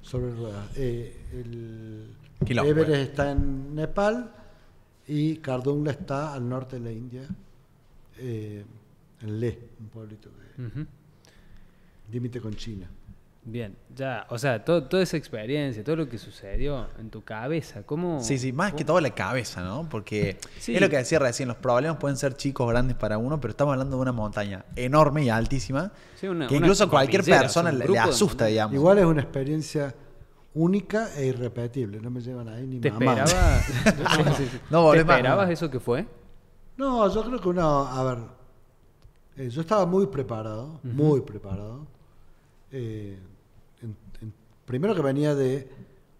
sobre 0.00 0.34
ruedas. 0.34 0.70
Eh, 0.76 1.16
el 1.32 2.14
Quilombo, 2.44 2.70
Everest 2.70 2.90
eh. 2.94 3.02
está 3.02 3.30
en 3.30 3.74
Nepal 3.74 4.32
y 5.06 5.36
Cardungla 5.36 5.92
está 5.92 6.34
al 6.34 6.48
norte 6.48 6.78
de 6.78 6.84
la 6.84 6.92
India, 6.92 7.22
eh, 8.18 8.64
en 9.20 9.40
Leh, 9.40 9.70
un 9.80 9.88
pueblito 9.88 10.28
Ujú. 10.58 10.86
límite 12.10 12.40
con 12.40 12.54
China. 12.54 12.88
Bien, 13.44 13.76
ya, 13.96 14.24
o 14.30 14.38
sea, 14.38 14.64
todo- 14.64 14.84
toda 14.84 15.02
esa 15.02 15.16
experiencia, 15.16 15.82
todo 15.82 15.96
lo 15.96 16.08
que 16.08 16.16
sucedió 16.16 16.86
en 17.00 17.10
tu 17.10 17.22
cabeza, 17.24 17.82
¿cómo...? 17.82 18.20
Sí, 18.22 18.38
sí, 18.38 18.52
más 18.52 18.72
que 18.72 18.84
todo 18.84 19.00
la 19.00 19.10
cabeza, 19.10 19.62
¿no? 19.62 19.88
Porque 19.90 20.38
Sí. 20.60 20.76
es 20.76 20.80
lo 20.80 20.88
que 20.88 20.98
decía 20.98 21.18
recién, 21.18 21.48
los 21.48 21.56
problemas 21.56 21.96
pueden 21.98 22.16
ser 22.16 22.34
chicos 22.36 22.68
grandes 22.68 22.96
para 22.96 23.18
uno, 23.18 23.40
pero 23.40 23.50
estamos 23.50 23.72
hablando 23.72 23.96
de 23.96 24.02
una 24.02 24.12
montaña 24.12 24.64
enorme 24.76 25.24
y 25.24 25.28
altísima, 25.28 25.90
Sí, 26.20 26.28
una- 26.28 26.46
que 26.46 26.54
incluso 26.54 26.84
a 26.84 26.88
cualquier 26.90 27.24
persona 27.24 27.72
le, 27.72 27.98
asusta, 27.98 28.46
digamos. 28.46 28.74
Igual 28.76 28.98
es 28.98 29.04
una 29.06 29.22
experiencia 29.22 29.92
única 30.54 31.08
e 31.16 31.26
irrepetible, 31.26 31.98
no 32.00 32.10
me 32.10 32.20
llevan 32.20 32.48
ahí 32.48 32.64
ni 32.64 32.78
¿Te 32.78 32.92
mamá. 32.92 33.24
sí. 34.36 34.48
No, 34.70 34.92
¿Te 34.92 34.98
esperabas 34.98 35.46
no. 35.48 35.52
eso 35.52 35.68
que 35.68 35.80
fue? 35.80 36.06
No, 36.76 37.12
yo 37.12 37.24
creo 37.24 37.40
que 37.40 37.48
uno, 37.48 37.86
a 37.88 38.04
ver, 38.04 38.18
eh, 39.36 39.48
yo 39.50 39.62
estaba 39.62 39.84
muy 39.84 40.06
preparado, 40.06 40.78
muy 40.84 41.22
preparado. 41.22 41.88
Eh, 42.70 43.18
primero 44.72 44.94
que 44.94 45.02
venía 45.02 45.34
de 45.34 45.68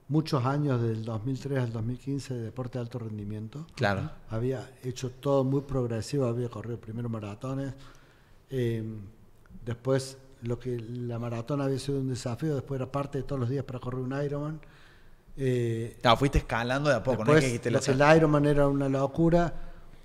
muchos 0.09 0.45
años, 0.45 0.83
del 0.83 1.07
2003 1.07 1.59
al 1.59 1.73
2015, 1.73 2.35
de 2.35 2.43
deporte 2.43 2.77
de 2.77 2.83
alto 2.83 2.99
rendimiento. 2.99 3.67
Claro. 3.75 4.11
Había 4.29 4.71
hecho 4.85 5.09
todo 5.11 5.43
muy 5.43 5.63
progresivo, 5.63 6.27
había 6.27 6.51
corrido 6.51 6.79
primero 6.79 7.09
maratones, 7.09 7.73
eh, 8.51 8.85
después 9.65 10.19
lo 10.43 10.59
que 10.59 10.79
la 10.79 11.19
maratón 11.19 11.63
había 11.63 11.79
sido 11.79 11.99
un 11.99 12.11
desafío, 12.11 12.55
después 12.55 12.79
era 12.79 12.93
parte 12.93 13.17
de 13.17 13.25
todos 13.25 13.41
los 13.41 13.49
días 13.49 13.65
para 13.65 13.79
correr 13.79 14.01
un 14.03 14.23
Ironman. 14.23 14.61
Eh, 15.35 15.97
Claro, 16.03 16.19
fuiste 16.19 16.37
escalando 16.37 16.91
de 16.91 16.97
a 16.97 17.03
poco, 17.03 17.25
no 17.25 17.35
es 17.35 17.59
que 17.59 17.71
lo 17.71 17.81
que 17.81 17.93
el 17.93 18.03
Ironman 18.19 18.45
era 18.45 18.69
una 18.69 18.91
locura, 18.91 19.51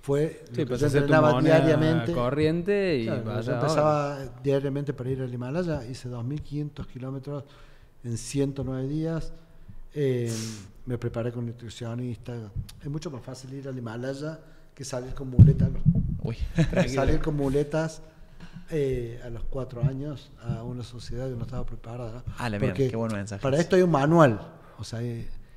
fue 0.00 0.42
Sí, 0.46 0.50
lo 0.52 0.56
que 0.56 0.66
pues 0.68 0.80
yo 0.80 0.86
entrenaba 0.86 1.38
diariamente. 1.42 2.14
corriente 2.14 2.96
y 2.96 3.04
Claro, 3.04 3.24
vaya 3.24 3.40
yo 3.42 3.52
ahora. 3.56 3.60
empezaba 3.60 4.18
diariamente 4.42 4.94
para 4.94 5.10
ir 5.10 5.20
al 5.20 5.34
Himalaya, 5.34 5.84
hice 5.86 6.08
2.500 6.08 6.86
kilómetros 6.86 7.44
en 8.08 8.18
109 8.18 8.88
días. 8.88 9.32
Eh, 9.94 10.32
me 10.86 10.96
preparé 10.98 11.32
con 11.32 11.46
nutricionista. 11.46 12.34
Es 12.82 12.88
mucho 12.88 13.10
más 13.10 13.22
fácil 13.22 13.52
ir 13.54 13.68
al 13.68 13.76
Himalaya 13.76 14.38
que 14.74 14.84
salir 14.84 15.12
con 15.14 15.28
muletas. 15.28 15.70
Uy. 16.22 16.36
salir 16.88 17.20
con 17.20 17.36
muletas 17.36 18.00
eh, 18.70 19.20
a 19.24 19.28
los 19.28 19.44
cuatro 19.44 19.82
años 19.82 20.30
a 20.42 20.62
una 20.62 20.82
sociedad 20.82 21.28
que 21.28 21.36
no 21.36 21.42
estaba 21.42 21.66
preparada. 21.66 22.24
Ah, 22.38 22.48
la 22.48 22.58
mierda, 22.58 22.74
qué 22.74 22.96
buen 22.96 23.12
mensaje. 23.12 23.42
Para 23.42 23.58
esto 23.58 23.76
hay 23.76 23.82
un 23.82 23.90
manual. 23.90 24.40
O 24.78 24.84
sea, 24.84 25.00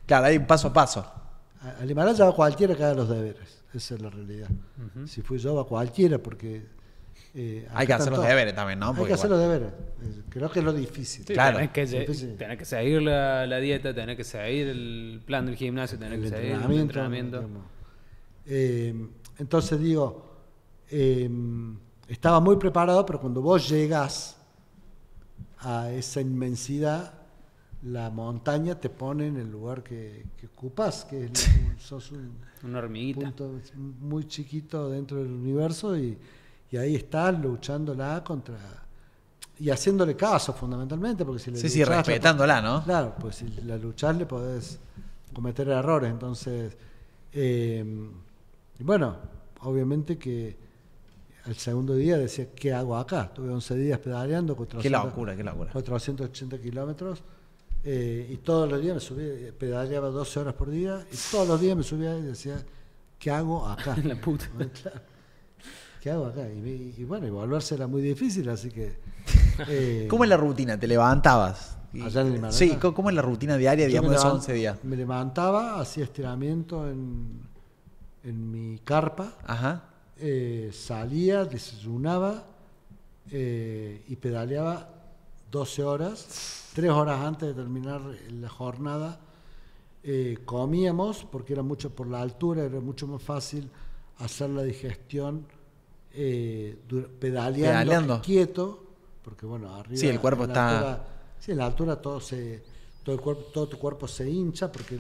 Claro, 0.06 0.26
ahí 0.26 0.40
paso 0.40 0.68
a 0.68 0.74
paso. 0.74 1.06
Al 1.80 1.90
Himalaya 1.90 2.26
va 2.26 2.36
cualquiera 2.36 2.76
que 2.76 2.84
haga 2.84 2.96
los 2.96 3.10
deberes. 3.10 3.64
Esa 3.74 3.96
es 3.96 4.02
la 4.02 4.10
realidad. 4.10 4.50
Si 5.06 5.22
fui 5.22 5.38
yo, 5.38 5.56
va 5.56 5.66
cualquiera 5.66 6.18
porque... 6.18 6.81
eh, 7.34 7.68
Hay 7.74 7.88
que 7.88 7.94
hacer 7.94 8.12
los 8.12 8.26
deberes 8.26 8.54
también, 8.56 8.80
¿no? 8.80 8.90
Hay 8.90 8.96
Porque 8.96 9.10
que 9.10 9.14
hacer 9.14 9.30
los 9.30 9.40
deberes. 9.40 9.70
Creo 10.30 10.50
que 10.52 10.60
es 10.60 10.66
lo 10.66 10.74
difícil. 10.74 11.26
Sí, 11.26 11.34
Claro. 11.34 11.58
tenés 11.58 11.72
que, 11.72 11.86
tenés 12.38 12.58
que 12.58 12.66
seguir 12.66 13.02
la, 13.02 13.46
la 13.46 13.58
dieta, 13.58 13.94
tenés 13.94 14.18
que 14.18 14.24
seguir 14.24 14.68
el 14.70 15.22
plan 15.26 15.46
del 15.46 15.56
gimnasio, 15.56 15.98
tenés 16.00 16.20
el 16.20 16.24
que 16.24 16.30
seguir 16.30 16.52
el 16.54 16.80
entrenamiento. 16.80 17.48
Eh, 18.46 18.94
entonces 19.38 19.80
digo, 19.80 20.32
eh, 20.90 21.30
estaba 22.08 22.40
muy 22.40 22.58
preparado, 22.58 23.06
pero 23.06 23.20
cuando 23.20 23.42
vos 23.42 23.68
llegas 23.70 24.38
a 25.60 25.92
esa 25.92 26.22
inmensidad, 26.22 27.14
la 27.84 28.10
montaña 28.10 28.80
te 28.80 28.90
pone 28.90 29.28
en 29.28 29.38
el 29.38 29.52
lugar 29.52 29.84
que, 29.84 30.26
que 30.38 30.48
ocupas, 30.48 31.06
que 31.06 31.26
es 31.26 31.50
sos 31.80 32.12
un 32.12 32.32
Una 32.64 32.80
hormiguita. 32.80 33.22
punto 33.22 33.60
muy 34.00 34.26
chiquito 34.28 34.90
dentro 34.90 35.18
del 35.18 35.32
universo 35.32 35.98
y, 35.98 36.18
y 36.72 36.78
ahí 36.78 36.96
estás 36.96 37.38
luchándola 37.40 38.24
contra 38.24 38.56
y 39.60 39.70
haciéndole 39.70 40.16
caso 40.16 40.54
fundamentalmente 40.54 41.24
porque 41.26 41.40
si 41.40 41.52
le 41.52 41.58
Sí, 41.58 41.70
sí, 41.70 41.80
luchás, 41.82 41.98
respetándola, 42.08 42.62
¿no? 42.62 42.84
claro 42.84 43.16
pues 43.20 43.36
si 43.36 43.48
la 43.64 43.78
luchás 43.78 44.16
le 44.18 44.26
podés 44.26 44.80
cometer 45.34 45.68
errores 45.70 46.10
entonces 46.12 46.76
eh, 47.34 47.86
y 48.80 48.84
bueno 48.84 49.18
obviamente 49.62 50.18
que 50.18 50.58
al 51.46 51.56
segundo 51.56 51.94
día 51.96 52.18
decía 52.18 52.48
¿qué 52.56 52.74
hago 52.74 52.96
acá? 52.98 53.32
tuve 53.34 53.50
11 53.50 53.76
días 53.76 54.00
pedaleando 54.00 54.54
Qué 54.54 54.58
400 54.60 55.04
locura, 55.06 55.36
qué 55.36 55.44
locura. 55.44 55.72
480 55.72 56.58
kilómetros 56.60 57.22
eh, 57.84 58.28
y 58.32 58.38
todos 58.38 58.70
los 58.70 58.80
días 58.80 58.94
me 58.96 59.00
subía, 59.02 59.52
pedaleaba 59.58 60.10
12 60.10 60.40
horas 60.40 60.54
por 60.54 60.70
día 60.70 61.04
y 61.12 61.16
todos 61.32 61.48
los 61.48 61.60
días 61.60 61.76
me 61.76 61.82
subía 61.84 62.16
y 62.16 62.22
decía, 62.22 62.64
¿qué 63.18 63.32
hago 63.32 63.68
acá? 63.68 63.98
La 64.04 64.16
puta. 64.22 64.46
Claro. 64.82 65.02
¿Qué 66.02 66.10
hago 66.10 66.26
acá? 66.26 66.50
Y, 66.50 67.04
bueno, 67.04 67.28
y 67.28 67.30
volverse 67.30 67.76
era 67.76 67.86
muy 67.88 68.02
difícil, 68.02 68.50
así 68.50 68.70
que... 68.70 68.98
eh, 69.68 70.08
¿Cómo 70.10 70.24
es 70.24 70.30
la 70.30 70.38
rutina? 70.38 70.80
¿Te 70.80 70.88
levantabas? 70.88 71.78
Y- 71.94 72.02
Allá 72.02 72.22
en 72.22 72.28
el 72.28 72.36
Himalaya. 72.38 72.58
Sí, 72.58 72.76
¿cómo, 72.82 73.10
es 73.10 73.16
la 73.16 73.22
rutina 73.22 73.56
diaria, 73.58 73.86
digamos, 73.86 74.10
de 74.12 74.16
esos 74.18 74.28
levan- 74.32 74.36
11 74.38 74.54
días? 74.54 74.78
Me 74.84 74.96
levantaba, 74.96 75.80
hacía 75.80 76.06
estiramiento 76.06 76.90
en, 76.90 77.42
en 78.24 78.52
mi 78.52 78.80
carpa, 78.80 79.34
Ajá. 79.46 79.84
eh, 80.18 80.72
salía, 80.74 81.46
desayunaba 81.46 82.46
eh, 83.30 84.04
y 84.08 84.16
pedaleaba 84.16 84.90
12 85.52 85.84
horas, 85.84 86.70
3 86.74 86.90
horas 86.90 87.20
antes 87.24 87.50
de 87.50 87.54
terminar 87.54 88.02
la 88.32 88.50
jornada. 88.50 89.20
eh, 90.04 90.40
comíamos, 90.46 91.26
porque 91.32 91.54
era 91.54 91.62
mucho 91.62 91.92
por 91.92 92.08
la 92.08 92.22
altura, 92.22 92.64
era 92.64 92.80
mucho 92.80 93.06
más 93.06 93.22
fácil 93.22 93.70
hacer 94.18 94.50
la 94.50 94.64
digestión 94.64 95.46
eh, 96.14 96.78
pedaleando, 97.20 97.72
Pedaleando. 97.72 98.22
quieto, 98.22 98.84
porque 99.24 99.46
bueno, 99.46 99.74
arriba 99.76 99.98
Sí, 100.00 100.08
el 100.08 100.20
cuerpo 100.20 100.44
en 100.44 100.50
la 100.50 100.54
está- 100.54 100.78
altura- 100.78 101.06
sí, 101.40 101.52
en 101.52 101.58
la 101.58 101.66
altura 101.66 101.96
todo 102.02 102.20
se 102.20 102.64
todo 103.04 103.16
el 103.16 103.22
cuerpo 103.22 103.44
todo 103.54 103.68
tu 103.68 103.78
cuerpo 103.80 104.08
se 104.08 104.30
hincha 104.30 104.72
porque 104.72 105.00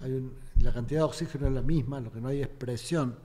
hay 0.00 0.12
un- 0.12 0.32
la 0.62 0.72
cantidad 0.72 1.00
de 1.00 1.04
oxígeno 1.04 1.46
es 1.48 1.52
la 1.52 1.62
misma, 1.62 2.00
lo 2.00 2.12
que 2.12 2.20
no 2.20 2.28
hay 2.28 2.42
es 2.42 2.48
presión 2.48 3.16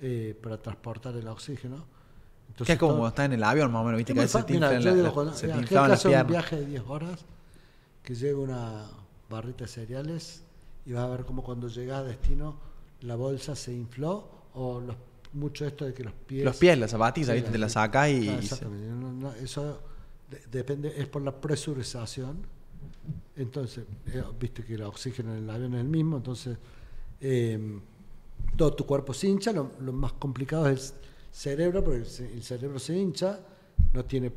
eh, 0.00 0.36
para 0.42 0.56
transportar 0.60 1.14
el 1.16 1.28
oxígeno. 1.28 1.76
Entonces, 2.48 2.66
Que 2.66 2.72
es 2.72 2.78
como 2.78 2.90
todo- 2.92 2.98
cuando 3.00 3.08
estás 3.10 3.26
en 3.26 3.32
el 3.34 3.42
avión, 3.44 3.70
más 3.72 3.82
o 3.82 3.84
menos, 3.84 3.98
viste 3.98 4.12
que 4.14 4.26
te 4.26 4.52
mira, 4.54 4.78
yo 4.80 4.94
digo, 4.94 5.06
la- 5.06 5.12
cuando- 5.12 5.34
se 5.34 5.46
inflaban 5.48 5.90
las 5.90 6.02
caso 6.02 6.08
un 6.20 6.26
viaje 6.26 6.56
de 6.56 6.66
10 6.66 6.82
horas, 6.88 7.24
que 8.02 8.14
llega 8.14 8.38
una 8.38 8.86
barrita 9.30 9.64
de 9.64 9.68
cereales 9.68 10.42
y 10.84 10.92
vas 10.92 11.04
a 11.04 11.08
ver 11.08 11.24
cómo 11.24 11.42
cuando 11.42 11.68
llegas 11.68 12.00
a 12.00 12.04
destino 12.04 12.56
la 13.02 13.14
bolsa 13.16 13.54
se 13.54 13.72
infló 13.72 14.28
o 14.54 14.80
los, 14.80 14.96
mucho 15.34 15.66
esto 15.66 15.84
de 15.84 15.94
que 15.94 16.04
los 16.04 16.12
pies... 16.12 16.44
Los 16.44 16.56
pies, 16.56 16.78
las 16.78 16.90
zapatillas, 16.90 17.34
viste, 17.34 17.50
te 17.50 17.58
la- 17.58 17.64
las 17.66 17.72
sacas 17.72 18.08
y... 18.10 18.28
Ah, 18.28 18.38
exactamente. 18.38 18.86
No, 18.88 19.12
no, 19.12 19.32
eso 19.34 19.80
de- 20.30 20.42
depende, 20.50 20.92
es 21.00 21.06
por 21.06 21.22
la 21.22 21.32
presurización. 21.40 22.38
Entonces, 23.36 23.84
eh, 24.06 24.22
viste 24.38 24.62
que 24.64 24.74
el 24.74 24.82
oxígeno 24.82 25.32
en 25.34 25.44
el 25.44 25.50
avión 25.50 25.74
es 25.74 25.80
el 25.80 25.88
mismo, 25.88 26.16
entonces 26.18 26.58
eh, 27.20 27.78
todo 28.56 28.74
tu 28.74 28.84
cuerpo 28.84 29.14
se 29.14 29.28
hincha. 29.28 29.52
Lo, 29.52 29.70
lo 29.80 29.92
más 29.92 30.12
complicado 30.14 30.68
es 30.68 30.90
el 30.92 31.34
cerebro, 31.34 31.82
porque 31.82 32.00
el, 32.00 32.06
ce- 32.06 32.32
el 32.32 32.42
cerebro 32.42 32.78
se 32.78 32.96
hincha, 32.96 33.40
no 33.94 34.04
tiene, 34.04 34.32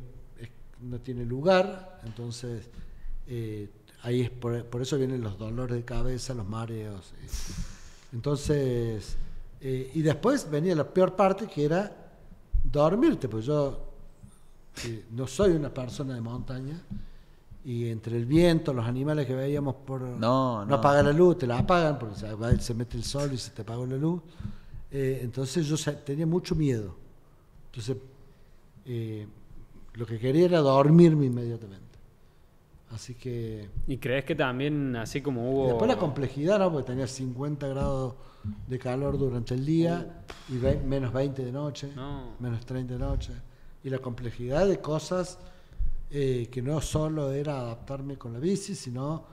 no 0.80 0.98
tiene 1.00 1.24
lugar, 1.26 2.00
entonces 2.04 2.64
eh, 3.26 3.68
ahí 4.02 4.22
es 4.22 4.30
por, 4.30 4.64
por 4.64 4.80
eso 4.80 4.96
vienen 4.96 5.20
los 5.20 5.38
dolores 5.38 5.76
de 5.76 5.84
cabeza, 5.84 6.32
los 6.32 6.46
mareos. 6.48 7.12
eh. 7.22 7.26
Entonces, 8.12 9.16
eh, 9.60 9.90
y 9.94 10.02
después 10.02 10.50
venía 10.50 10.74
la 10.74 10.84
peor 10.88 11.14
parte 11.16 11.46
que 11.46 11.64
era 11.64 11.90
dormirte, 12.62 13.28
pues 13.28 13.46
yo 13.46 13.80
eh, 14.84 15.06
no 15.12 15.26
soy 15.26 15.52
una 15.52 15.72
persona 15.72 16.14
de 16.14 16.20
montaña 16.20 16.80
y 17.64 17.88
entre 17.88 18.16
el 18.16 18.26
viento, 18.26 18.72
los 18.72 18.86
animales 18.86 19.26
que 19.26 19.34
veíamos 19.34 19.74
por 19.74 20.00
No, 20.02 20.64
no. 20.64 20.74
apaga 20.76 21.02
la 21.02 21.12
luz, 21.12 21.38
te 21.38 21.46
la 21.46 21.58
apagan 21.58 21.98
porque 21.98 22.14
se, 22.14 22.60
se 22.60 22.74
mete 22.74 22.96
el 22.96 23.02
sol 23.04 23.30
y 23.32 23.38
se 23.38 23.50
te 23.50 23.62
apagó 23.62 23.86
la 23.86 23.96
luz. 23.96 24.22
Eh, 24.90 25.20
entonces 25.22 25.66
yo 25.66 25.76
tenía 26.04 26.26
mucho 26.26 26.54
miedo. 26.54 26.94
Entonces 27.66 27.96
eh, 28.84 29.26
lo 29.94 30.06
que 30.06 30.18
quería 30.18 30.44
era 30.44 30.58
dormirme 30.60 31.26
inmediatamente. 31.26 31.84
Así 32.92 33.14
que 33.14 33.68
¿Y 33.88 33.96
crees 33.98 34.24
que 34.24 34.36
también, 34.36 34.94
así 34.94 35.20
como 35.20 35.42
y 35.42 35.52
hubo... 35.54 35.66
después 35.66 35.88
la 35.88 35.96
complejidad, 35.98 36.60
¿no? 36.60 36.70
Porque 36.70 36.86
tenía 36.86 37.08
50 37.08 37.66
grados 37.66 38.14
de 38.66 38.78
calor 38.78 39.18
durante 39.18 39.54
el 39.54 39.64
día 39.64 40.22
y 40.48 40.58
ve- 40.58 40.80
menos 40.84 41.12
20 41.12 41.44
de 41.44 41.52
noche, 41.52 41.90
No. 41.94 42.34
menos 42.40 42.64
30 42.66 42.94
de 42.94 42.98
noche. 43.00 43.32
Y 43.84 43.90
la 43.90 43.98
complejidad 43.98 44.66
de 44.66 44.80
cosas 44.80 45.38
eh, 46.10 46.48
que 46.50 46.62
no 46.62 46.80
solo 46.80 47.32
era 47.32 47.58
adaptarme 47.60 48.16
con 48.16 48.32
la 48.32 48.38
bici, 48.38 48.74
sino 48.74 49.24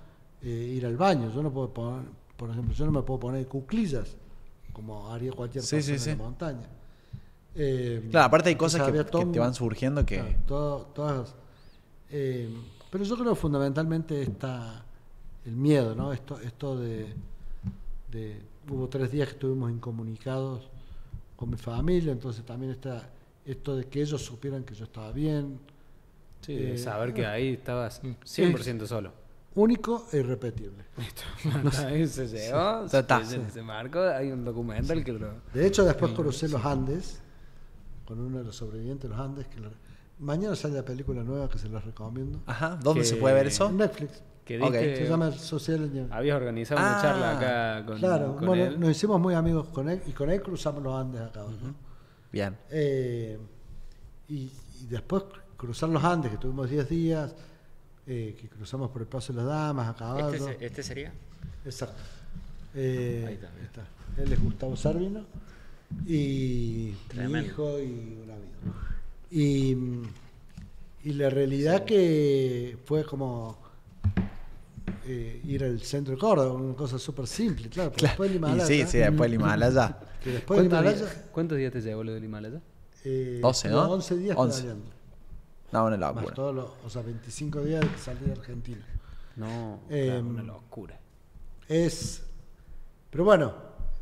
eh, 0.42 0.48
ir 0.50 0.86
al 0.86 0.98
baño. 0.98 1.32
Yo 1.34 1.44
no 1.44 1.52
puedo 1.52 1.72
poner, 1.74 2.04
por 2.36 2.50
ejemplo, 2.50 2.74
yo 2.74 2.86
no 2.86 2.92
me 2.92 3.02
puedo 3.04 3.20
poner 3.20 3.48
cuclillas 3.48 4.16
como 4.74 5.12
haría 5.12 5.32
cualquier 5.32 5.64
Sí, 5.64 5.76
persona 5.76 5.84
sí, 5.86 5.92
en 5.94 6.00
sí. 6.00 6.10
la 6.20 6.24
montaña. 6.24 6.68
Eh, 7.56 8.08
Claro, 8.10 8.26
aparte 8.26 8.50
hay 8.50 8.56
cosas 8.56 8.82
que, 8.82 8.88
había 8.88 9.06
que 9.06 9.12
todo 9.12 9.28
te 9.32 9.38
van 9.40 9.54
surgiendo 9.54 10.04
que... 10.06 10.16
Claro, 10.18 10.36
todo- 10.48 10.86
todas, 10.88 11.36
eh, 12.10 12.50
pero 12.90 13.04
yo 13.04 13.16
creo 13.18 13.36
fundamentalmente 13.36 14.22
está 14.24 14.84
el 15.46 15.56
miedo, 15.56 15.94
¿no? 15.94 16.12
Esto, 16.12 16.40
esto 16.40 16.76
de, 16.80 17.14
de- 18.12 18.42
hubo 18.70 18.88
tres 18.90 19.12
días 19.12 19.28
que 19.30 19.34
estuvimos 19.34 19.72
incomunicados 19.72 20.70
con 21.36 21.50
mi 21.50 21.58
familia, 21.58 22.12
entonces 22.12 22.46
también 22.46 22.72
está 22.72 23.10
esto 23.46 23.76
de 23.76 23.86
que 23.86 24.02
ellos 24.02 24.24
supieran 24.24 24.64
que 24.64 24.74
yo 24.76 24.86
estaba 24.86 25.12
bien, 25.12 25.60
Sí, 26.42 26.56
de 26.56 26.74
eh, 26.74 26.78
saber 26.78 27.14
que 27.14 27.26
ahí 27.26 27.54
estabas 27.54 28.02
100% 28.04 28.86
solo. 28.86 29.12
único 29.56 30.06
e 30.12 30.18
irrepetible. 30.18 30.84
Ahí 31.86 32.06
se 32.08 32.28
llegó, 32.28 32.86
Ya 32.88 33.00
está. 33.00 33.24
se, 33.24 33.50
se 33.50 33.62
marcó, 33.62 34.00
hay 34.02 34.32
un 34.32 34.44
documental 34.44 35.04
que 35.04 35.14
lo... 35.14 35.34
De 35.54 35.66
hecho, 35.68 35.86
después 35.86 36.12
crucé 36.14 36.50
los 36.50 36.64
Andes 36.66 37.22
con 38.06 38.20
uno 38.20 38.40
de 38.40 38.44
los 38.44 38.56
sobrevivientes 38.58 39.10
de 39.10 39.16
los 39.16 39.26
Andes. 39.26 39.48
Que 39.48 39.60
lo- 39.62 39.70
mañana 40.20 40.56
sale 40.56 40.76
la 40.76 40.84
película 40.84 41.24
nueva 41.24 41.48
que 41.50 41.58
se 41.58 41.70
los 41.70 41.84
recomiendo. 41.86 42.42
Ajá, 42.46 42.78
¿dónde 42.82 43.02
Que- 43.02 43.08
se 43.08 43.16
puede 43.16 43.36
ver 43.36 43.48
eso? 43.48 43.70
En 43.70 43.78
Netflix. 43.78 44.22
Que 44.46 44.62
Ok. 44.62 44.72
diste- 44.74 44.98
Se 44.98 45.10
llama 45.10 45.32
Social 45.32 45.84
Engineering. 45.84 46.12
Habías 46.14 46.36
organizado 46.38 46.82
una 46.82 47.00
Ah, 47.00 47.02
charla 47.02 47.38
acá 47.38 47.86
con, 47.86 47.98
Claro, 48.00 48.36
con 48.36 48.46
bueno, 48.48 48.64
él. 48.66 48.80
nos 48.80 48.90
hicimos 48.92 49.20
muy 49.22 49.34
amigos 49.36 49.70
con 49.70 49.88
él 49.90 50.02
y 50.06 50.12
con 50.12 50.30
él 50.30 50.42
cruzamos 50.42 50.84
los 50.84 50.94
Andes 51.00 51.22
acá 51.22 51.42
abajo. 51.42 51.56
Bien. 52.32 52.58
Eh, 52.70 53.38
y, 54.28 54.36
y 54.82 54.88
después 54.90 55.24
cruzar 55.56 55.88
los 55.90 56.04
Andes, 56.04 56.32
que 56.32 56.38
tuvimos 56.38 56.70
10 56.70 56.90
días, 56.90 57.34
eh, 58.06 58.36
que 58.40 58.50
cruzamos 58.50 58.90
por 58.92 59.02
el 59.02 59.08
Paso 59.08 59.32
de 59.32 59.38
las 59.38 59.48
Damas 59.48 59.88
a 59.90 59.96
caballo. 59.96 60.50
¿Este, 60.50 60.66
este 60.66 60.84
sería? 60.84 61.14
Exacto. 61.64 62.02
Eh, 62.76 63.24
Ahí 63.28 63.36
está. 63.64 63.88
Él 64.22 64.34
es 64.34 64.44
Gustavo 64.44 64.76
Servino 64.76 65.22
y 66.06 66.92
mi 66.92 66.98
Tremendo. 67.08 67.48
hijo 67.48 67.80
y 67.80 68.18
un 68.24 68.30
amigo. 68.30 68.76
Y, 69.32 71.10
y 71.10 71.14
la 71.14 71.30
realidad 71.30 71.86
que 71.86 72.78
fue 72.86 73.04
como 73.06 73.58
eh, 75.06 75.42
ir 75.46 75.64
al 75.64 75.80
centro 75.82 76.14
de 76.16 76.20
Córdoba, 76.20 76.54
una 76.54 76.76
cosa 76.76 76.98
súper 77.00 77.28
simple, 77.28 77.70
claro. 77.70 77.92
porque 77.92 78.06
Después 78.08 78.30
del 78.30 78.36
Y 78.36 78.38
Himalaya, 78.38 78.66
sí, 78.66 78.86
sí, 78.88 78.98
después 79.00 79.28
el 79.28 79.34
Himalaya. 79.36 80.00
que 80.24 80.32
después 80.32 80.60
del 80.60 80.70
¿Cuántos, 80.70 80.92
Himalaya, 80.94 81.06
días, 81.14 81.26
cuántos 81.32 81.58
días 81.58 81.72
te 81.74 81.82
llevó 81.82 82.04
lo 82.04 82.14
del 82.14 82.24
Himalaya? 82.24 82.62
eh, 83.06 83.40
12, 83.42 83.68
estuve 83.68 83.82
¿no? 83.82 83.92
11 83.92 84.18
días 84.18 84.38
11. 84.38 84.62
pedaleando, 84.62 84.92
No, 85.72 85.86
una 85.86 85.98
más 85.98 86.16
locura. 86.16 86.34
todos 86.36 86.56
los, 86.56 86.70
o 86.86 86.90
sea, 86.90 87.02
25 87.02 87.62
días 87.62 87.82
de 87.82 87.90
que 87.90 87.98
salí 87.98 88.26
de 88.26 88.32
Argentina. 88.34 88.86
No, 89.36 89.80
Eh, 89.90 90.06
claro, 90.06 90.28
una 90.28 90.44
locura. 90.44 91.00
Es, 91.68 92.24
pero 93.10 93.24
bueno, 93.26 93.54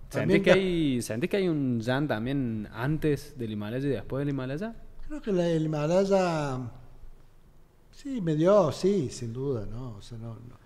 ¿Sentís 0.09 0.41
que, 0.41 0.43
que- 0.43 0.51
hay, 0.51 1.01
¿Sentís 1.01 1.29
que 1.29 1.37
hay 1.37 1.47
un 1.47 1.81
Jan 1.83 2.07
también 2.07 2.67
antes 2.73 3.37
del 3.37 3.51
Himalaya 3.51 3.87
y 3.87 3.91
después 3.91 4.19
del 4.19 4.29
Himalaya? 4.29 4.75
Creo 5.07 5.21
que 5.21 5.31
la, 5.31 5.47
el 5.47 5.65
Himalaya 5.65 6.59
sí 7.91 8.21
me 8.21 8.35
dio, 8.35 8.71
sí, 8.71 9.09
sin 9.09 9.31
duda, 9.33 9.65
¿no? 9.65 9.95
O 9.97 10.01
sea, 10.01 10.17
no, 10.17 10.35
no, 10.35 10.60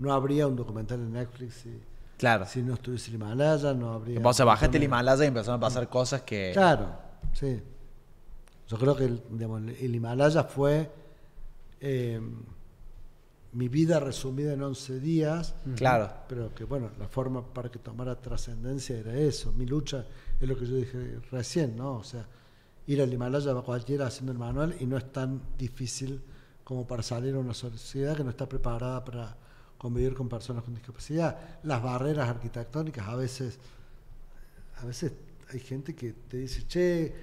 no 0.00 0.12
habría 0.12 0.46
un 0.46 0.56
documental 0.56 0.98
en 0.98 1.12
Netflix 1.12 1.54
si, 1.54 1.80
Claro. 2.18 2.44
si 2.46 2.62
no 2.62 2.74
estuviese 2.74 3.10
el 3.10 3.16
Himalaya, 3.16 3.72
no 3.72 3.92
habría. 3.92 4.20
O 4.22 4.32
sea, 4.32 4.44
bajaste 4.44 4.76
el 4.76 4.82
Himalaya 4.84 5.24
y 5.24 5.28
empezaron 5.28 5.58
a 5.58 5.60
pasar 5.60 5.88
cosas 5.88 6.22
que... 6.22 6.50
Claro, 6.52 6.88
sí. 7.32 7.62
Yo 8.68 8.78
creo 8.78 8.96
que 8.96 9.04
el, 9.04 9.22
digamos, 9.30 9.62
el 9.62 9.94
Himalaya 9.94 10.44
fue 10.44 10.90
eh, 11.80 12.20
mi 13.52 13.68
vida 13.68 13.98
resumida 14.00 14.52
en 14.52 14.62
11 14.62 15.00
días. 15.00 15.54
Claro. 15.76 16.12
Pero 16.28 16.54
que 16.54 16.64
bueno, 16.64 16.90
la 16.98 17.08
forma 17.08 17.42
para 17.42 17.70
que 17.70 17.78
tomara 17.78 18.14
trascendencia 18.20 18.96
era 18.98 19.14
eso. 19.14 19.52
Mi 19.52 19.66
lucha 19.66 20.04
es 20.40 20.48
lo 20.48 20.56
que 20.56 20.66
yo 20.66 20.76
dije 20.76 21.18
recién, 21.30 21.76
¿no? 21.76 21.94
O 21.94 22.04
sea, 22.04 22.26
ir 22.86 23.02
al 23.02 23.12
Himalaya 23.12 23.52
va 23.52 23.62
cualquiera 23.62 24.06
haciendo 24.06 24.32
el 24.32 24.38
manual 24.38 24.76
y 24.78 24.86
no 24.86 24.96
es 24.96 25.10
tan 25.12 25.40
difícil 25.58 26.22
como 26.64 26.86
para 26.86 27.02
salir 27.02 27.34
a 27.34 27.38
una 27.38 27.54
sociedad 27.54 28.16
que 28.16 28.24
no 28.24 28.30
está 28.30 28.48
preparada 28.48 29.04
para 29.04 29.36
convivir 29.80 30.12
con 30.12 30.28
personas 30.28 30.62
con 30.62 30.74
discapacidad. 30.74 31.38
Las 31.62 31.82
barreras 31.82 32.28
arquitectónicas 32.28 33.08
a 33.08 33.16
veces, 33.16 33.58
a 34.82 34.84
veces 34.84 35.12
hay 35.50 35.60
gente 35.60 35.94
que 35.94 36.12
te 36.12 36.36
dice, 36.36 36.66
che, 36.68 37.14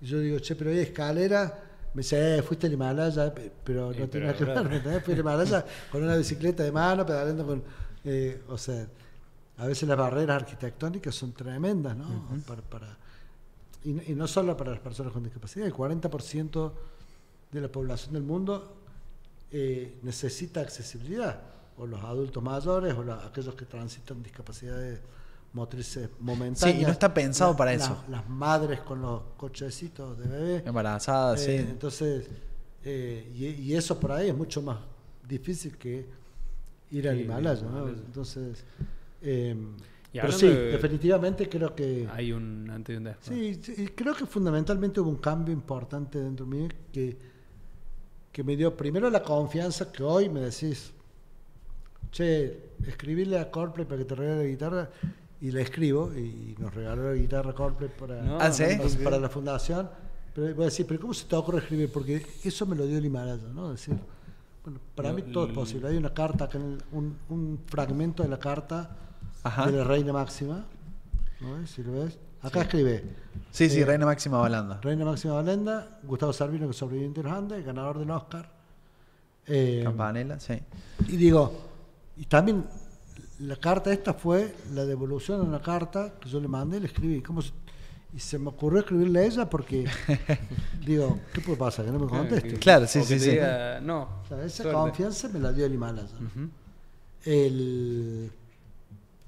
y 0.00 0.06
yo 0.06 0.18
digo, 0.18 0.38
che, 0.38 0.56
pero 0.56 0.70
hay 0.70 0.78
escalera. 0.78 1.64
Me 1.92 2.00
dice, 2.02 2.38
eh, 2.38 2.42
fuiste 2.42 2.66
al 2.66 2.72
Himalaya, 2.72 3.34
pe- 3.34 3.52
pero 3.62 3.92
no 4.00 4.08
tiene 4.08 4.26
nada 4.26 4.38
que 4.38 4.44
ver. 4.44 5.02
Fui 5.02 5.12
al 5.14 5.20
Himalaya 5.20 5.64
con 5.92 6.02
una 6.02 6.16
bicicleta 6.16 6.62
de 6.62 6.72
mano, 6.72 7.04
pedaleando 7.04 7.46
con. 7.46 7.62
eh, 8.04 8.42
o 8.48 8.56
sea, 8.56 8.86
a 9.58 9.66
veces 9.66 9.86
las 9.88 9.98
barreras 9.98 10.42
arquitectónicas 10.42 11.14
son 11.14 11.32
tremendas, 11.32 11.94
¿no? 11.96 12.06
para, 12.46 12.62
para- 12.62 12.96
y, 13.84 13.92
no- 13.92 14.02
y 14.06 14.14
no 14.14 14.26
solo 14.26 14.56
para 14.56 14.70
las 14.70 14.80
personas 14.80 15.12
con 15.12 15.22
discapacidad, 15.22 15.66
el 15.66 15.74
40% 15.74 16.72
de 17.52 17.60
la 17.60 17.68
población 17.68 18.14
del 18.14 18.22
mundo 18.22 18.76
eh, 19.50 19.98
necesita 20.02 20.60
accesibilidad, 20.60 21.40
o 21.78 21.86
los 21.86 22.02
adultos 22.02 22.42
mayores, 22.42 22.94
o 22.94 23.02
la- 23.04 23.24
aquellos 23.26 23.54
que 23.54 23.64
transitan 23.64 24.22
discapacidades 24.22 25.00
motrices 25.52 26.10
momentáneas. 26.20 26.76
Sí, 26.76 26.82
y 26.82 26.84
no 26.84 26.92
está 26.92 27.12
pensado 27.14 27.56
para 27.56 27.70
la- 27.74 27.76
eso. 27.84 28.04
Las 28.10 28.28
madres 28.28 28.80
con 28.80 29.00
los 29.00 29.22
cochecitos 29.36 30.18
de 30.18 30.28
bebé. 30.28 30.62
Embarazada, 30.66 31.34
Eh, 31.36 31.38
sí. 31.38 31.52
entonces, 31.56 32.28
eh, 32.84 33.30
y, 33.34 33.46
y 33.46 33.74
eso 33.74 33.98
por 33.98 34.12
ahí 34.12 34.28
es 34.28 34.36
mucho 34.36 34.60
más 34.62 34.78
difícil 35.26 35.76
que 35.78 36.06
ir 36.90 37.08
al 37.08 37.16
Sí, 37.16 37.22
Himalaya, 37.22 37.66
al 37.66 37.72
¿no? 37.72 37.88
Entonces, 37.88 38.64
eh, 39.22 39.56
Y 40.12 40.18
pero 40.20 40.32
sí, 40.32 40.46
de- 40.48 40.70
definitivamente 40.72 41.48
creo 41.48 41.74
que... 41.74 42.08
Hay 42.12 42.32
un 42.32 42.68
antes 42.70 42.94
y 42.94 42.96
un 42.96 43.04
después. 43.04 43.28
Sí, 43.28 43.60
sí, 43.62 43.88
creo 43.88 44.14
que 44.14 44.24
fundamentalmente 44.26 45.00
hubo 45.00 45.10
un 45.10 45.16
cambio 45.18 45.52
importante 45.52 46.18
dentro 46.18 46.46
de 46.46 46.50
mí 46.56 46.68
que, 46.92 47.18
que 48.32 48.42
me 48.44 48.56
dio 48.56 48.74
primero 48.76 49.10
la 49.10 49.22
confianza 49.22 49.90
que 49.92 50.02
hoy 50.02 50.28
me 50.30 50.40
decís, 50.40 50.92
che, 52.10 52.70
escribirle 52.86 53.38
a 53.38 53.50
Coldplay 53.50 53.86
para 53.86 53.98
que 53.98 54.04
te 54.04 54.14
regale 54.14 54.44
la 54.44 54.48
guitarra 54.48 54.90
y 55.40 55.50
le 55.50 55.62
escribo 55.62 56.12
y 56.14 56.54
nos 56.58 56.74
regaló 56.74 57.10
la 57.12 57.14
guitarra 57.14 57.52
Coldplay 57.54 57.90
para, 57.96 58.22
No, 58.22 58.38
Ah, 58.40 58.50
¿sí? 58.52 58.64
para, 58.76 59.04
para 59.04 59.18
la 59.18 59.28
fundación. 59.28 59.88
Pero 60.34 60.54
voy 60.54 60.62
a 60.62 60.66
decir, 60.66 60.86
pero 60.86 61.00
¿cómo 61.00 61.14
se 61.14 61.26
te 61.26 61.34
ocurre 61.36 61.58
escribir? 61.58 61.90
Porque 61.92 62.24
eso 62.44 62.66
me 62.66 62.76
lo 62.76 62.86
dio 62.86 62.98
el 62.98 63.04
Himalaya, 63.04 63.48
¿no? 63.54 63.72
Es 63.72 63.80
decir, 63.80 63.94
bueno, 64.64 64.78
para 64.94 65.12
mí 65.12 65.22
todo 65.22 65.46
es 65.46 65.52
posible. 65.52 65.88
Hay 65.88 65.96
una 65.96 66.12
carta, 66.14 66.48
un, 66.92 67.16
un 67.28 67.60
fragmento 67.66 68.22
de 68.22 68.28
la 68.28 68.38
carta 68.38 68.96
Ajá. 69.42 69.66
de 69.66 69.78
la 69.78 69.84
Reina 69.84 70.12
Máxima, 70.12 70.64
¿no 71.40 71.54
ves? 71.54 71.70
Si 71.70 71.82
lo 71.82 71.92
ves. 71.92 72.18
Acá 72.40 72.60
escribe. 72.62 73.02
Sí, 73.50 73.68
sí, 73.68 73.80
Eh, 73.80 73.84
Reina 73.84 74.06
Máxima 74.06 74.38
Balanda. 74.38 74.80
Reina 74.80 75.04
Máxima 75.04 75.34
Valenda, 75.34 75.98
Gustavo 76.04 76.32
Servino, 76.32 76.66
que 76.66 76.70
es 76.70 76.76
sobreviviente 76.76 77.20
de 77.22 77.28
los 77.28 77.36
Andes, 77.36 77.64
ganador 77.64 77.98
del 77.98 78.10
Oscar. 78.12 78.48
Eh, 79.46 79.80
Campanella, 79.82 80.38
sí. 80.38 80.54
y 81.08 81.16
digo, 81.16 81.67
y 82.18 82.24
también 82.26 82.64
la 83.40 83.56
carta 83.56 83.92
esta 83.92 84.12
fue 84.14 84.54
la 84.74 84.84
devolución 84.84 85.40
de 85.40 85.46
una 85.46 85.62
carta 85.62 86.14
que 86.20 86.28
yo 86.28 86.40
le 86.40 86.48
mandé 86.48 86.78
y 86.78 86.80
le 86.80 86.86
escribí. 86.86 87.22
¿Cómo 87.22 87.40
se- 87.42 87.52
y 88.14 88.18
se 88.20 88.38
me 88.38 88.48
ocurrió 88.48 88.80
escribirle 88.80 89.20
a 89.20 89.24
ella 89.26 89.50
porque, 89.50 89.84
digo, 90.86 91.20
¿qué 91.32 91.40
puede 91.42 91.58
pasar? 91.58 91.84
Que 91.84 91.92
no 91.92 91.98
me 91.98 92.06
conteste. 92.08 92.54
Claro, 92.58 92.86
sí, 92.86 93.00
O 93.00 93.04
sí, 93.04 93.18
sí. 93.20 93.30
diga, 93.32 93.80
no. 93.80 94.08
O 94.24 94.26
sea, 94.28 94.42
esa 94.44 94.62
suerte. 94.62 94.72
confianza 94.80 95.28
me 95.28 95.38
la 95.38 95.52
dio 95.52 95.66
el 95.66 95.74
Himalaya. 95.74 96.14
Ujú. 96.16 96.48
El, 97.24 98.30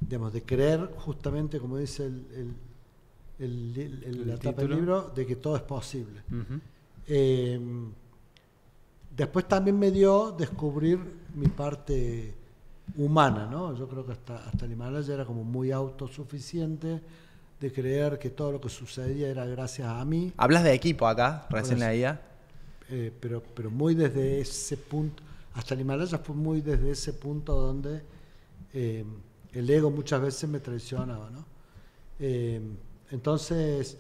digamos, 0.01 0.33
de 0.33 0.43
creer 0.43 0.91
justamente, 0.97 1.61
como 1.61 1.77
dice 1.77 2.07
el, 2.07 2.27
el- 3.39 3.77
el- 3.79 3.79
el- 3.79 4.05
El 4.05 4.29
la 4.29 4.39
tapa 4.39 4.63
del 4.63 4.71
libro, 4.71 5.11
de 5.15 5.27
que 5.27 5.37
todo 5.37 5.57
es 5.57 5.63
posible. 5.63 6.23
Eh, 7.07 7.61
después 9.15 9.47
también 9.47 9.79
me 9.79 9.91
dio 9.91 10.33
descubrir 10.33 10.99
mi 11.35 11.49
parte 11.49 12.35
humana, 12.97 13.47
¿no? 13.47 13.75
Yo 13.77 13.89
creo 13.89 14.05
que 14.05 14.13
hasta, 14.13 14.37
hasta 14.49 14.65
el 14.67 14.73
Himalaya 14.73 15.15
era 15.15 15.25
como 15.25 15.45
muy 15.45 15.71
autosuficiente 15.73 17.01
de 17.61 17.73
creer 17.73 18.19
que 18.19 18.31
todo 18.31 18.53
lo 18.53 18.61
que 18.61 18.69
sucedía 18.69 19.29
era 19.29 19.45
gracias 19.47 19.89
a 19.89 20.05
mí, 20.05 20.33
Hablas 20.37 20.65
de 20.65 20.73
equipo 20.75 21.07
acá, 21.07 21.47
recién 21.51 21.79
eso. 21.79 21.87
leía. 21.87 22.21
eh, 22.89 23.13
pero, 23.21 23.43
pero 23.55 23.71
muy 23.71 23.95
desde 23.95 24.41
ese 24.41 24.77
punto, 24.77 25.23
hasta 25.55 25.75
el 25.75 25.81
Himalaya 25.81 26.19
fue 26.19 26.35
muy 26.35 26.61
desde 26.61 26.91
ese 26.91 27.13
punto 27.15 27.55
donde 27.55 28.03
eh, 28.73 29.05
el 29.53 29.71
ego 29.71 29.91
muchas 29.91 30.21
veces 30.23 30.49
me 30.49 30.61
traicionaba, 30.61 31.31
¿no? 31.31 31.45
Eh, 32.19 32.61
entonces, 33.11 33.99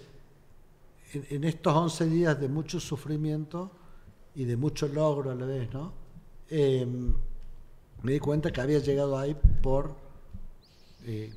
en, 1.12 1.26
en 1.30 1.44
estos 1.44 1.74
11 1.74 2.06
días 2.06 2.40
de 2.40 2.48
mucho 2.48 2.78
sufrimiento 2.80 3.70
y 4.34 4.44
de 4.44 4.56
mucho 4.56 4.88
logro 4.88 5.30
a 5.30 5.34
la 5.34 5.46
vez, 5.46 5.72
¿no? 5.72 5.92
Me 8.02 8.12
di 8.12 8.18
cuenta 8.20 8.50
que 8.50 8.60
había 8.60 8.78
llegado 8.78 9.18
ahí 9.18 9.36
por 9.62 9.94
eh, 11.04 11.32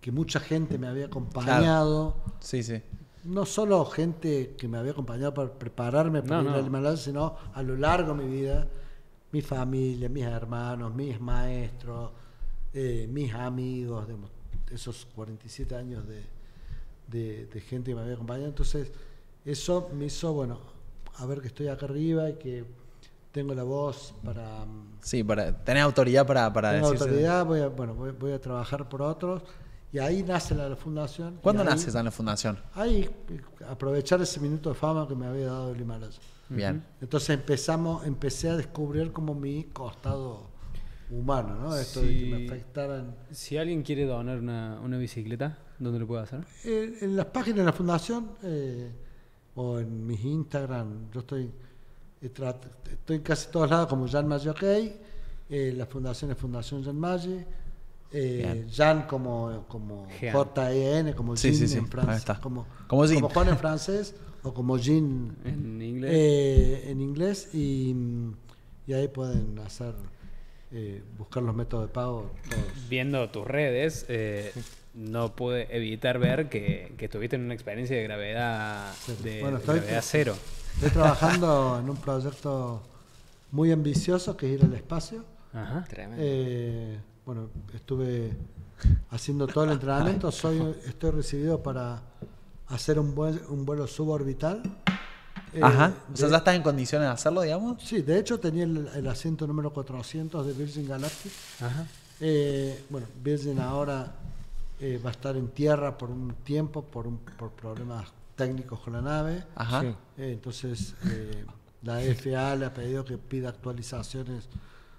que 0.00 0.10
mucha 0.12 0.40
gente 0.40 0.78
me 0.78 0.86
había 0.88 1.06
acompañado, 1.06 2.16
Sí, 2.40 2.62
sí. 2.62 2.80
no 3.24 3.44
solo 3.46 3.84
gente 3.86 4.54
que 4.56 4.68
me 4.68 4.78
había 4.78 4.92
acompañado 4.92 5.34
para 5.34 5.52
prepararme 5.52 6.22
para 6.22 6.36
No, 6.38 6.42
ir 6.42 6.50
no. 6.50 6.56
al 6.56 6.66
Himalaya, 6.66 6.96
sino 6.96 7.36
a 7.54 7.62
lo 7.62 7.76
largo 7.76 8.14
de 8.14 8.24
mi 8.24 8.30
vida, 8.30 8.66
mi 9.32 9.42
familia, 9.42 10.08
mis 10.08 10.24
hermanos, 10.24 10.94
mis 10.94 11.20
maestros, 11.20 12.10
eh, 12.72 13.08
mis 13.10 13.32
amigos, 13.34 14.06
digamos, 14.06 14.30
esos 14.70 15.06
47 15.14 15.74
años 15.76 16.06
de, 16.06 16.22
de- 17.08 17.46
de 17.46 17.60
gente 17.60 17.90
que 17.90 17.94
me 17.96 18.02
había 18.02 18.14
acompañado. 18.14 18.48
Entonces, 18.48 18.90
eso 19.44 19.88
me 19.94 20.06
hizo, 20.06 20.32
bueno, 20.32 20.58
a 21.18 21.26
ver 21.26 21.40
que 21.40 21.46
estoy 21.48 21.68
acá 21.68 21.86
arriba 21.86 22.28
y 22.30 22.34
que 22.34 22.64
tengo 23.36 23.54
la 23.54 23.62
voz 23.62 24.14
para... 24.24 24.64
mm, 24.64 24.96
Sí, 25.00 25.22
para 25.22 25.52
tener 25.64 25.82
autoridad 25.82 26.26
para, 26.26 26.52
para 26.52 26.72
tengo 26.72 26.88
decirse- 26.92 27.02
autoridad, 27.04 27.44
voy 27.46 27.60
a, 27.60 27.68
bueno, 27.68 27.94
voy, 27.94 28.10
voy 28.12 28.32
a 28.32 28.40
trabajar 28.40 28.88
por 28.88 29.02
otros. 29.02 29.42
Y 29.92 29.98
ahí 29.98 30.22
nace 30.22 30.54
la, 30.54 30.68
la 30.68 30.76
fundación. 30.76 31.38
¿Cuándo 31.42 31.62
ahí- 31.62 31.68
naces 31.68 31.94
en 31.94 32.04
la 32.06 32.10
fundación? 32.10 32.58
Ahí, 32.74 33.02
eh, 33.28 33.40
aprovechar 33.70 34.20
ese 34.20 34.40
minuto 34.40 34.70
de 34.70 34.74
fama 34.74 35.06
que 35.06 35.14
me 35.14 35.26
había 35.26 35.46
dado 35.46 35.72
el 35.72 35.80
Himalaya. 35.80 36.18
Bien. 36.48 36.82
Entonces 37.00 37.30
empezamos, 37.30 38.04
empecé 38.06 38.48
a 38.50 38.56
descubrir 38.56 39.12
como 39.12 39.34
mi 39.34 39.64
costado 39.64 40.48
humano, 41.10 41.54
¿no? 41.56 41.76
Esto 41.76 42.00
de 42.02 42.08
que 42.18 42.26
me 42.26 42.46
afectaran. 42.46 43.14
Si 43.30 43.56
alguien 43.56 43.82
quiere 43.82 44.06
donar 44.06 44.38
una, 44.38 44.80
una 44.82 44.96
bicicleta, 44.98 45.58
¿dónde 45.78 45.98
lo 46.00 46.06
puede 46.06 46.22
hacer? 46.22 46.40
En, 46.64 46.96
en 47.00 47.16
las 47.16 47.26
páginas 47.26 47.58
de 47.58 47.64
la 47.64 47.72
fundación 47.72 48.30
eh, 48.42 48.90
o 49.54 49.78
en 49.78 50.06
mis 50.06 50.22
Instagram, 50.24 51.10
yo 51.12 51.20
estoy, 51.20 51.44
eh, 51.44 51.50
estoy 52.90 53.16
en 53.16 53.22
casi 53.22 53.48
todos 53.50 53.70
lados 53.70 53.86
como 53.88 54.06
Maggi 54.26 54.48
OK, 54.48 54.62
eh, 54.62 55.72
la 55.76 55.86
fundación 55.86 56.30
es 56.30 56.38
Fundación 56.38 56.84
Jan 56.84 56.98
Maggi, 56.98 57.38
eh. 58.12 58.66
Jan 58.74 59.02
como, 59.06 59.64
como 59.68 60.06
Jean. 60.20 60.32
J-E-N, 60.34 61.14
como 61.14 61.36
Sí, 61.36 61.48
Jean 61.50 61.58
sí, 61.58 61.68
sí, 61.68 61.78
en 61.78 61.88
francés, 61.88 62.38
como, 62.38 62.66
Como 62.86 63.04
Jean. 63.06 63.20
como 63.20 63.28
Juan 63.34 63.48
en 63.48 63.58
francés 63.58 64.14
o 64.42 64.54
como 64.54 64.78
Jean 64.78 65.36
En 65.44 65.82
inglés. 65.82 66.10
eh, 66.14 66.84
en 66.90 67.00
inglés 67.00 67.54
y, 67.54 67.94
y 68.86 68.92
ahí 68.92 69.08
pueden 69.08 69.58
hacer 69.58 69.94
eh, 70.72 71.02
buscar 71.18 71.42
los 71.42 71.54
métodos 71.54 71.88
de 71.88 71.92
pago 71.92 72.30
todos. 72.48 72.88
Viendo 72.88 73.28
tus 73.30 73.46
redes, 73.46 74.06
eh, 74.08 74.52
no 74.94 75.34
pude 75.36 75.68
evitar 75.76 76.18
ver 76.18 76.48
que, 76.48 76.92
que 76.96 77.08
tuviste 77.08 77.36
una 77.36 77.54
experiencia 77.54 77.96
de 77.96 78.02
gravedad, 78.04 78.92
de, 79.22 79.40
Bueno, 79.42 79.58
de 79.58 79.62
estoy- 79.64 79.78
gravedad 79.80 80.02
cero. 80.04 80.36
Estoy 80.76 80.90
trabajando 80.90 81.78
en 81.80 81.88
un 81.90 81.96
proyecto 81.96 82.82
muy 83.52 83.72
ambicioso 83.72 84.36
que 84.36 84.46
es 84.54 84.60
ir 84.60 84.64
al 84.64 84.74
espacio. 84.74 85.24
Ajá. 85.52 85.84
Tremendo. 85.88 86.22
Eh, 86.24 86.98
bueno, 87.24 87.48
estuve 87.74 88.32
haciendo 89.10 89.46
todo 89.46 89.64
el 89.64 89.72
entrenamiento. 89.72 90.30
Soy, 90.30 90.74
estoy 90.86 91.10
recibido 91.12 91.62
para 91.62 92.02
hacer 92.68 92.98
un, 92.98 93.14
buen, 93.14 93.40
un 93.48 93.64
vuelo 93.64 93.86
suborbital. 93.86 94.62
Eh, 95.54 95.60
Ajá. 95.62 95.94
O 96.12 96.16
sea, 96.16 96.26
de- 96.26 96.32
ya 96.32 96.38
estás 96.38 96.54
en 96.56 96.62
condiciones 96.62 97.08
de 97.08 97.12
hacerlo, 97.14 97.40
digamos. 97.40 97.82
Sí, 97.82 98.02
de 98.02 98.18
hecho 98.18 98.38
tenía 98.38 98.64
el, 98.64 98.88
el 98.94 99.06
asiento 99.08 99.46
número 99.46 99.72
400 99.72 100.46
de 100.46 100.52
Virgin 100.52 100.86
Galactic. 100.86 101.32
Ajá. 101.62 101.86
Eh, 102.20 102.84
bueno, 102.90 103.06
Virgin 103.22 103.58
ahora 103.60 104.12
eh, 104.80 105.00
va 105.04 105.08
a 105.10 105.12
estar 105.12 105.36
en 105.36 105.48
tierra 105.48 105.96
por 105.96 106.10
un 106.10 106.34
tiempo 106.44 106.82
por, 106.82 107.06
un- 107.06 107.18
por 107.18 107.50
problemas 107.52 108.08
técnicos 108.36 108.80
con 108.80 108.92
la 108.92 109.02
nave. 109.02 109.44
Ajá. 109.54 109.80
Sí. 109.80 109.86
Eh, 110.18 110.32
entonces, 110.32 110.94
eh, 111.10 111.44
la 111.82 111.98
FAA 112.00 112.56
le 112.56 112.66
ha 112.66 112.74
pedido 112.74 113.04
que 113.04 113.18
pida 113.18 113.48
actualizaciones 113.48 114.48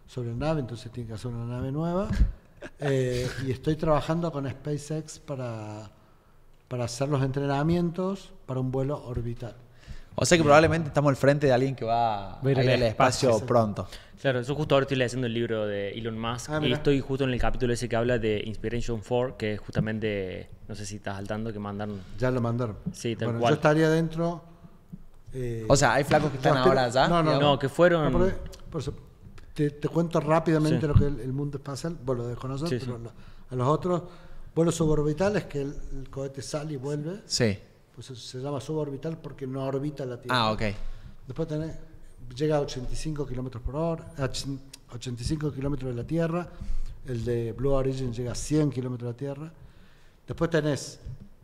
sobre 0.08 0.30
la 0.30 0.36
nave, 0.36 0.62
entonces 0.62 0.92
tiene 0.92 1.08
que 1.08 1.14
hacer 1.14 1.32
una 1.32 1.46
nave 1.46 1.72
nueva. 1.72 2.10
Eh, 2.80 3.30
y 3.46 3.52
estoy 3.52 3.76
trabajando 3.76 4.32
con 4.32 4.50
SpaceX 4.50 5.20
para, 5.20 5.92
para 6.68 6.86
hacer 6.86 7.08
los 7.08 7.22
entrenamientos 7.22 8.34
para 8.48 8.60
un 8.60 8.72
vuelo 8.72 9.06
orbital. 9.06 9.56
O 10.20 10.26
sea 10.26 10.36
que 10.38 10.44
probablemente 10.44 10.88
estamos 10.88 11.10
al 11.12 11.16
frente 11.16 11.46
de 11.46 11.54
alguien 11.54 11.76
que 11.76 11.86
va 11.86 12.34
a 12.40 12.42
Va 12.42 12.50
a 12.50 12.52
ir 12.52 12.60
al 12.60 12.82
espacio 12.84 13.30
espacio. 13.30 13.46
pronto. 13.48 13.88
Claro, 14.20 14.42
yo 14.42 14.56
justo 14.56 14.74
ahora 14.74 14.86
estoy 14.86 14.98
leyendo 14.98 15.28
el 15.28 15.34
libro 15.34 15.68
de 15.68 15.92
Elon 15.92 16.20
Musk 16.20 16.50
Ah, 16.50 16.60
y 16.64 16.74
estoy 16.74 17.00
justo 17.02 17.24
en 17.24 17.30
el 17.30 17.40
capítulo 17.40 17.72
ese 17.74 17.88
que 17.88 17.96
habla 17.96 18.18
de 18.18 18.42
Inspiration 18.46 19.00
4, 19.08 19.38
que 19.38 19.54
es 19.54 19.60
justamente, 19.60 20.50
no 20.68 20.74
sé 20.74 20.88
si 20.88 20.96
estás 20.96 21.18
al 21.20 21.28
tanto, 21.28 21.54
que 21.54 21.60
mandaron... 21.60 22.02
Ya 22.18 22.32
lo 22.32 22.42
mandaron. 22.42 22.78
Sí, 22.94 23.16
tal 23.16 23.28
bueno, 23.28 23.42
cual. 23.42 23.52
Yo 23.52 23.56
estaría 23.58 23.90
dentro. 23.92 24.42
eh, 25.34 25.66
O 25.70 25.76
sea, 25.76 25.94
hay 25.94 26.04
flacos 26.04 26.32
que 26.32 26.38
están 26.38 26.58
ahora 26.58 26.86
allá. 26.86 27.08
No, 27.08 27.22
no. 27.22 27.40
No, 27.40 27.60
que 27.60 27.70
fueron- 27.70 28.12
No, 28.12 28.18
por, 28.18 28.34
por 28.72 28.82
eso, 28.82 28.96
te, 29.54 29.70
te 29.70 29.88
cuento 29.88 30.20
rápidamente 30.20 30.82
Sí. 30.82 30.88
lo 30.88 30.96
que 30.96 31.06
es 31.06 31.12
el, 31.14 31.20
el 31.20 31.32
mundo 31.34 31.58
espacial. 31.60 31.96
Vos 32.04 32.18
lo 32.18 32.28
desconoces, 32.28 32.70
Sí, 32.70 32.78
pero 32.80 32.98
sí. 32.98 33.04
lo- 33.04 33.12
a 33.52 33.56
los 33.56 33.68
otros 33.68 34.02
vuelos 34.56 34.74
suborbitales 34.74 35.44
que 35.46 35.62
el, 35.62 35.76
el 35.94 36.10
cohete 36.10 36.42
sale 36.42 36.74
y 36.74 36.78
vuelve. 36.78 37.22
Sí. 37.28 37.56
Pues 37.98 38.06
se 38.08 38.38
llama 38.40 38.62
suborbital 38.62 39.18
porque 39.18 39.48
no 39.48 39.64
orbita 39.66 40.06
la 40.06 40.22
Tierra. 40.22 40.38
Ah, 40.40 40.52
ok. 40.52 40.62
Después 41.26 41.48
tenés, 41.48 41.76
llega 42.36 42.58
a 42.58 42.62
85 42.62 43.26
kilómetros 43.26 43.64
por 43.64 43.76
hora, 43.76 44.14
a 44.18 44.30
ch- 44.30 44.56
85 44.94 45.52
kilómetros 45.52 45.90
de 45.96 46.02
la 46.04 46.06
Tierra. 46.08 46.48
El 47.08 47.26
de 47.26 47.54
Blue 47.54 47.72
Origin 47.72 48.14
llega 48.14 48.34
a 48.34 48.36
100 48.36 48.70
kilómetros 48.70 49.08
de 49.08 49.14
la 49.14 49.18
Tierra. 49.18 49.52
Después 50.28 50.50
tenés 50.52 51.00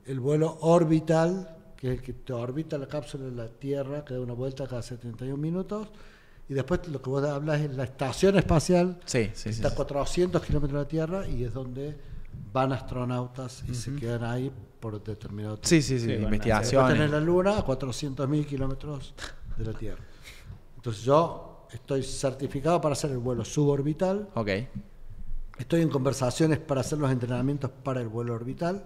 el 0.05 0.19
vuelo 0.19 0.57
orbital, 0.61 1.57
que 1.75 1.87
es 1.87 1.93
el 1.97 2.01
que 2.03 2.13
te 2.13 2.33
orbita 2.33 2.77
la 2.77 2.87
cápsula 2.87 3.23
de 3.25 3.31
la 3.31 3.47
Tierra, 3.47 4.05
que 4.05 4.13
da 4.13 4.21
una 4.21 4.33
vuelta 4.33 4.67
cada 4.67 4.83
71 4.83 5.35
minutos. 5.37 5.87
Y 6.49 6.53
después 6.53 6.87
lo 6.89 7.01
que 7.01 7.09
vos 7.09 7.23
hablas 7.23 7.61
es 7.61 7.73
la 7.75 7.85
estación 7.85 8.37
espacial, 8.37 8.99
Sí, 9.05 9.31
sí, 9.33 9.43
sí. 9.45 9.49
está 9.49 9.69
a 9.69 9.75
400 9.75 10.39
kilómetros 10.45 10.73
de 10.77 10.83
la 10.83 10.87
Tierra 10.87 11.27
y 11.27 11.45
es 11.45 11.53
donde 11.53 11.97
van 12.51 12.71
astronautas 12.73 13.63
y 13.67 13.73
se 13.75 13.95
quedan 13.95 14.23
ahí 14.23 14.51
por 14.79 15.01
determinado 15.03 15.55
tiempo. 15.55 15.67
Sí, 15.69 15.81
sí, 15.81 15.99
sí. 15.99 16.05
Sí, 16.07 16.11
investigaciones. 16.13 16.93
tenés 16.93 17.09
la 17.11 17.19
Luna 17.19 17.57
a 17.57 17.65
400.000 17.65 18.45
kilómetros 18.45 19.13
de 19.57 19.65
la 19.65 19.73
Tierra. 19.73 20.03
Entonces 20.75 21.03
yo 21.03 21.67
estoy 21.71 22.03
certificado 22.03 22.79
para 22.81 22.93
hacer 22.93 23.11
el 23.11 23.17
vuelo 23.19 23.43
suborbital. 23.45 24.29
Ok. 24.35 24.49
Estoy 25.57 25.81
en 25.81 25.89
conversaciones 25.89 26.59
para 26.59 26.81
hacer 26.81 26.97
los 26.99 27.09
entrenamientos 27.11 27.69
para 27.71 28.01
el 28.01 28.07
vuelo 28.07 28.33
orbital. 28.33 28.85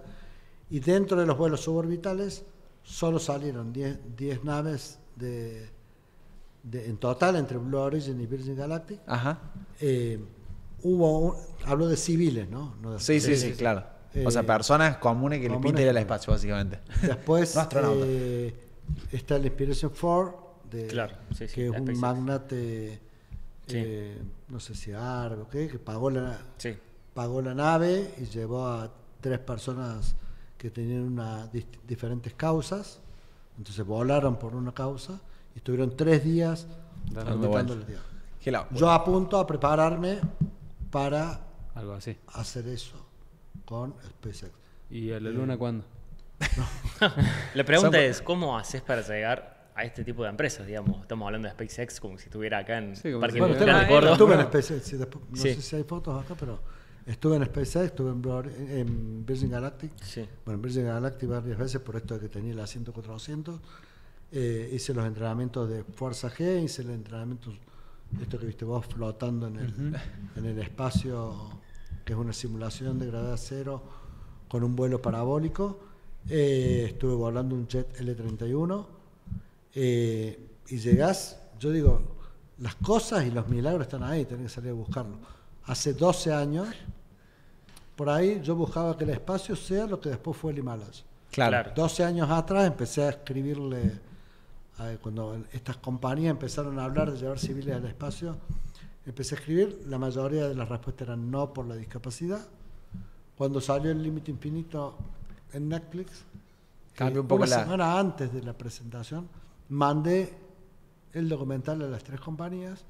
Y 0.70 0.80
dentro 0.80 1.18
de 1.18 1.26
los 1.26 1.36
vuelos 1.36 1.60
suborbitales 1.62 2.44
solo 2.82 3.18
salieron 3.18 3.72
10 3.72 4.16
10 4.16 4.44
naves 4.44 4.98
de, 5.16 5.68
de- 6.62 6.86
en 6.88 6.96
total 6.98 7.36
entre 7.36 7.58
Blue 7.58 7.78
Origin 7.78 8.20
y 8.20 8.26
Virgin 8.26 8.54
Galactic. 8.56 9.00
Ajá. 9.06 9.38
Eh, 9.80 10.20
hubo 10.82 11.18
un- 11.20 11.34
hablo 11.66 11.88
de 11.88 11.96
civiles, 11.96 12.48
¿no? 12.48 12.76
No 12.80 12.92
de 12.92 13.00
Sí, 13.00 13.20
sí, 13.20 13.36
sí, 13.36 13.52
claro. 13.52 13.84
o 14.24 14.30
sea, 14.30 14.42
Eh, 14.42 14.44
personas 14.44 14.96
comunes 14.98 15.40
que 15.40 15.48
le 15.48 15.58
pinta 15.58 15.82
ir 15.82 15.88
al 15.88 15.96
espacio, 15.96 16.32
básicamente. 16.32 16.80
Después 17.02 17.54
No 17.54 17.60
astronauta. 17.62 18.04
eh, 18.06 18.54
está 19.12 19.36
el 19.36 19.46
Inspiration 19.46 19.92
4, 19.98 20.48
de, 20.70 20.86
Claro, 20.86 21.16
sí, 21.36 21.48
sí, 21.48 21.54
que 21.54 21.66
es 21.66 21.72
la 21.72 21.78
un 21.80 22.00
magnate, 22.00 23.00
Sí. 23.66 23.76
eh, 23.76 24.18
no 24.48 24.60
sé 24.60 24.74
si 24.74 24.92
árabe 24.92 25.42
o 25.42 25.48
qué, 25.48 25.68
que 25.68 25.78
pagó 25.78 26.10
la, 26.10 26.38
Sí. 26.58 26.76
pagó 27.14 27.40
la 27.42 27.54
nave 27.54 28.14
y 28.18 28.24
llevó 28.26 28.66
a 28.66 28.90
tres 29.20 29.38
personas 29.40 30.14
que 30.56 30.70
tenían 30.70 31.02
una, 31.02 31.48
diferentes 31.86 32.32
causas. 32.34 33.00
Entonces 33.58 33.84
volaron 33.84 34.38
por 34.38 34.54
una 34.54 34.72
causa 34.72 35.20
y 35.54 35.58
estuvieron 35.58 35.96
tres 35.96 36.22
días 36.24 36.66
Dando 37.12 37.48
la. 37.48 38.68
Yo 38.72 38.90
apunto 38.90 39.38
a 39.38 39.46
prepararme 39.46 40.18
para 40.90 41.40
Algo 41.74 41.92
así. 41.94 42.16
hacer 42.28 42.66
eso 42.68 43.06
con 43.64 43.94
SpaceX. 44.04 44.52
¿Y 44.90 45.12
a 45.12 45.20
la 45.20 45.30
luna 45.30 45.56
cuándo? 45.58 45.84
La 47.54 47.64
pregunta 47.64 48.00
es, 48.00 48.22
¿cómo 48.22 48.56
haces 48.56 48.82
para 48.82 49.02
llegar 49.02 49.70
a 49.74 49.84
este 49.84 50.04
tipo 50.04 50.22
de 50.22 50.30
empresas? 50.30 50.66
Digamos, 50.66 51.00
estamos 51.02 51.26
hablando 51.26 51.48
de 51.48 51.52
SpaceX 51.54 52.00
como 52.00 52.18
si 52.18 52.24
estuviera 52.26 52.58
acá 52.58 52.78
en 52.78 52.96
Sí, 52.96 53.12
Parque 53.20 53.38
Bueno, 53.38 53.54
Industrial 53.54 53.80
estuve, 53.80 53.82
de 53.82 53.88
Córdoba. 53.88 54.12
estuve 54.12 54.34
en 54.34 54.40
SpaceX, 54.42 54.84
sí, 54.84 54.96
después- 54.96 55.24
no 55.30 55.36
Sí. 55.36 55.54
sé 55.54 55.62
si 55.62 55.76
hay 55.76 55.84
fotos 55.84 56.24
acá, 56.24 56.34
pero 56.38 56.60
estuve 57.06 57.36
en 57.36 57.44
SpaceX, 57.44 57.86
estuve 57.86 58.10
en 58.10 59.26
Virgin 59.26 59.50
Galactic. 59.50 59.92
Sí. 60.02 60.28
Bueno, 60.44 60.56
en 60.56 60.62
Virgin 60.62 60.86
Galactic 60.86 61.28
varias 61.28 61.58
veces 61.58 61.80
por 61.80 61.96
esto 61.96 62.14
de 62.14 62.20
que 62.20 62.28
tenía 62.28 62.52
el 62.52 62.60
asiento 62.60 62.92
400. 62.92 63.60
Eh, 64.30 64.70
hice 64.72 64.92
los 64.94 65.06
entrenamientos 65.06 65.68
de 65.70 65.84
Fuerza 65.84 66.30
G, 66.30 66.62
hice 66.62 66.82
el 66.82 66.90
entrenamiento, 66.90 67.50
esto 68.20 68.38
que 68.38 68.46
viste 68.46 68.64
vos 68.64 68.86
flotando 68.86 69.46
en 69.48 69.58
el, 69.58 69.96
en 70.36 70.44
el 70.44 70.58
espacio, 70.58 71.50
que 72.04 72.12
es 72.14 72.18
una 72.18 72.32
simulación 72.32 72.98
de 72.98 73.06
gravedad 73.06 73.36
cero 73.38 73.82
con 74.48 74.64
un 74.64 74.74
vuelo 74.74 75.00
parabólico. 75.00 75.78
Eh, 76.28 76.86
estuve 76.88 77.14
volando 77.14 77.54
un 77.54 77.66
jet 77.66 78.00
L-31 78.00 78.86
eh, 79.74 80.38
y 80.68 80.78
llegás, 80.78 81.40
yo 81.58 81.70
digo, 81.70 82.00
las 82.58 82.74
cosas 82.76 83.24
y 83.24 83.30
los 83.30 83.48
milagros 83.48 83.82
están 83.82 84.02
ahí, 84.02 84.24
tenés 84.24 84.44
que 84.44 84.48
salir 84.48 84.70
a 84.70 84.74
buscarlo. 84.74 85.18
Hace 85.64 85.94
12 85.94 86.32
años, 86.32 86.68
por 87.94 88.10
ahí 88.10 88.40
yo 88.42 88.54
buscaba 88.56 88.96
que 88.96 89.04
el 89.04 89.10
espacio 89.10 89.54
sea 89.54 89.86
lo 89.86 90.00
que 90.00 90.08
después 90.10 90.36
fue 90.36 90.52
el 90.52 90.58
Himalaya. 90.58 91.04
Claro. 91.30 91.50
Claro. 91.50 91.72
12 91.74 92.04
años 92.04 92.30
atrás 92.30 92.66
empecé 92.66 93.04
a 93.04 93.10
escribirle, 93.10 94.00
cuando 95.02 95.42
estas 95.52 95.76
compañías 95.78 96.30
empezaron 96.30 96.78
a 96.78 96.84
hablar 96.84 97.10
de 97.12 97.18
llevar 97.18 97.38
civiles 97.38 97.74
al 97.74 97.84
espacio, 97.86 98.36
empecé 99.04 99.34
a 99.34 99.38
escribir, 99.38 99.82
la 99.86 99.98
mayoría 99.98 100.48
de 100.48 100.54
las 100.54 100.68
respuestas 100.68 101.08
eran 101.08 101.30
no 101.30 101.52
por 101.52 101.66
la 101.66 101.74
discapacidad. 101.76 102.46
Cuando 103.36 103.60
salió 103.60 103.90
el 103.90 104.02
límite 104.02 104.30
infinito 104.30 104.96
en 105.52 105.68
Netflix, 105.68 106.24
Cambió 106.94 107.18
eh, 107.18 107.22
un 107.22 107.28
poco 107.28 107.42
una 107.44 107.50
la- 107.56 107.62
semana 107.64 107.98
antes 107.98 108.32
de 108.32 108.42
la 108.42 108.52
presentación, 108.56 109.28
mandé 109.68 110.32
el 111.12 111.28
documental 111.28 111.82
a 111.82 111.86
las 111.86 112.02
tres 112.04 112.20
compañías 112.20 112.84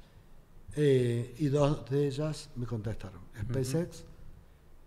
eh, 0.75 1.35
y 1.39 1.47
dos 1.47 1.89
de 1.89 2.07
ellas 2.07 2.49
me 2.55 2.65
contestaron, 2.65 3.19
SpaceX 3.41 4.03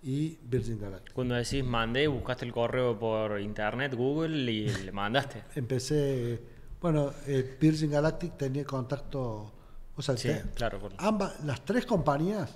y 0.02 0.38
Virgin 0.44 0.80
Galactic. 0.80 1.12
Cuando 1.14 1.34
decís 1.34 1.64
mandé, 1.64 2.06
buscaste 2.08 2.44
el 2.44 2.52
correo 2.52 2.98
por 2.98 3.40
internet, 3.40 3.94
Google 3.94 4.50
y 4.52 4.68
le 4.68 4.92
mandaste. 4.92 5.44
empecé, 5.54 6.42
bueno, 6.82 7.12
eh, 7.26 7.56
Virgin 7.60 7.90
Galactic 7.92 8.36
tenía 8.36 8.64
contacto, 8.64 9.52
o 9.96 10.02
sea, 10.02 10.16
Sí, 10.16 10.28
te- 10.28 10.42
claro, 10.54 10.78
por- 10.80 10.92
ambas, 10.98 11.42
las 11.44 11.64
tres 11.64 11.86
compañías, 11.86 12.50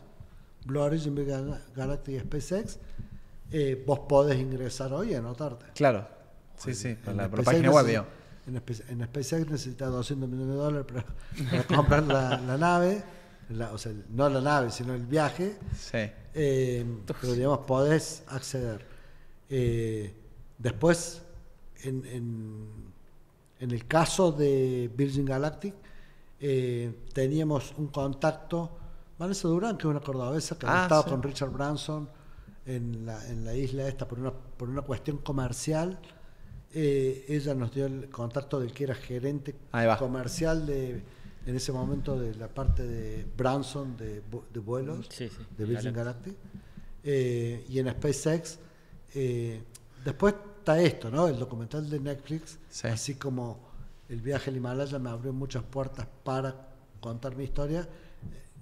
Blue 0.64 0.80
Origin, 0.80 1.14
Virgin 1.14 1.54
Galactic 1.74 2.14
y 2.16 2.18
SpaceX, 2.20 2.78
eh, 3.52 3.82
vos 3.86 4.00
podés 4.00 4.38
ingresar 4.38 4.92
hoy 4.92 5.12
y 5.12 5.14
anotarte. 5.14 5.66
Claro. 5.74 6.08
Sí, 6.56 6.74
sí. 6.74 6.96
En 7.06 7.16
la, 7.16 7.28
por 7.30 7.38
la 7.38 7.44
página 7.44 7.70
web. 7.70 8.04
En, 8.48 9.04
SpaceX 9.04 9.50
necesitas 9.50 9.90
200 9.90 10.28
millones 10.28 10.54
de 10.54 10.60
dólares 10.60 10.86
para, 10.86 11.04
para 11.50 11.76
comprar 11.76 12.02
la, 12.04 12.38
la 12.40 12.56
nave, 12.58 13.02
la- 13.50 13.72
o 13.72 13.78
sea, 13.78 13.92
no 14.10 14.28
la 14.28 14.40
nave, 14.40 14.70
sino 14.70 14.94
el 14.94 15.06
viaje. 15.06 15.56
Sí. 15.78 15.98
Eh, 16.34 16.84
pero 17.20 17.32
digamos, 17.34 17.60
podés 17.60 18.22
acceder. 18.28 18.84
Eh, 19.48 20.12
después, 20.58 21.22
en, 21.84 22.04
en- 22.06 22.95
en 23.60 23.70
el 23.70 23.86
caso 23.86 24.32
de 24.32 24.90
Virgin 24.94 25.24
Galactic, 25.24 25.74
eh, 26.40 26.92
teníamos 27.12 27.72
un 27.78 27.88
contacto, 27.88 28.76
Vanessa 29.18 29.48
Durán, 29.48 29.76
que 29.78 29.82
es 29.86 29.90
una 29.90 30.00
cordobesa 30.00 30.58
que 30.58 30.66
Ah, 30.66 30.70
había 30.72 30.82
estado 30.84 31.02
sí. 31.04 31.10
con 31.10 31.22
Richard 31.22 31.50
Branson 31.50 32.08
en 32.66 33.06
la, 33.06 33.26
en 33.28 33.44
la 33.44 33.54
isla 33.54 33.88
esta 33.88 34.06
por 34.06 34.18
una, 34.18 34.32
por 34.32 34.68
una 34.68 34.82
cuestión 34.82 35.18
comercial. 35.18 35.98
Eh, 36.74 37.24
ella 37.28 37.54
nos 37.54 37.72
dio 37.72 37.86
el 37.86 38.10
contacto 38.10 38.60
del 38.60 38.72
que 38.72 38.84
era 38.84 38.94
gerente 38.94 39.54
comercial 39.98 40.66
de 40.66 41.02
en 41.46 41.54
ese 41.54 41.70
momento 41.72 42.18
de 42.18 42.34
la 42.34 42.48
parte 42.48 42.82
de 42.84 43.24
Branson 43.36 43.96
de, 43.96 44.20
de 44.52 44.60
vuelos 44.60 45.06
Sí, 45.10 45.28
sí, 45.28 45.36
de 45.56 45.64
Virgin 45.64 45.92
Galactic. 45.94 46.34
Galactic. 46.34 46.36
Eh, 47.04 47.64
y 47.68 47.78
en 47.78 47.88
SpaceX, 47.88 48.58
eh, 49.14 49.62
después 50.04 50.34
está 50.66 50.80
esto, 50.82 51.10
¿no? 51.12 51.28
El 51.28 51.38
documental 51.38 51.88
de 51.88 52.00
Netflix, 52.00 52.58
Sí. 52.68 52.88
así 52.88 53.14
como 53.14 53.60
el 54.08 54.20
viaje 54.20 54.50
al 54.50 54.56
Himalaya 54.56 54.98
me 54.98 55.10
abrió 55.10 55.32
muchas 55.32 55.62
puertas 55.62 56.08
para 56.24 56.56
contar 57.00 57.36
mi 57.36 57.44
historia. 57.44 57.86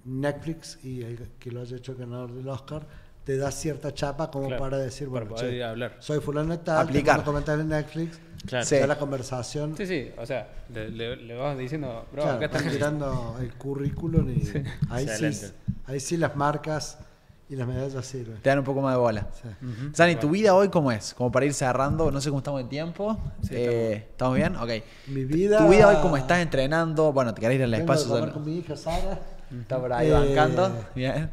Netflix 0.03 0.77
y 0.83 1.01
el 1.01 1.31
que 1.39 1.49
lo 1.49 1.61
haya 1.61 1.77
hecho 1.77 1.95
ganador 1.95 2.31
del 2.31 2.47
Oscar 2.47 2.85
te 3.23 3.37
da 3.37 3.49
cierta 3.49 3.91
chapa 3.91 4.29
como 4.29 4.49
Claro, 4.49 4.61
para 4.61 4.77
decir, 4.77 5.07
bueno, 5.07 5.33
che, 5.33 5.63
hablar. 5.63 5.97
soy 5.99 6.19
fulano 6.19 6.51
de 6.55 6.59
tal, 6.59 6.85
Aplicar. 6.85 7.17
documental 7.21 7.61
en 7.61 7.69
Netflix, 7.69 8.19
Claro. 8.45 8.63
Sí. 8.67 8.75
la 8.85 8.99
conversación, 8.99 9.75
Sí, 9.75 9.87
sí, 9.87 10.11
o 10.15 10.25
sea, 10.27 10.47
le, 10.71 10.89
le- 10.91 11.15
le 11.15 11.33
vas 11.35 11.57
diciendo, 11.57 12.05
bro, 12.11 12.21
claro, 12.21 12.37
acá 12.37 12.45
está 12.45 12.57
vas 12.59 12.65
mi- 12.67 12.71
tirando 12.73 13.37
el 13.41 13.51
currículum 13.55 14.29
y 14.29 14.43
ahí, 14.91 15.07
sí, 15.33 15.47
ahí 15.87 15.99
sí 15.99 16.17
las 16.17 16.35
marcas 16.35 16.99
y 17.47 17.55
las 17.55 17.67
medallas 17.67 18.05
sirven. 18.05 18.37
Te 18.41 18.49
dan 18.49 18.59
un 18.59 18.65
poco 18.65 18.81
más 18.81 18.93
de 18.95 18.99
bola. 18.99 19.27
Sí. 19.33 19.47
Sani, 19.93 20.15
¿tu 20.15 20.29
vida 20.29 20.55
hoy 20.55 20.69
cómo 20.69 20.91
es? 20.91 21.13
Como 21.13 21.31
para 21.31 21.45
ir 21.45 21.53
cerrando, 21.53 22.09
no 22.11 22.19
sé 22.21 22.29
cómo 22.29 22.39
estamos 22.39 22.63
de 22.63 22.69
tiempo. 22.69 23.17
Eh, 23.51 24.07
¿Estamos 24.11 24.35
bien? 24.35 24.55
Ok. 24.55 24.69
Mi 25.07 25.25
vida... 25.25 25.59
¿Tu 25.59 25.69
vida 25.69 25.87
hoy 25.89 25.97
cómo 26.01 26.17
estás 26.17 26.39
entrenando? 26.39 27.13
Bueno, 27.13 27.33
te 27.33 27.41
querés 27.41 27.57
ir 27.57 27.63
al 27.63 27.71
Vengo 27.71 27.83
espacio. 27.93 28.07
comer 28.07 28.21
solo- 28.23 28.33
con 28.33 28.45
mi 28.45 28.57
hija 28.57 28.75
Sara. 28.75 29.19
Está 29.61 29.79
por 29.79 29.93
ahí 29.93 30.07
Eh, 30.07 30.11
bancando. 30.11 30.71
Bien. 30.95 31.29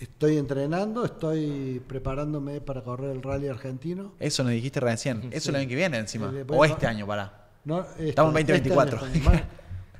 Estoy 0.00 0.38
entrenando, 0.38 1.04
estoy 1.04 1.82
preparándome 1.86 2.60
para 2.62 2.82
correr 2.82 3.10
el 3.10 3.22
rally 3.22 3.48
argentino. 3.48 4.12
Eso 4.18 4.42
nos 4.44 4.52
dijiste 4.52 4.80
recién. 4.80 5.18
Eso 5.24 5.36
es 5.36 5.48
el 5.48 5.56
año 5.56 5.68
que 5.68 5.74
viene 5.76 5.98
encima. 5.98 6.32
Eh, 6.34 6.44
O 6.48 6.62
a- 6.62 6.66
este 6.68 6.86
año, 6.86 7.06
para. 7.06 7.48
No, 7.64 7.80
este- 7.80 8.08
Estamos 8.10 8.30
en 8.30 8.46
2024. 8.46 9.06
este. 9.06 9.44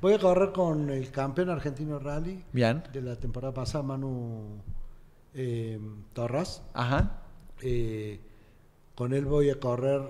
Voy 0.01 0.13
a 0.13 0.17
correr 0.19 0.51
con 0.51 0.89
el 0.89 1.11
campeón 1.11 1.49
argentino 1.51 1.99
de 1.99 2.03
rally 2.03 2.43
Bien. 2.51 2.81
de 2.91 3.01
la 3.03 3.15
temporada 3.15 3.53
pasada, 3.53 3.83
Manu 3.83 4.63
eh, 5.33 5.79
Torras. 6.13 6.61
Ajá. 6.73 7.21
Eh, 7.61 8.19
con 8.95 9.13
él 9.13 9.25
voy 9.25 9.49
a 9.49 9.59
correr 9.59 10.01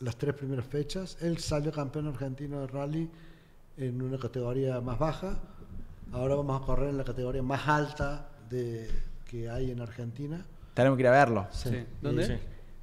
las 0.00 0.16
tres 0.16 0.34
primeras 0.34 0.66
fechas. 0.66 1.16
Él 1.20 1.38
salió 1.38 1.72
campeón 1.72 2.08
argentino 2.08 2.60
de 2.60 2.66
rally 2.66 3.10
en 3.76 4.00
una 4.02 4.18
categoría 4.18 4.80
más 4.80 4.98
baja. 4.98 5.38
Ahora 6.12 6.34
vamos 6.34 6.60
a 6.60 6.64
correr 6.64 6.88
en 6.90 6.98
la 6.98 7.04
categoría 7.04 7.42
más 7.42 7.66
alta 7.68 8.28
de, 8.48 8.90
que 9.28 9.48
hay 9.50 9.70
en 9.70 9.80
Argentina. 9.80 10.44
Tenemos 10.74 10.96
que 10.96 11.02
ir 11.02 11.08
a 11.08 11.12
verlo. 11.12 11.46
Sí. 11.52 11.84
¿Dónde? 12.00 12.26
Sí. 12.26 12.32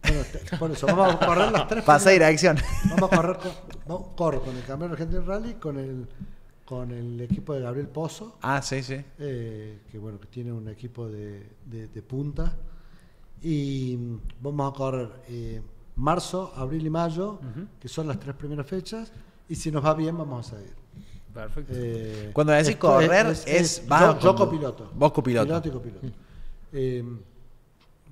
Bueno, 0.04 0.24
te- 0.32 0.58
por 0.58 0.72
eso 0.72 0.86
vamos 0.88 1.16
a 1.16 1.26
correr 1.26 1.52
las 1.52 1.68
tres 1.68 1.84
Pasa 1.86 2.12
dirección. 2.12 2.58
Vamos 2.92 3.12
a 3.12 3.16
correr 3.16 3.38
con, 3.38 3.52
vamos- 3.88 4.08
corro 4.16 4.42
con 4.44 4.56
el 4.56 4.64
campeón 4.64 4.92
argentino 4.92 5.22
de 5.22 5.28
rally, 5.28 5.54
con 5.56 5.78
el, 5.78 6.08
con 6.68 6.92
el 6.92 7.22
equipo 7.22 7.54
de 7.54 7.62
Gabriel 7.62 7.88
Pozo, 7.88 8.38
Ah, 8.42 8.62
sí, 8.62 8.84
sí. 8.84 8.98
eh, 9.20 9.80
que 9.90 9.98
bueno, 9.98 10.20
que 10.20 10.28
tiene 10.28 10.52
un 10.52 10.68
equipo 10.68 11.08
de, 11.08 11.48
de- 11.66 11.88
de 11.88 12.02
punta. 12.02 12.56
Y 13.42 13.98
vamos 14.42 14.74
a 14.74 14.76
correr 14.76 15.10
eh, 15.30 15.62
marzo, 15.96 16.52
abril 16.58 16.86
y 16.86 16.90
mayo, 16.90 17.40
que 17.80 17.88
son 17.88 18.08
las 18.08 18.20
tres 18.20 18.36
primeras 18.36 18.66
fechas. 18.68 19.12
Y 19.48 19.56
si 19.56 19.72
nos 19.72 19.86
va 19.86 19.94
bien, 19.94 20.18
vamos 20.18 20.52
a 20.52 20.58
seguir. 20.58 20.74
Perfecto. 21.34 21.72
Eh, 21.76 22.32
Cuando 22.34 22.52
decís 22.52 22.76
correr, 22.76 23.28
es- 23.46 23.88
vas 23.88 24.02
yo, 24.02 24.08
a 24.10 24.20
yo 24.20 24.36
con- 24.36 24.48
copiloto. 24.48 24.92
vos 24.94 25.12
copiloto. 25.14 25.46
Piloto 25.48 25.68
y 25.70 25.72
copiloto. 25.72 26.08
Eh, 26.74 27.04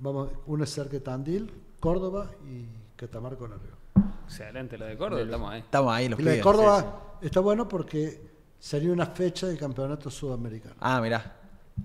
vamos, 0.00 0.30
uno 0.46 0.64
es 0.64 0.70
cerca 0.70 0.92
de 0.92 1.00
Tandil, 1.00 1.52
Córdoba 1.78 2.30
y 2.48 2.64
Catamarca 2.96 3.36
con 3.38 3.50
Río. 3.50 4.06
Excelente, 4.24 4.78
lo 4.78 4.86
de 4.86 4.96
Córdoba, 4.96 5.22
estamos 5.22 5.50
ahí. 5.52 5.60
Estamos 5.60 5.92
ahí, 5.92 6.08
los 6.08 6.20
Y 6.20 6.22
la 6.22 6.30
de. 6.32 6.40
Córdoba 6.40 7.16
está 7.20 7.40
bueno 7.40 7.68
porque 7.68 8.35
sería 8.66 8.92
una 8.92 9.06
fecha 9.06 9.46
del 9.46 9.56
campeonato 9.58 10.10
sudamericano. 10.10 10.74
Ah, 10.80 11.00
mirá. 11.00 11.36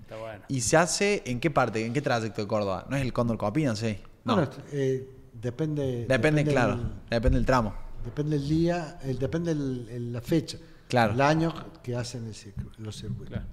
Está 0.01 0.17
bueno. 0.17 0.43
¿Y 0.47 0.61
se 0.61 0.77
hace 0.77 1.21
en 1.25 1.39
qué 1.39 1.51
parte, 1.51 1.86
en 1.86 1.93
qué 1.93 2.01
trayecto 2.01 2.41
de 2.41 2.47
Córdoba? 2.47 2.88
¿No 2.89 2.95
es 2.95 3.03
el 3.03 3.13
Cóndor 3.13 3.38
Copina, 3.38 3.75
sí? 3.75 3.97
No. 4.23 4.36
Bueno, 4.36 4.49
eh, 4.71 5.07
depende. 5.34 6.05
depende, 6.07 6.43
claro. 6.43 6.77
del- 6.77 6.88
Depende 7.09 7.38
del 7.38 7.45
tramo. 7.45 7.73
depende 8.03 8.36
el 8.38 8.47
día, 8.49 8.97
el, 9.03 9.19
depende 9.19 9.51
el, 9.51 9.88
el- 9.91 10.13
la 10.13 10.21
fecha. 10.21 10.57
Claro. 10.88 11.13
El 11.13 11.21
año 11.21 11.53
que 11.84 11.95
hacen 11.95 12.25
el 12.27 12.36
los 12.84 12.95
circuitos. 12.97 13.27
Claro. 13.29 13.45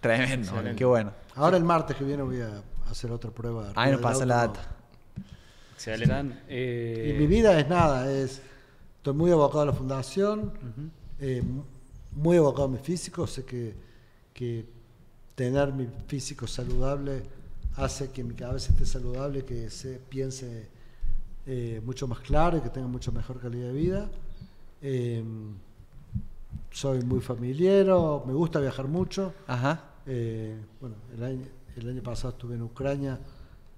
Tremendo, 0.00 0.46
Excelente. 0.48 0.76
qué 0.76 0.84
bueno. 0.84 1.12
Ahora 1.34 1.56
el 1.56 1.64
martes 1.64 1.96
que 1.96 2.04
viene 2.04 2.22
voy 2.22 2.40
a 2.40 2.62
hacer 2.88 3.10
otra 3.10 3.30
prueba. 3.32 3.72
Ahí 3.74 3.90
nos 3.90 4.00
pasa 4.00 4.24
la 4.24 4.36
data. 4.46 4.60
Excelente. 5.74 6.14
Jan, 6.14 6.40
eh, 6.48 7.14
Y 7.16 7.18
mi 7.20 7.26
vida 7.26 7.58
es 7.58 7.68
nada, 7.68 8.10
es 8.10 8.40
estoy 8.98 9.14
muy 9.14 9.30
abocado 9.32 9.62
a 9.62 9.66
la 9.66 9.72
fundación, 9.72 10.52
eh, 11.20 11.42
mu- 11.42 11.64
muy 12.18 12.36
abocado 12.36 12.64
a 12.64 12.68
mi 12.68 12.78
físico, 12.78 13.26
sé 13.26 13.44
que, 13.44 13.74
que 14.34 14.66
tener 15.34 15.72
mi 15.72 15.86
físico 16.06 16.46
saludable 16.46 17.22
hace 17.76 18.10
que 18.10 18.24
mi 18.24 18.34
cabeza 18.34 18.72
esté 18.72 18.84
saludable, 18.84 19.44
que 19.44 19.70
se 19.70 19.98
piense 19.98 20.68
eh, 21.46 21.80
mucho 21.84 22.08
más 22.08 22.18
claro 22.20 22.58
y 22.58 22.60
que 22.60 22.70
tenga 22.70 22.88
mucho 22.88 23.12
mejor 23.12 23.40
calidad 23.40 23.68
de 23.68 23.72
vida. 23.72 24.10
Eh, 24.82 25.22
soy 26.70 27.02
muy 27.02 27.20
familiero, 27.20 28.24
me 28.26 28.32
gusta 28.32 28.58
viajar 28.60 28.88
mucho. 28.88 29.32
Ajá. 29.46 29.84
Eh, 30.06 30.56
bueno, 30.80 30.96
el 31.14 31.22
año, 31.22 31.46
el 31.76 31.88
año 31.88 32.02
pasado 32.02 32.30
estuve 32.30 32.56
en 32.56 32.62
Ucrania 32.62 33.18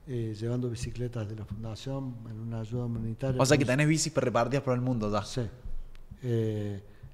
eh, 0.07 0.35
llevando 0.39 0.71
bicicletas 0.71 1.29
de 1.29 1.37
la 1.37 1.45
fundación 1.45 2.17
en 2.31 2.41
una 2.41 2.61
ayuda 2.61 2.87
humanitaria. 2.87 3.41
O 3.41 3.45
sea 3.45 3.59
que 3.59 3.67
tenés 3.67 3.87
bicis 3.87 4.15
repartidas 4.15 4.63
por 4.63 4.75
el 4.75 4.81
mundo 4.81 5.13
ya. 5.13 5.25
Sí. 5.25 5.43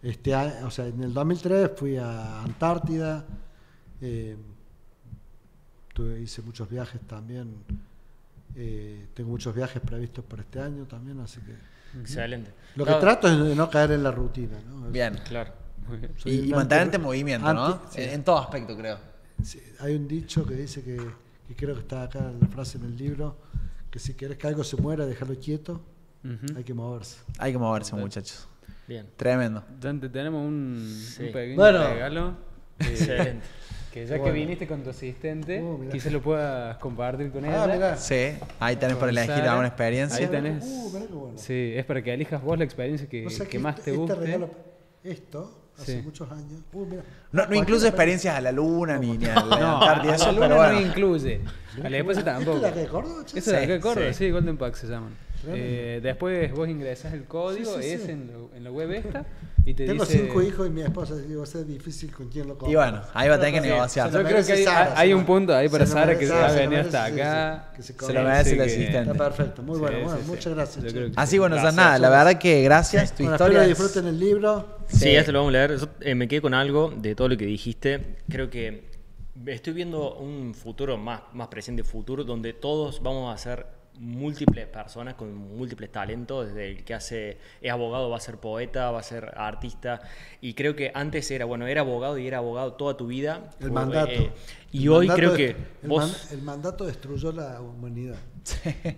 Eh, 0.07 0.11
este 0.11 0.35
o 0.35 0.71
sea, 0.71 0.87
en 0.87 1.03
el 1.03 1.13
2003 1.13 1.71
fui 1.77 1.97
a 1.97 2.43
Antártida. 2.43 3.25
eh, 4.01 4.37
tuve- 5.95 6.21
hice 6.21 6.43
muchos 6.43 6.69
viajes 6.69 7.01
también. 7.07 7.55
eh, 8.59 9.09
tengo 9.13 9.31
muchos 9.31 9.55
viajes 9.55 9.83
previstos 9.83 10.25
para 10.25 10.41
este 10.43 10.59
año 10.61 10.85
también, 10.87 11.21
así 11.21 11.41
que 11.41 11.99
Excelente. 12.01 12.51
lo 12.75 12.87
que 12.87 12.95
trato 12.95 13.29
es 13.29 13.39
de 13.39 13.55
no 13.55 13.69
caer 13.69 13.91
en 13.93 14.03
la 14.03 14.11
rutina. 14.11 14.59
¿no? 14.67 14.91
Bien. 14.91 15.19
Claro. 15.29 15.53
Y, 16.25 16.49
mantenerte 16.55 16.97
en 16.97 17.03
movimiento, 17.03 17.53
¿no? 17.53 17.83
sí. 17.91 18.01
En, 18.01 18.11
en 18.11 18.25
todo 18.25 18.39
aspecto, 18.39 18.75
creo. 18.77 18.99
Sí, 19.43 19.61
hay 19.81 19.95
un 19.95 20.09
dicho 20.09 20.47
que 20.47 20.55
dice 20.55 20.83
que, 20.83 20.97
que 21.49 21.55
creo 21.55 21.75
que 21.75 21.83
está 21.83 22.05
acá 22.05 22.21
en 22.21 22.41
la 22.41 22.47
frase 22.49 22.79
en 22.79 22.85
el 22.85 22.97
libro, 22.97 23.37
que 23.91 23.99
si 23.99 24.15
quieres 24.15 24.39
que 24.39 24.47
algo 24.47 24.65
se 24.65 24.77
muera, 24.79 25.05
déjalo 25.05 25.35
quieto, 25.39 25.83
hay 26.57 26.65
que 26.65 26.73
moverse. 26.75 27.19
Hay 27.39 27.53
que 27.53 27.59
moverse, 27.59 27.95
muchachos. 27.95 28.49
Bien. 28.89 29.07
Tremendo. 29.17 29.65
Jan, 29.83 30.01
te 30.01 30.09
tenemos 30.09 30.45
un, 30.47 30.79
Sí. 30.89 31.25
un 31.25 31.33
pequeño 31.33 31.57
Bueno. 31.57 31.89
regalo. 31.89 32.35
Excelente. 32.79 33.47
que 33.93 34.05
ya 34.07 34.15
que 34.17 34.21
Bueno. 34.21 34.35
viniste 34.35 34.67
con 34.67 34.83
tu 34.83 34.91
asistente, 34.91 35.61
Uh, 35.63 35.89
quizás 35.91 36.13
lo 36.13 36.21
puedas 36.21 36.77
compartir 36.79 37.31
con 37.31 37.45
ella. 37.45 37.93
Ah. 37.93 37.97
Sí, 37.97 38.35
ahí 38.61 38.77
tenés 38.77 38.97
para 38.97 39.11
elegir 39.11 39.31
Sara. 39.35 39.51
alguna 39.53 39.69
experiencia. 39.69 40.19
Ahí 40.19 40.31
tenés. 40.31 40.65
Uh, 40.65 40.91
bueno. 40.91 41.33
Sí, 41.39 41.73
es 41.75 41.85
para 41.85 42.03
que 42.03 42.13
elijas 42.13 42.43
vos 42.43 42.59
la 42.59 42.65
experiencia 42.65 43.09
que, 43.09 43.27
O 43.27 43.31
sea 43.31 43.47
que 43.47 43.59
más 43.59 43.79
este- 43.79 43.91
te 43.93 43.97
este 43.97 44.01
guste. 44.15 44.15
regalo- 44.27 44.51
esto, 45.03 45.71
hace 45.79 45.97
Sí. 45.97 46.03
muchos 46.03 46.31
años. 46.31 46.61
Uh, 46.73 46.85
mira. 46.85 47.03
No, 47.33 47.47
no 47.47 47.55
incluye 47.55 47.87
experiencias 47.89 48.35
a 48.37 48.41
la 48.41 48.53
luna 48.53 48.99
ni, 48.99 49.17
ni 49.17 49.25
a 49.27 49.35
la 49.37 49.41
No, 49.61 49.81
Antártida, 49.81 50.15
a 50.15 50.19
la 50.19 50.25
pero 50.25 50.33
luna 50.33 50.57
bueno. 50.57 50.73
no 50.73 50.81
incluye. 50.87 51.41
A 51.83 51.89
la 51.89 51.97
después 51.97 52.19
¿Esto 52.19 52.31
tampoco. 52.31 52.67
es 52.67 52.75
de 52.75 52.87
Córdoba? 52.87 53.25
Eso 53.35 53.51
acá 53.51 53.61
de 53.67 53.77
Sí, 53.77 53.81
Córdoba, 53.81 54.07
sí. 54.09 54.15
sí, 54.15 54.31
Golden 54.31 54.57
Pack 54.59 54.75
se 54.75 54.87
llaman. 54.87 55.11
Eh, 55.55 56.01
después 56.03 56.53
vos 56.53 56.69
ingresás 56.69 57.13
el 57.13 57.25
código, 57.25 57.77
Sí, 57.77 57.83
sí, 57.83 57.91
es 57.91 58.03
sí. 58.03 58.11
En, 58.13 58.33
lo- 58.33 58.51
en 58.55 58.65
la 58.65 58.71
web 58.71 58.91
esta, 58.93 59.25
y 59.65 59.75
te 59.75 59.87
Tengo 59.87 60.05
dice... 60.05 60.19
cinco 60.21 60.43
hijos 60.43 60.67
y 60.67 60.71
mi 60.71 60.83
esposa 60.83 61.15
va 61.15 61.43
a 61.43 61.47
ser 61.47 61.67
difícil 61.67 62.13
con 62.13 62.29
quién 62.29 62.47
lo 62.49 62.57
compra. 62.57 62.73
Y 62.73 62.75
bueno, 62.77 63.03
ahí 63.15 63.29
va 63.29 63.35
a 63.35 63.41
tener 63.41 63.61
que 63.63 63.69
negociar. 63.69 64.11
se 64.11 64.17
Yo 64.19 64.25
creo 64.25 64.45
que 64.47 64.53
hay, 64.53 64.65
Sara, 64.65 64.93
hay 64.99 65.09
se 65.09 65.15
un 65.15 65.25
punto 65.27 65.55
ahí 65.55 65.69
para 65.69 65.87
se 65.87 65.93
Sara 65.93 66.13
que 66.19 66.25
merece, 66.27 66.35
va 66.35 66.47
a 66.47 66.51
se 66.51 66.59
venir 66.61 66.79
hasta 66.81 67.07
sí, 67.07 67.13
acá. 67.21 67.69
sí, 67.73 67.77
que 67.77 67.83
se 67.83 68.07
Se 68.07 68.13
lo 68.13 68.23
merece 68.23 68.53
el 68.55 68.61
asistente. 68.61 69.11
Está 69.11 69.15
perfecto, 69.15 69.63
muy 69.63 69.79
bueno. 69.79 69.99
sí, 69.99 70.05
bueno, 70.05 70.19
sí. 70.21 70.25
muchas 70.29 70.55
gracias. 70.55 70.95
Así 71.17 71.39
bueno, 71.39 71.57
Gracias. 71.57 71.75
nada, 71.75 71.99
la 71.99 72.11
verdad 72.11 72.39
que 72.39 72.63
gracias. 72.63 73.13
Tu 73.15 73.25
historia 73.25 73.63
disfruten 73.63 74.07
el 74.07 74.19
libro. 74.19 74.77
Sí, 74.89 74.99
Sí. 74.99 75.09
esto 75.17 75.33
lo 75.33 75.41
vamos 75.41 75.51
a 75.51 75.53
leer. 75.59 75.77
Yo, 75.79 75.87
eh, 76.01 76.15
me 76.15 76.29
quedé 76.29 76.41
con 76.41 76.55
algo 76.55 76.93
de 76.97 77.15
todo 77.17 77.29
lo 77.29 77.37
que 77.37 77.45
dijiste. 77.47 78.17
Creo 78.29 78.49
que 78.49 78.85
estoy 79.47 79.73
viendo 79.75 80.15
un 80.15 80.55
futuro 80.55 80.97
más, 80.97 81.23
más 81.33 81.49
presente 81.49 81.83
futuro 81.85 82.23
donde 82.25 82.53
todos 82.53 83.03
vamos 83.03 83.35
a 83.35 83.37
ser 83.37 83.67
múltiples 83.99 84.67
personas 84.67 85.15
con 85.15 85.35
múltiples 85.35 85.91
talentos, 85.91 86.49
desde 86.49 86.71
el 86.71 86.85
que 86.85 86.95
hace 86.95 87.39
es 87.61 87.73
abogado 87.73 88.11
va 88.11 88.17
a 88.17 88.21
ser 88.21 88.39
poeta, 88.39 88.91
va 88.91 89.01
a 89.01 89.03
ser 89.03 89.33
artista 89.37 90.01
y 90.41 90.55
creo 90.55 90.77
que 90.77 90.91
antes 90.95 91.31
era 91.31 91.45
bueno, 91.45 91.67
era 91.67 91.81
abogado 91.83 92.19
y 92.19 92.27
era 92.27 92.39
abogado 92.39 92.75
toda 92.75 92.97
tu 92.97 93.07
vida. 93.07 93.51
El 93.61 93.71
O, 93.71 93.73
mandato. 93.73 94.11
eh, 94.11 94.31
y 94.73 94.85
El 94.85 94.91
hoy 94.91 95.07
mandato 95.09 95.17
creo 95.19 95.35
que 95.35 95.57
el, 95.83 95.89
vos 95.89 96.05
man- 96.09 96.17
el 96.31 96.43
mandato 96.43 96.87
destruyó 96.87 97.33
la 97.33 97.61
humanidad. 97.61 98.17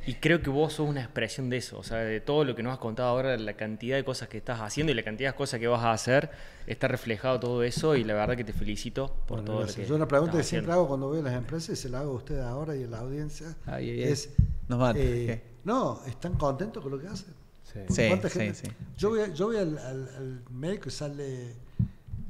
y 0.07 0.15
creo 0.15 0.43
que 0.43 0.51
vos 0.51 0.75
sos 0.75 0.89
una 0.89 1.01
expresión 1.01 1.49
de 1.49 1.57
eso, 1.59 1.79
o 1.79 1.83
sea, 1.83 1.99
de 1.99 2.21
todo 2.21 2.45
lo 2.45 2.55
que 2.55 2.63
nos 2.63 2.73
has 2.73 2.79
contado 2.79 3.09
ahora, 3.09 3.37
la 3.37 3.55
cantidad 3.55 3.97
de 3.97 4.05
cosas 4.05 4.29
que 4.29 4.37
estás 4.39 4.61
haciendo 4.61 4.93
y 4.93 4.95
la 4.95 5.03
cantidad 5.03 5.31
de 5.31 5.37
cosas 5.37 5.59
que 5.61 5.67
vas 5.69 5.83
a 5.85 5.93
hacer, 5.93 6.31
está 6.67 6.87
reflejado 6.89 7.41
todo 7.41 7.63
eso 7.63 7.97
y 7.97 8.05
la 8.05 8.15
verdad 8.15 8.37
que 8.37 8.45
te 8.45 8.53
felicito 8.53 9.15
por 9.27 9.43
Bueno, 9.43 9.45
todo 9.45 9.59
gracias. 9.61 9.79
lo 9.79 9.85
que 9.85 9.89
Yo 9.89 9.97
una 9.97 10.07
pregunta 10.09 10.37
que 10.37 10.43
siempre 10.45 10.73
haciendo. 10.73 10.73
hago 10.73 10.89
cuando 10.89 11.09
voy 11.09 11.21
a 11.21 11.23
las 11.23 11.35
empresas 11.35 11.71
y 11.71 11.77
se 11.77 11.89
la 11.89 12.01
hago 12.01 12.13
a 12.13 12.17
ustedes 12.17 12.45
ahora 12.45 12.77
y 12.77 12.85
a 12.85 12.89
la 12.89 12.99
audiencia 12.99 13.57
Ay, 13.67 13.91
ay, 13.91 14.05
ay. 14.05 14.23
Nos 14.69 14.79
mata. 14.79 14.99
eh, 14.99 15.43
no, 15.65 16.01
¿están 16.07 16.35
contentos 16.35 16.83
con 16.83 16.93
lo 16.93 17.01
que 17.01 17.07
hacen? 17.09 17.35
Sí. 17.65 17.81
Sí, 17.89 18.09
¿cuánta 18.09 18.29
sí, 18.31 18.39
gente- 18.41 18.55
sí. 18.55 18.69
Yo 18.97 19.11
voy, 19.11 19.21
a- 19.21 19.29
yo 19.29 19.47
voy 19.47 19.57
al, 19.57 19.79
al- 19.79 20.09
al 20.17 20.43
médico 20.51 20.89
y 20.89 20.93
sale 20.93 21.55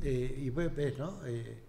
eh, 0.03 0.41
y 0.45 0.51
ve- 0.51 0.69
ves, 0.69 0.99
¿no? 0.99 1.19
Eh, 1.27 1.63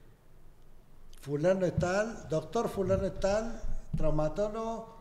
fulano 1.22 1.66
es 1.66 1.76
tal, 1.78 2.28
doctor 2.30 2.70
fulano 2.70 3.06
es 3.06 3.20
tal, 3.20 3.62
traumatólogo, 3.98 4.98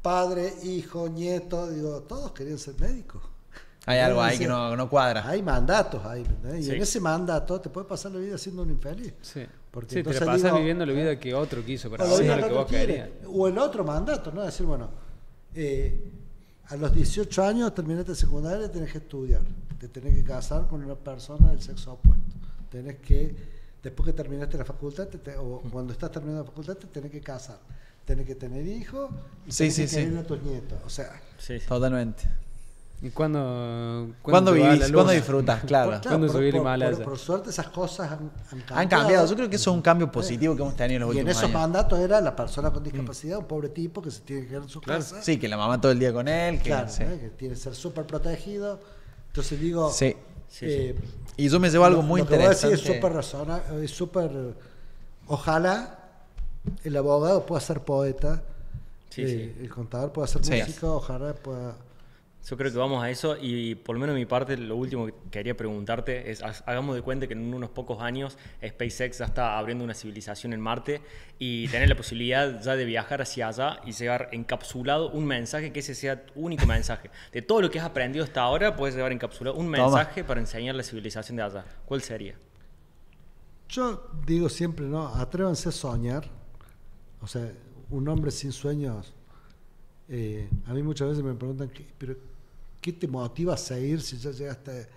padre, 0.00 0.52
hijo, 0.64 1.08
nieto, 1.08 1.68
digo, 1.70 2.02
todos 2.02 2.32
querían 2.32 2.58
ser 2.58 2.74
médicos. 2.80 3.22
Hay 3.86 3.98
algo 3.98 4.22
ahí 4.22 4.38
que 4.38 4.46
no, 4.46 4.76
no 4.76 4.88
cuadra. 4.88 5.26
Hay 5.28 5.42
mandatos 5.42 6.04
ahí, 6.04 6.22
¿me 6.22 6.28
entendés? 6.28 6.60
Y 6.60 6.70
Sí. 6.70 6.76
en 6.76 6.82
ese 6.82 7.00
mandato 7.00 7.60
te 7.60 7.68
puede 7.68 7.86
pasar 7.86 8.12
la 8.12 8.20
vida 8.20 8.38
siendo 8.38 8.62
un 8.62 8.70
infeliz. 8.70 9.12
Sí. 9.22 9.44
Porque 9.72 9.94
Sí, 9.96 10.02
te 10.02 10.12
la 10.12 10.20
pasas 10.20 10.42
digo- 10.44 10.58
viviendo 10.58 10.86
la 10.86 10.92
vida 10.92 11.18
que 11.18 11.34
otro 11.34 11.64
quiso, 11.64 11.90
pero 11.90 12.04
o, 12.04 12.20
no 12.22 12.36
lo 12.36 12.46
que 12.48 12.52
vos 12.54 12.66
querías. 12.66 13.08
o 13.26 13.48
el 13.48 13.56
otro 13.58 13.82
mandato, 13.84 14.30
¿no? 14.30 14.42
Decir, 14.42 14.66
bueno, 14.66 14.90
eh, 15.54 16.10
a 16.68 16.76
los 16.76 16.94
18 16.94 17.42
años 17.42 17.74
terminaste 17.74 18.14
secundaria, 18.14 18.70
tenés 18.70 18.92
que 18.92 18.98
estudiar, 18.98 19.40
te 19.80 19.88
tenés 19.88 20.14
que 20.14 20.22
casar 20.24 20.68
con 20.68 20.84
una 20.84 20.94
persona 20.94 21.50
del 21.50 21.60
sexo 21.62 21.94
opuesto, 21.94 22.22
tenés 22.70 22.98
que, 22.98 23.34
después 23.82 24.06
que 24.06 24.12
terminaste 24.12 24.58
la 24.58 24.64
facultad, 24.66 25.08
te- 25.08 25.18
te- 25.18 25.36
o 25.38 25.62
cuando 25.72 25.92
estás 25.94 26.10
terminando 26.10 26.42
la 26.44 26.50
facultad, 26.50 26.76
te 26.76 26.86
tenés 26.88 27.10
que 27.10 27.20
casar, 27.22 27.58
tenés 28.04 28.26
que 28.26 28.34
tener 28.34 28.66
hijos 28.66 29.10
y 29.46 29.52
Sí, 29.52 29.58
tenés 29.58 29.74
sí, 29.74 29.82
que 29.82 29.88
sí. 29.88 29.96
querer 29.96 30.18
a 30.18 30.22
tus 30.26 30.42
nietos, 30.42 30.78
o 30.84 30.90
sea... 30.90 31.18
Sí, 31.38 31.58
sí. 31.58 31.66
Totalmente. 31.66 32.24
¿Y 33.04 33.10
cuándo, 33.10 34.14
¿Cuándo 34.22 34.52
vivís? 34.52 34.78
¿Cuándo 34.78 34.98
luna? 35.02 35.12
disfrutas? 35.12 35.64
Claro. 35.66 35.90
por, 35.90 36.00
¿Cuándo 36.02 36.26
por- 36.28 36.36
subí 36.36 36.46
el 36.46 36.52
por- 36.52 36.94
por- 36.94 37.04
por 37.04 37.18
suerte 37.18 37.50
esas 37.50 37.66
cosas 37.68 38.12
han, 38.12 38.18
han 38.52 38.60
cambiado. 38.60 38.80
Han 38.80 38.88
cambiado. 38.88 39.26
Yo 39.26 39.34
creo 39.34 39.50
que 39.50 39.56
eso 39.56 39.70
es 39.70 39.74
un 39.76 39.82
cambio 39.82 40.10
positivo 40.12 40.54
que 40.54 40.62
hemos 40.62 40.76
tenido 40.76 40.96
en 40.98 41.00
los 41.08 41.14
Y 41.16 41.18
en 41.18 41.24
últimos 41.26 41.30
esos 41.42 41.50
años. 41.50 41.60
mandatos 41.60 41.98
era 41.98 42.20
la 42.20 42.36
persona 42.36 42.70
con 42.70 42.84
discapacidad, 42.84 43.38
un 43.38 43.46
pobre 43.46 43.70
tipo 43.70 44.00
que 44.00 44.10
se 44.12 44.20
tiene 44.20 44.42
que 44.42 44.48
quedar 44.50 44.62
en 44.62 44.68
su 44.68 44.80
casa. 44.80 45.20
Sí, 45.20 45.36
que 45.38 45.48
la 45.48 45.56
mamá 45.56 45.80
todo 45.80 45.90
el 45.90 45.98
día 45.98 46.12
con 46.12 46.28
él. 46.28 46.58
Que, 46.58 46.70
Claro, 46.70 46.88
sí. 46.88 47.02
¿eh? 47.02 47.18
que 47.22 47.30
tiene 47.30 47.54
que 47.54 47.60
ser 47.60 47.74
súper 47.74 48.06
protegido. 48.06 48.78
Entonces 49.28 49.58
digo, 49.60 49.90
Sí. 49.90 50.14
Sí, 50.48 50.66
eh, 50.68 50.94
Y 51.38 51.48
yo 51.48 51.58
me 51.58 51.70
llevo 51.70 51.86
algo 51.86 52.02
lo- 52.02 52.06
muy 52.06 52.20
lo 52.20 52.26
que 52.28 52.36
voy 52.36 52.44
a 52.44 52.48
decir 52.50 52.66
interesante. 52.70 52.92
es 52.92 52.96
súper 53.00 53.12
razona- 53.14 53.82
es 53.82 53.90
súper, 53.90 54.30
ojalá 55.26 55.98
el 56.84 56.96
abogado 56.96 57.46
pueda 57.46 57.60
ser 57.60 57.80
poeta, 57.80 58.42
Sí, 59.08 59.22
eh, 59.22 59.54
sí. 59.56 59.62
el 59.64 59.70
contador 59.70 60.12
pueda 60.12 60.28
ser 60.28 60.44
Sí. 60.44 60.52
músico, 60.60 60.94
ojalá 60.96 61.32
pueda... 61.32 61.74
Yo 62.44 62.56
creo 62.56 62.72
que 62.72 62.78
vamos 62.78 63.00
a 63.04 63.08
eso 63.08 63.36
y 63.40 63.76
por 63.76 63.94
lo 63.94 64.00
menos 64.00 64.14
de 64.16 64.20
mi 64.20 64.26
parte 64.26 64.56
lo 64.56 64.74
último 64.74 65.06
que 65.06 65.14
quería 65.30 65.56
preguntarte 65.56 66.28
es 66.28 66.42
ha- 66.42 66.48
hagamos 66.66 66.96
de 66.96 67.02
cuenta 67.02 67.28
que 67.28 67.34
en 67.34 67.54
unos 67.54 67.70
pocos 67.70 68.02
años 68.02 68.36
SpaceX 68.66 69.18
ya 69.18 69.26
está 69.26 69.56
abriendo 69.58 69.84
una 69.84 69.94
civilización 69.94 70.52
en 70.52 70.60
Marte 70.60 71.00
y 71.38 71.68
tener 71.68 71.88
la 71.88 71.94
posibilidad 71.94 72.60
ya 72.60 72.74
de 72.74 72.84
viajar 72.84 73.22
hacia 73.22 73.46
allá 73.46 73.80
y 73.86 73.92
llevar 73.92 74.28
encapsulado 74.32 75.10
un 75.12 75.24
mensaje 75.24 75.72
que 75.72 75.78
ese 75.80 75.94
sea 75.94 76.26
tu 76.26 76.40
único 76.40 76.66
mensaje. 76.66 77.10
De 77.30 77.42
todo 77.42 77.60
lo 77.62 77.70
que 77.70 77.78
has 77.78 77.86
aprendido 77.86 78.24
hasta 78.24 78.40
ahora 78.42 78.74
puedes 78.74 78.96
llevar 78.96 79.12
encapsulado 79.12 79.56
un 79.56 79.66
Toma. 79.72 79.78
mensaje 79.78 80.24
para 80.24 80.40
enseñar 80.40 80.74
la 80.74 80.82
civilización 80.82 81.36
de 81.36 81.42
allá. 81.44 81.64
¿Cuál 81.86 82.02
sería? 82.02 82.34
Yo 83.68 84.10
digo 84.26 84.48
siempre, 84.48 84.84
¿no? 84.86 85.06
Atrévanse 85.14 85.68
a 85.68 85.72
soñar. 85.72 86.24
O 87.20 87.26
sea, 87.28 87.52
un 87.90 88.08
hombre 88.08 88.30
sin 88.32 88.50
sueños. 88.52 89.14
eh, 90.08 90.50
a 90.66 90.74
mí 90.74 90.82
muchas 90.82 91.08
veces 91.08 91.22
me 91.22 91.32
preguntan, 91.34 91.68
¿qué, 91.70 91.86
pero 91.96 92.16
¿qué 92.82 92.92
te 92.92 93.08
motiva 93.08 93.54
a 93.54 93.56
seguir 93.56 94.02
si 94.02 94.18
ya 94.18 94.32
llegaste, 94.32 94.88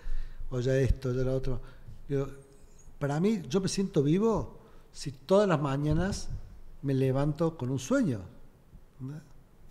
o 0.50 0.60
ya 0.60 0.76
esto, 0.78 1.14
ya 1.14 1.24
lo 1.24 1.36
otro? 1.36 1.62
Digo, 2.10 2.28
para 3.00 3.20
mí, 3.20 3.44
yo 3.48 3.62
me 3.62 3.70
siento 3.70 4.04
vivo 4.04 4.60
si 4.92 5.12
todas 5.12 5.48
las 5.48 5.62
mañanas 5.62 6.28
me 6.82 6.94
levanto 6.94 7.56
con 7.58 7.70
un 7.70 7.80
sueño. 7.80 8.22
¿no? 9.00 9.22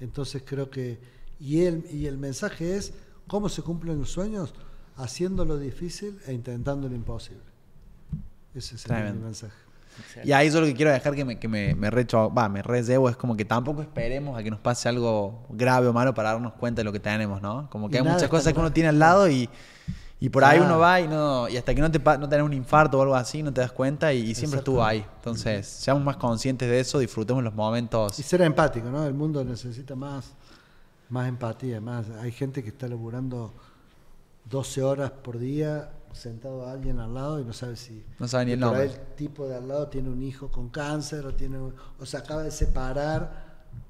Entonces 0.01 0.43
creo 0.47 0.71
que, 0.71 0.99
y 1.41 1.63
el, 1.63 1.85
y 1.93 2.07
el 2.07 2.17
mensaje 2.17 2.77
es, 2.77 2.95
¿cómo 3.27 3.49
se 3.49 3.63
cumplen 3.63 3.99
los 3.99 4.11
sueños? 4.11 4.55
Haciendo 4.97 5.45
lo 5.45 5.59
difícil 5.59 6.21
e 6.27 6.33
intentando 6.33 6.89
lo 6.89 6.95
imposible. 6.95 7.43
Ese 8.55 8.77
es 8.77 8.85
Tremendo. 8.85 9.29
mi 9.29 9.35
Y 10.23 10.33
ahí 10.33 10.51
yo 10.51 10.61
lo 10.61 10.67
que 10.67 10.75
quiero 10.75 10.91
dejar 10.91 11.15
que 11.15 11.25
me, 11.25 11.39
que 11.39 11.49
me, 11.49 11.75
me 11.75 11.91
recho, 11.91 12.33
va, 12.33 12.49
me 12.49 12.63
rellebo 12.63 13.09
es 13.09 13.17
como 13.17 13.37
que 13.37 13.45
tampoco 13.45 13.83
esperemos 13.83 14.39
a 14.39 14.43
que 14.43 14.51
nos 14.51 14.61
pase 14.61 14.89
algo 14.89 15.47
grave 15.51 15.87
o 15.87 15.93
malo 15.93 16.15
para 16.15 16.33
darnos 16.33 16.55
cuenta 16.55 16.81
de 16.81 16.85
lo 16.85 16.93
que 16.93 17.01
tenemos, 17.01 17.43
¿no? 17.43 17.69
Como 17.71 17.89
que 17.89 17.97
Y 17.97 17.99
hay 17.99 18.05
muchas 18.05 18.29
cosas 18.29 18.53
que 18.53 18.61
uno 18.61 18.73
tiene 18.73 18.91
al 18.91 18.99
lado 18.99 19.29
y, 19.29 19.49
y 20.21 20.29
por 20.29 20.45
ahí 20.45 20.61
uno 20.61 20.79
va 20.79 21.01
y 21.01 21.09
no 21.09 21.49
y 21.49 21.57
hasta 21.57 21.75
que 21.75 21.81
no 21.81 21.91
te 21.91 21.99
no 21.99 22.29
tenés 22.29 22.45
un 22.45 22.53
infarto 22.53 22.99
o 22.99 23.03
algo 23.03 23.15
así, 23.15 23.43
no 23.43 23.53
te 23.53 23.61
das 23.61 23.73
cuenta 23.73 24.13
y, 24.13 24.31
y 24.31 24.35
siempre 24.35 24.59
estuvo 24.59 24.85
ahí. 24.85 25.05
Entonces, 25.17 25.67
seamos 25.67 26.03
más 26.03 26.17
conscientes 26.17 26.69
de 26.69 26.81
eso, 26.81 26.99
disfrutemos 26.99 27.43
los 27.43 27.55
momentos. 27.55 28.19
Y 28.19 28.23
ser 28.23 28.43
empático, 28.43 28.89
¿no? 28.89 29.05
El 29.05 29.15
mundo 29.15 29.45
necesita 29.45 29.95
más, 29.95 30.33
más 31.09 31.29
empatía, 31.29 31.81
más. 31.81 32.07
Hay 32.23 32.33
gente 32.33 32.63
que 32.63 32.71
está 32.71 32.89
laburando 32.89 33.53
12 34.51 34.83
horas 34.83 35.11
por 35.11 35.39
día 35.39 35.91
sentado 36.15 36.67
a 36.67 36.73
alguien 36.73 36.99
al 37.01 37.13
lado 37.13 37.41
y 37.41 37.45
no 37.45 37.53
sabe 37.53 37.77
si 37.77 38.05
No 38.19 38.27
sabe 38.29 38.47
ni 38.47 38.53
el 38.53 38.61
nombre. 38.61 38.89
tipo 39.17 39.47
de 39.49 39.57
al 39.57 39.69
lado 39.69 39.89
tiene 39.89 40.09
un 40.11 40.23
hijo 40.23 40.51
con 40.51 40.69
cáncer 40.71 41.27
o 41.27 41.35
tiene 41.35 41.59
o 41.59 42.07
se 42.07 42.17
acaba 42.17 42.43
de 42.43 42.51
separar 42.51 43.45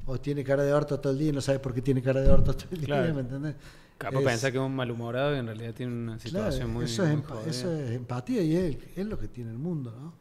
o 0.06 0.18
tiene 0.18 0.42
cara 0.42 0.62
de 0.62 0.72
orto 0.72 0.98
todo 1.00 1.12
el 1.12 1.18
día 1.18 1.28
y 1.28 1.32
no 1.32 1.40
sabe 1.40 1.58
por 1.58 1.72
qué 1.74 1.82
tiene 1.82 2.02
cara 2.02 2.20
de 2.20 2.30
orto 2.30 2.54
todo 2.54 2.66
el 2.72 2.78
día, 2.78 2.86
Claro. 2.86 3.14
¿me 3.14 3.20
entendés? 3.20 3.54
Capaz 3.98 4.18
Es- 4.20 4.24
pensar 4.24 4.52
que 4.52 4.58
es 4.58 4.64
un 4.64 4.74
malhumorado 4.74 5.34
y 5.34 5.38
en 5.38 5.46
realidad 5.46 5.74
tiene 5.74 5.92
una 5.92 6.16
Claro, 6.18 6.28
situación 6.50 6.72
muy. 6.72 6.84
eso, 6.86 7.04
es 7.06 7.10
muy 7.16 7.22
eso 7.48 7.72
es 7.72 7.90
empatía 7.92 8.42
y 8.42 8.56
es, 8.56 8.76
es 8.96 9.06
lo 9.06 9.18
que 9.18 9.28
tiene 9.28 9.50
el 9.50 9.58
mundo. 9.58 9.94
¿no? 9.98 10.14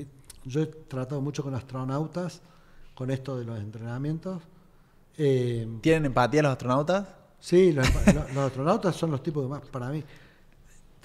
Y 0.00 0.06
yo 0.48 0.60
he 0.62 0.66
tratado 0.66 1.20
mucho 1.20 1.42
con 1.42 1.54
astronautas, 1.54 2.40
con 2.94 3.10
esto 3.10 3.38
de 3.38 3.44
los 3.44 3.58
entrenamientos. 3.58 4.42
Eh, 5.18 5.66
¿Tienen 5.80 6.06
empatía 6.06 6.42
los 6.42 6.52
astronautas? 6.52 7.06
sí, 7.40 7.72
los, 7.72 7.86
los 8.34 8.36
astronautas 8.44 8.94
son 8.94 9.10
los 9.10 9.22
tipos 9.22 9.42
que 9.44 9.48
más, 9.48 9.62
para 9.70 9.88
mí. 9.90 10.04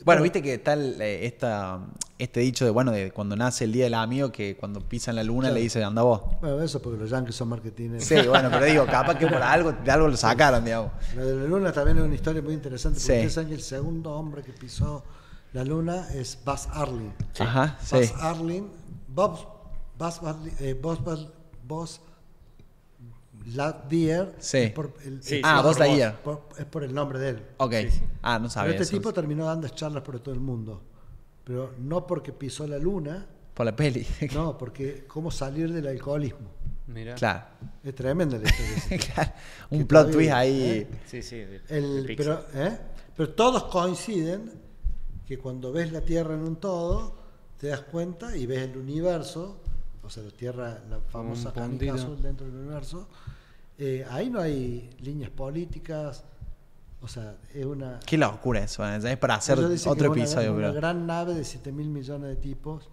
Bueno, 0.03 0.21
viste 0.21 0.41
que 0.41 0.55
está 0.55 0.73
el, 0.73 0.99
eh, 1.01 1.25
esta, 1.25 1.79
este 2.19 2.41
dicho 2.41 2.65
de, 2.65 2.71
bueno, 2.71 2.91
de 2.91 3.11
cuando 3.11 3.35
nace 3.35 3.63
el 3.63 3.71
día 3.71 3.85
del 3.85 3.93
amigo, 3.93 4.31
que 4.31 4.57
cuando 4.57 4.81
pisan 4.81 5.15
la 5.15 5.23
luna 5.23 5.43
Claro. 5.47 5.55
le 5.55 5.61
dice, 5.61 5.83
anda 5.83 6.01
vos. 6.01 6.21
Bueno, 6.41 6.61
eso 6.61 6.81
porque 6.81 6.99
los 6.99 7.09
yankees 7.09 7.35
son 7.35 7.47
marketing. 7.49 7.99
Sí, 7.99 8.15
bueno, 8.27 8.49
pero 8.51 8.65
digo, 8.65 8.85
capaz 8.85 9.17
que 9.17 9.25
por 9.27 9.37
algo, 9.41 9.71
de 9.71 9.91
algo 9.91 10.07
lo 10.09 10.17
sacaron, 10.17 10.65
digamos. 10.65 10.91
Lo 11.15 11.25
de 11.25 11.35
la 11.37 11.43
luna 11.45 11.71
también 11.71 11.97
es 11.97 12.03
una 12.03 12.13
historia 12.15 12.41
muy 12.41 12.53
interesante 12.53 12.95
porque 12.99 13.05
Sí. 13.05 13.11
ustedes 13.13 13.33
saben 13.33 13.49
que 13.49 13.55
el 13.55 13.61
segundo 13.61 14.11
hombre 14.11 14.43
que 14.43 14.51
pisó 14.51 15.03
la 15.53 15.63
luna 15.63 16.07
es 16.13 16.37
Buzz 16.45 16.67
Arlin. 16.73 17.13
Ajá, 17.39 17.77
sí. 17.81 17.95
Buzz 17.95 18.11
Arlin, 18.21 18.67
Bob, 19.07 19.39
Buzz, 19.97 20.21
Arlin- 20.21 20.53
eh, 20.59 20.73
Buzz, 20.73 20.99
Buzz, 21.01 21.27
Buzz 21.65 22.01
Lightyear. 23.53 24.33
Sí. 24.39 24.57
es 24.57 24.71
por 24.71 24.93
el- 25.03 25.21
Sí, 25.21 25.41
Ah, 25.43 25.61
por 25.63 25.77
Lightyear. 25.79 26.21
por- 26.21 26.49
es 26.57 26.65
por 26.65 26.83
el 26.83 26.93
nombre 26.93 27.19
de 27.19 27.29
él. 27.29 27.45
Ok. 27.57 27.73
Sí, 27.83 27.91
sí. 27.91 28.01
Ah, 28.21 28.39
no 28.39 28.43
Pero 28.45 28.49
sabía 28.49 28.71
este 28.73 28.83
eso. 28.83 28.91
tipo 28.93 29.13
terminó 29.13 29.45
dando 29.45 29.67
charlas 29.69 30.03
por 30.03 30.19
todo 30.19 30.33
el 30.33 30.41
mundo. 30.41 30.81
Pero 31.43 31.73
no 31.79 32.07
porque 32.07 32.31
pisó 32.33 32.65
la 32.67 32.77
luna, 32.79 33.25
Por 33.53 33.65
la 33.65 33.75
peli. 33.75 34.05
no, 34.33 34.57
porque 34.57 35.05
cómo 35.07 35.29
salir 35.31 35.71
del 35.71 35.87
alcoholismo. 35.87 36.49
Mira. 36.87 37.15
claro. 37.15 37.45
Es 37.83 37.95
tremenda 37.95 38.37
la 38.37 38.47
historia. 38.49 39.05
Claro. 39.13 39.31
Un 39.71 39.79
Que 39.79 39.85
plot 39.85 40.01
todavía, 40.11 40.17
twist 40.17 40.33
ahí. 40.33 40.61
¿eh? 40.63 40.87
Sí, 41.07 41.21
sí. 41.23 41.37
de- 41.37 41.61
El- 41.69 42.05
de 42.07 42.15
pero, 42.15 42.45
¿eh? 42.53 42.77
pero 43.15 43.29
todos 43.29 43.63
coinciden 43.65 44.51
que 45.27 45.37
cuando 45.39 45.71
ves 45.71 45.91
la 45.91 46.01
Tierra 46.01 46.35
en 46.35 46.41
un 46.41 46.57
todo, 46.57 47.15
te 47.59 47.67
das 47.67 47.81
cuenta 47.81 48.35
y 48.37 48.45
ves 48.45 48.59
el 48.69 48.77
universo, 48.77 49.57
o 50.03 50.09
sea, 50.09 50.21
la 50.23 50.29
Tierra, 50.31 50.79
la 50.87 50.99
famosa 50.99 51.51
canica 51.51 51.95
azul 51.95 52.21
dentro 52.21 52.45
del 52.45 52.55
universo, 52.55 53.07
eh, 53.77 54.05
ahí 54.09 54.29
no 54.29 54.39
hay 54.39 54.89
líneas 55.01 55.29
políticas, 55.31 56.23
o 57.01 57.07
sea, 57.07 57.35
es 57.53 57.65
una... 57.65 57.99
Qué 58.05 58.17
locura 58.17 58.63
eso, 58.63 58.87
¿eh? 58.87 58.97
es 59.03 59.17
para 59.17 59.35
hacer 59.35 59.59
otro 59.59 60.11
que 60.13 60.19
episodio, 60.21 60.53
una, 60.53 60.69
una 60.69 60.71
gran 60.71 61.05
nave 61.05 61.33
de 61.33 61.43
7 61.43 61.71
mil 61.71 61.89
millones 61.89 62.29
de 62.29 62.35
tipos 62.37 62.89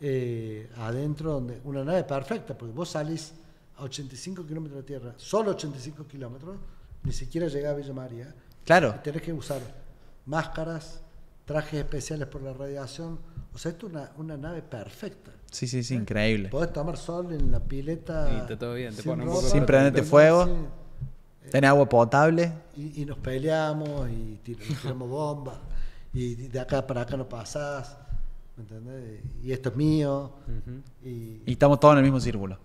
eh, 0.00 0.70
adentro, 0.76 1.32
donde 1.32 1.60
una 1.64 1.84
nave 1.84 2.04
perfecta, 2.04 2.56
porque 2.56 2.74
vos 2.74 2.90
salís 2.90 3.32
a 3.76 3.82
85 3.84 4.46
kilómetros 4.46 4.78
de 4.82 4.86
tierra, 4.86 5.14
solo 5.16 5.52
85 5.52 6.06
kilómetros, 6.06 6.56
ni 7.02 7.12
siquiera 7.12 7.48
llegás 7.48 7.72
a 7.72 7.76
Villa 7.76 7.92
María, 7.92 8.34
Claro. 8.64 8.94
y 8.98 9.02
tenés 9.02 9.22
que 9.22 9.32
usar 9.32 9.60
máscaras, 10.26 11.00
trajes 11.44 11.80
especiales 11.80 12.28
por 12.28 12.42
la 12.42 12.52
radiación, 12.52 13.18
o 13.52 13.58
sea, 13.58 13.72
esto 13.72 13.86
es 13.86 13.92
una, 13.92 14.12
una 14.16 14.36
nave 14.36 14.62
perfecta. 14.62 15.30
Sí, 15.54 15.68
sí, 15.68 15.82
sí, 15.84 15.94
increíble. 15.94 16.48
Podés 16.48 16.72
tomar 16.72 16.96
sol 16.96 17.32
en 17.32 17.50
la 17.52 17.60
pileta. 17.60 18.28
Y 18.34 18.36
está 18.40 18.58
todo 18.58 18.74
bien, 18.74 18.90
te 18.94 19.02
sin 19.02 19.10
pone 19.12 19.22
un 19.22 19.28
ropa, 19.28 19.38
poco 19.40 19.50
Sin 19.50 19.60
de- 19.60 19.66
prenderte 19.66 20.02
fuego. 20.02 20.44
sí. 20.46 21.50
Tiene 21.50 21.66
agua 21.68 21.88
potable. 21.88 22.52
Y, 22.76 23.02
y 23.02 23.04
nos 23.04 23.18
peleamos 23.18 24.08
y 24.10 24.40
tir- 24.44 24.58
y 24.68 24.74
tiramos 24.74 25.08
bombas. 25.08 25.58
Y 26.12 26.34
de 26.34 26.58
acá 26.60 26.84
para 26.86 27.02
acá 27.02 27.16
no 27.16 27.28
pasás. 27.28 27.96
¿Me 28.56 28.62
entendés? 28.62 29.20
Y 29.42 29.52
esto 29.52 29.68
es 29.68 29.76
mío. 29.76 30.32
Y, 31.04 31.42
Y 31.46 31.52
estamos 31.52 31.78
todos 31.80 31.92
en 31.92 31.98
el 31.98 32.04
mismo 32.04 32.18
círculo. 32.20 32.58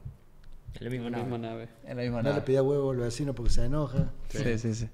Es 0.73 0.81
la 0.81 0.89
misma 0.89 1.09
La 1.09 1.17
misma 1.17 1.37
nave. 1.37 1.65
nave. 1.65 1.69
En 1.91 1.97
la 1.97 2.03
misma 2.03 2.17
no 2.17 2.29
le 2.29 2.29
nave. 2.35 2.41
pedía 2.45 2.63
huevo 2.63 2.91
al 2.91 2.97
vecino 2.97 3.33
porque 3.35 3.51
se 3.51 3.65
enoja. 3.65 4.11
Sí, 4.29 4.57
sí, 4.57 4.73
sí. 4.73 4.89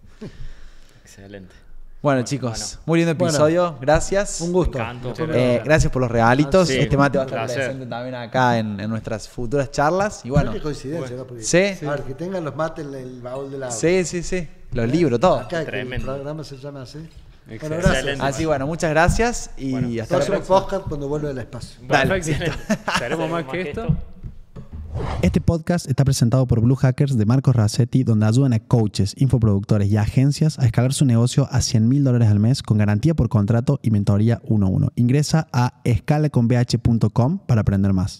Excelente. 1.03 1.53
Bueno, 2.05 2.21
chicos, 2.21 2.51
bueno. 2.59 2.81
muy 2.85 2.99
lindo 2.99 3.15
Bueno. 3.15 3.31
episodio. 3.33 3.77
Gracias. 3.81 4.39
Un 4.41 4.53
gusto. 4.53 4.77
Eh, 5.33 5.59
gracias 5.65 5.91
por 5.91 6.03
los 6.03 6.11
regalitos. 6.11 6.67
Sí, 6.67 6.77
este 6.77 6.95
mate 6.97 7.17
va 7.17 7.23
a 7.23 7.25
estar 7.25 7.39
placer. 7.45 7.57
presente 7.63 7.85
también 7.87 8.13
acá 8.13 8.59
en, 8.59 8.79
en 8.79 8.87
nuestras 8.91 9.27
futuras 9.27 9.71
charlas. 9.71 10.23
Y 10.23 10.29
bueno, 10.29 10.53
qué 10.53 10.61
coincidencia, 10.61 11.15
¿no? 11.15 11.25
Porque, 11.25 11.41
Sí. 11.41 11.83
A 11.83 11.89
ver, 11.91 12.03
que 12.03 12.13
tengan 12.13 12.43
los 12.45 12.55
mates 12.55 12.85
en 12.85 12.93
el 12.93 13.21
baúl 13.21 13.49
del 13.49 13.63
agua. 13.63 13.75
sí, 13.75 14.05
sí, 14.05 14.21
sí. 14.21 14.47
Los 14.73 14.87
libros, 14.87 15.19
todo. 15.19 15.39
Acá 15.39 15.47
que 15.49 15.55
el 15.61 15.65
Tremendo. 15.65 16.05
programa 16.13 16.43
se 16.43 16.57
llama 16.57 16.83
así. 16.83 16.99
Bueno, 16.99 17.55
Excelente. 17.55 17.87
gracias. 17.87 18.19
Así 18.21 18.45
bueno, 18.45 18.67
muchas 18.67 18.89
gracias 18.91 19.49
y 19.57 19.71
Bueno, 19.71 19.87
hasta 20.03 20.19
la 20.19 20.25
Próximo 20.25 20.47
podcast 20.47 20.87
cuando 20.87 21.07
vuelva 21.07 21.29
del 21.29 21.39
espacio. 21.39 21.79
Dale. 21.87 22.21
Perfecto. 22.21 22.51
Seremos 22.99 23.29
más 23.31 23.45
que 23.45 23.61
esto. 23.61 23.87
Este 25.21 25.41
podcast 25.41 25.89
está 25.89 26.05
presentado 26.05 26.45
por 26.47 26.61
Blue 26.61 26.75
Hackers 26.75 27.17
de 27.17 27.25
Marcos 27.25 27.55
Rassetti, 27.55 28.03
donde 28.03 28.25
ayudan 28.25 28.53
a 28.53 28.59
coaches, 28.59 29.15
infoproductores 29.17 29.89
y 29.89 29.97
agencias 29.97 30.59
a 30.59 30.65
escalar 30.65 30.93
su 30.93 31.05
negocio 31.05 31.47
a 31.51 31.61
100 31.61 31.87
mil 31.87 32.03
dólares 32.03 32.29
al 32.29 32.39
mes 32.39 32.61
con 32.61 32.77
garantía 32.77 33.13
por 33.15 33.29
contrato 33.29 33.79
y 33.81 33.91
mentoría 33.91 34.41
1 34.45 34.65
a 34.65 34.69
1. 34.69 34.91
Ingresa 34.95 35.47
a 35.51 35.81
escalaconbh.com 35.83 37.39
para 37.39 37.61
aprender 37.61 37.93
más. 37.93 38.13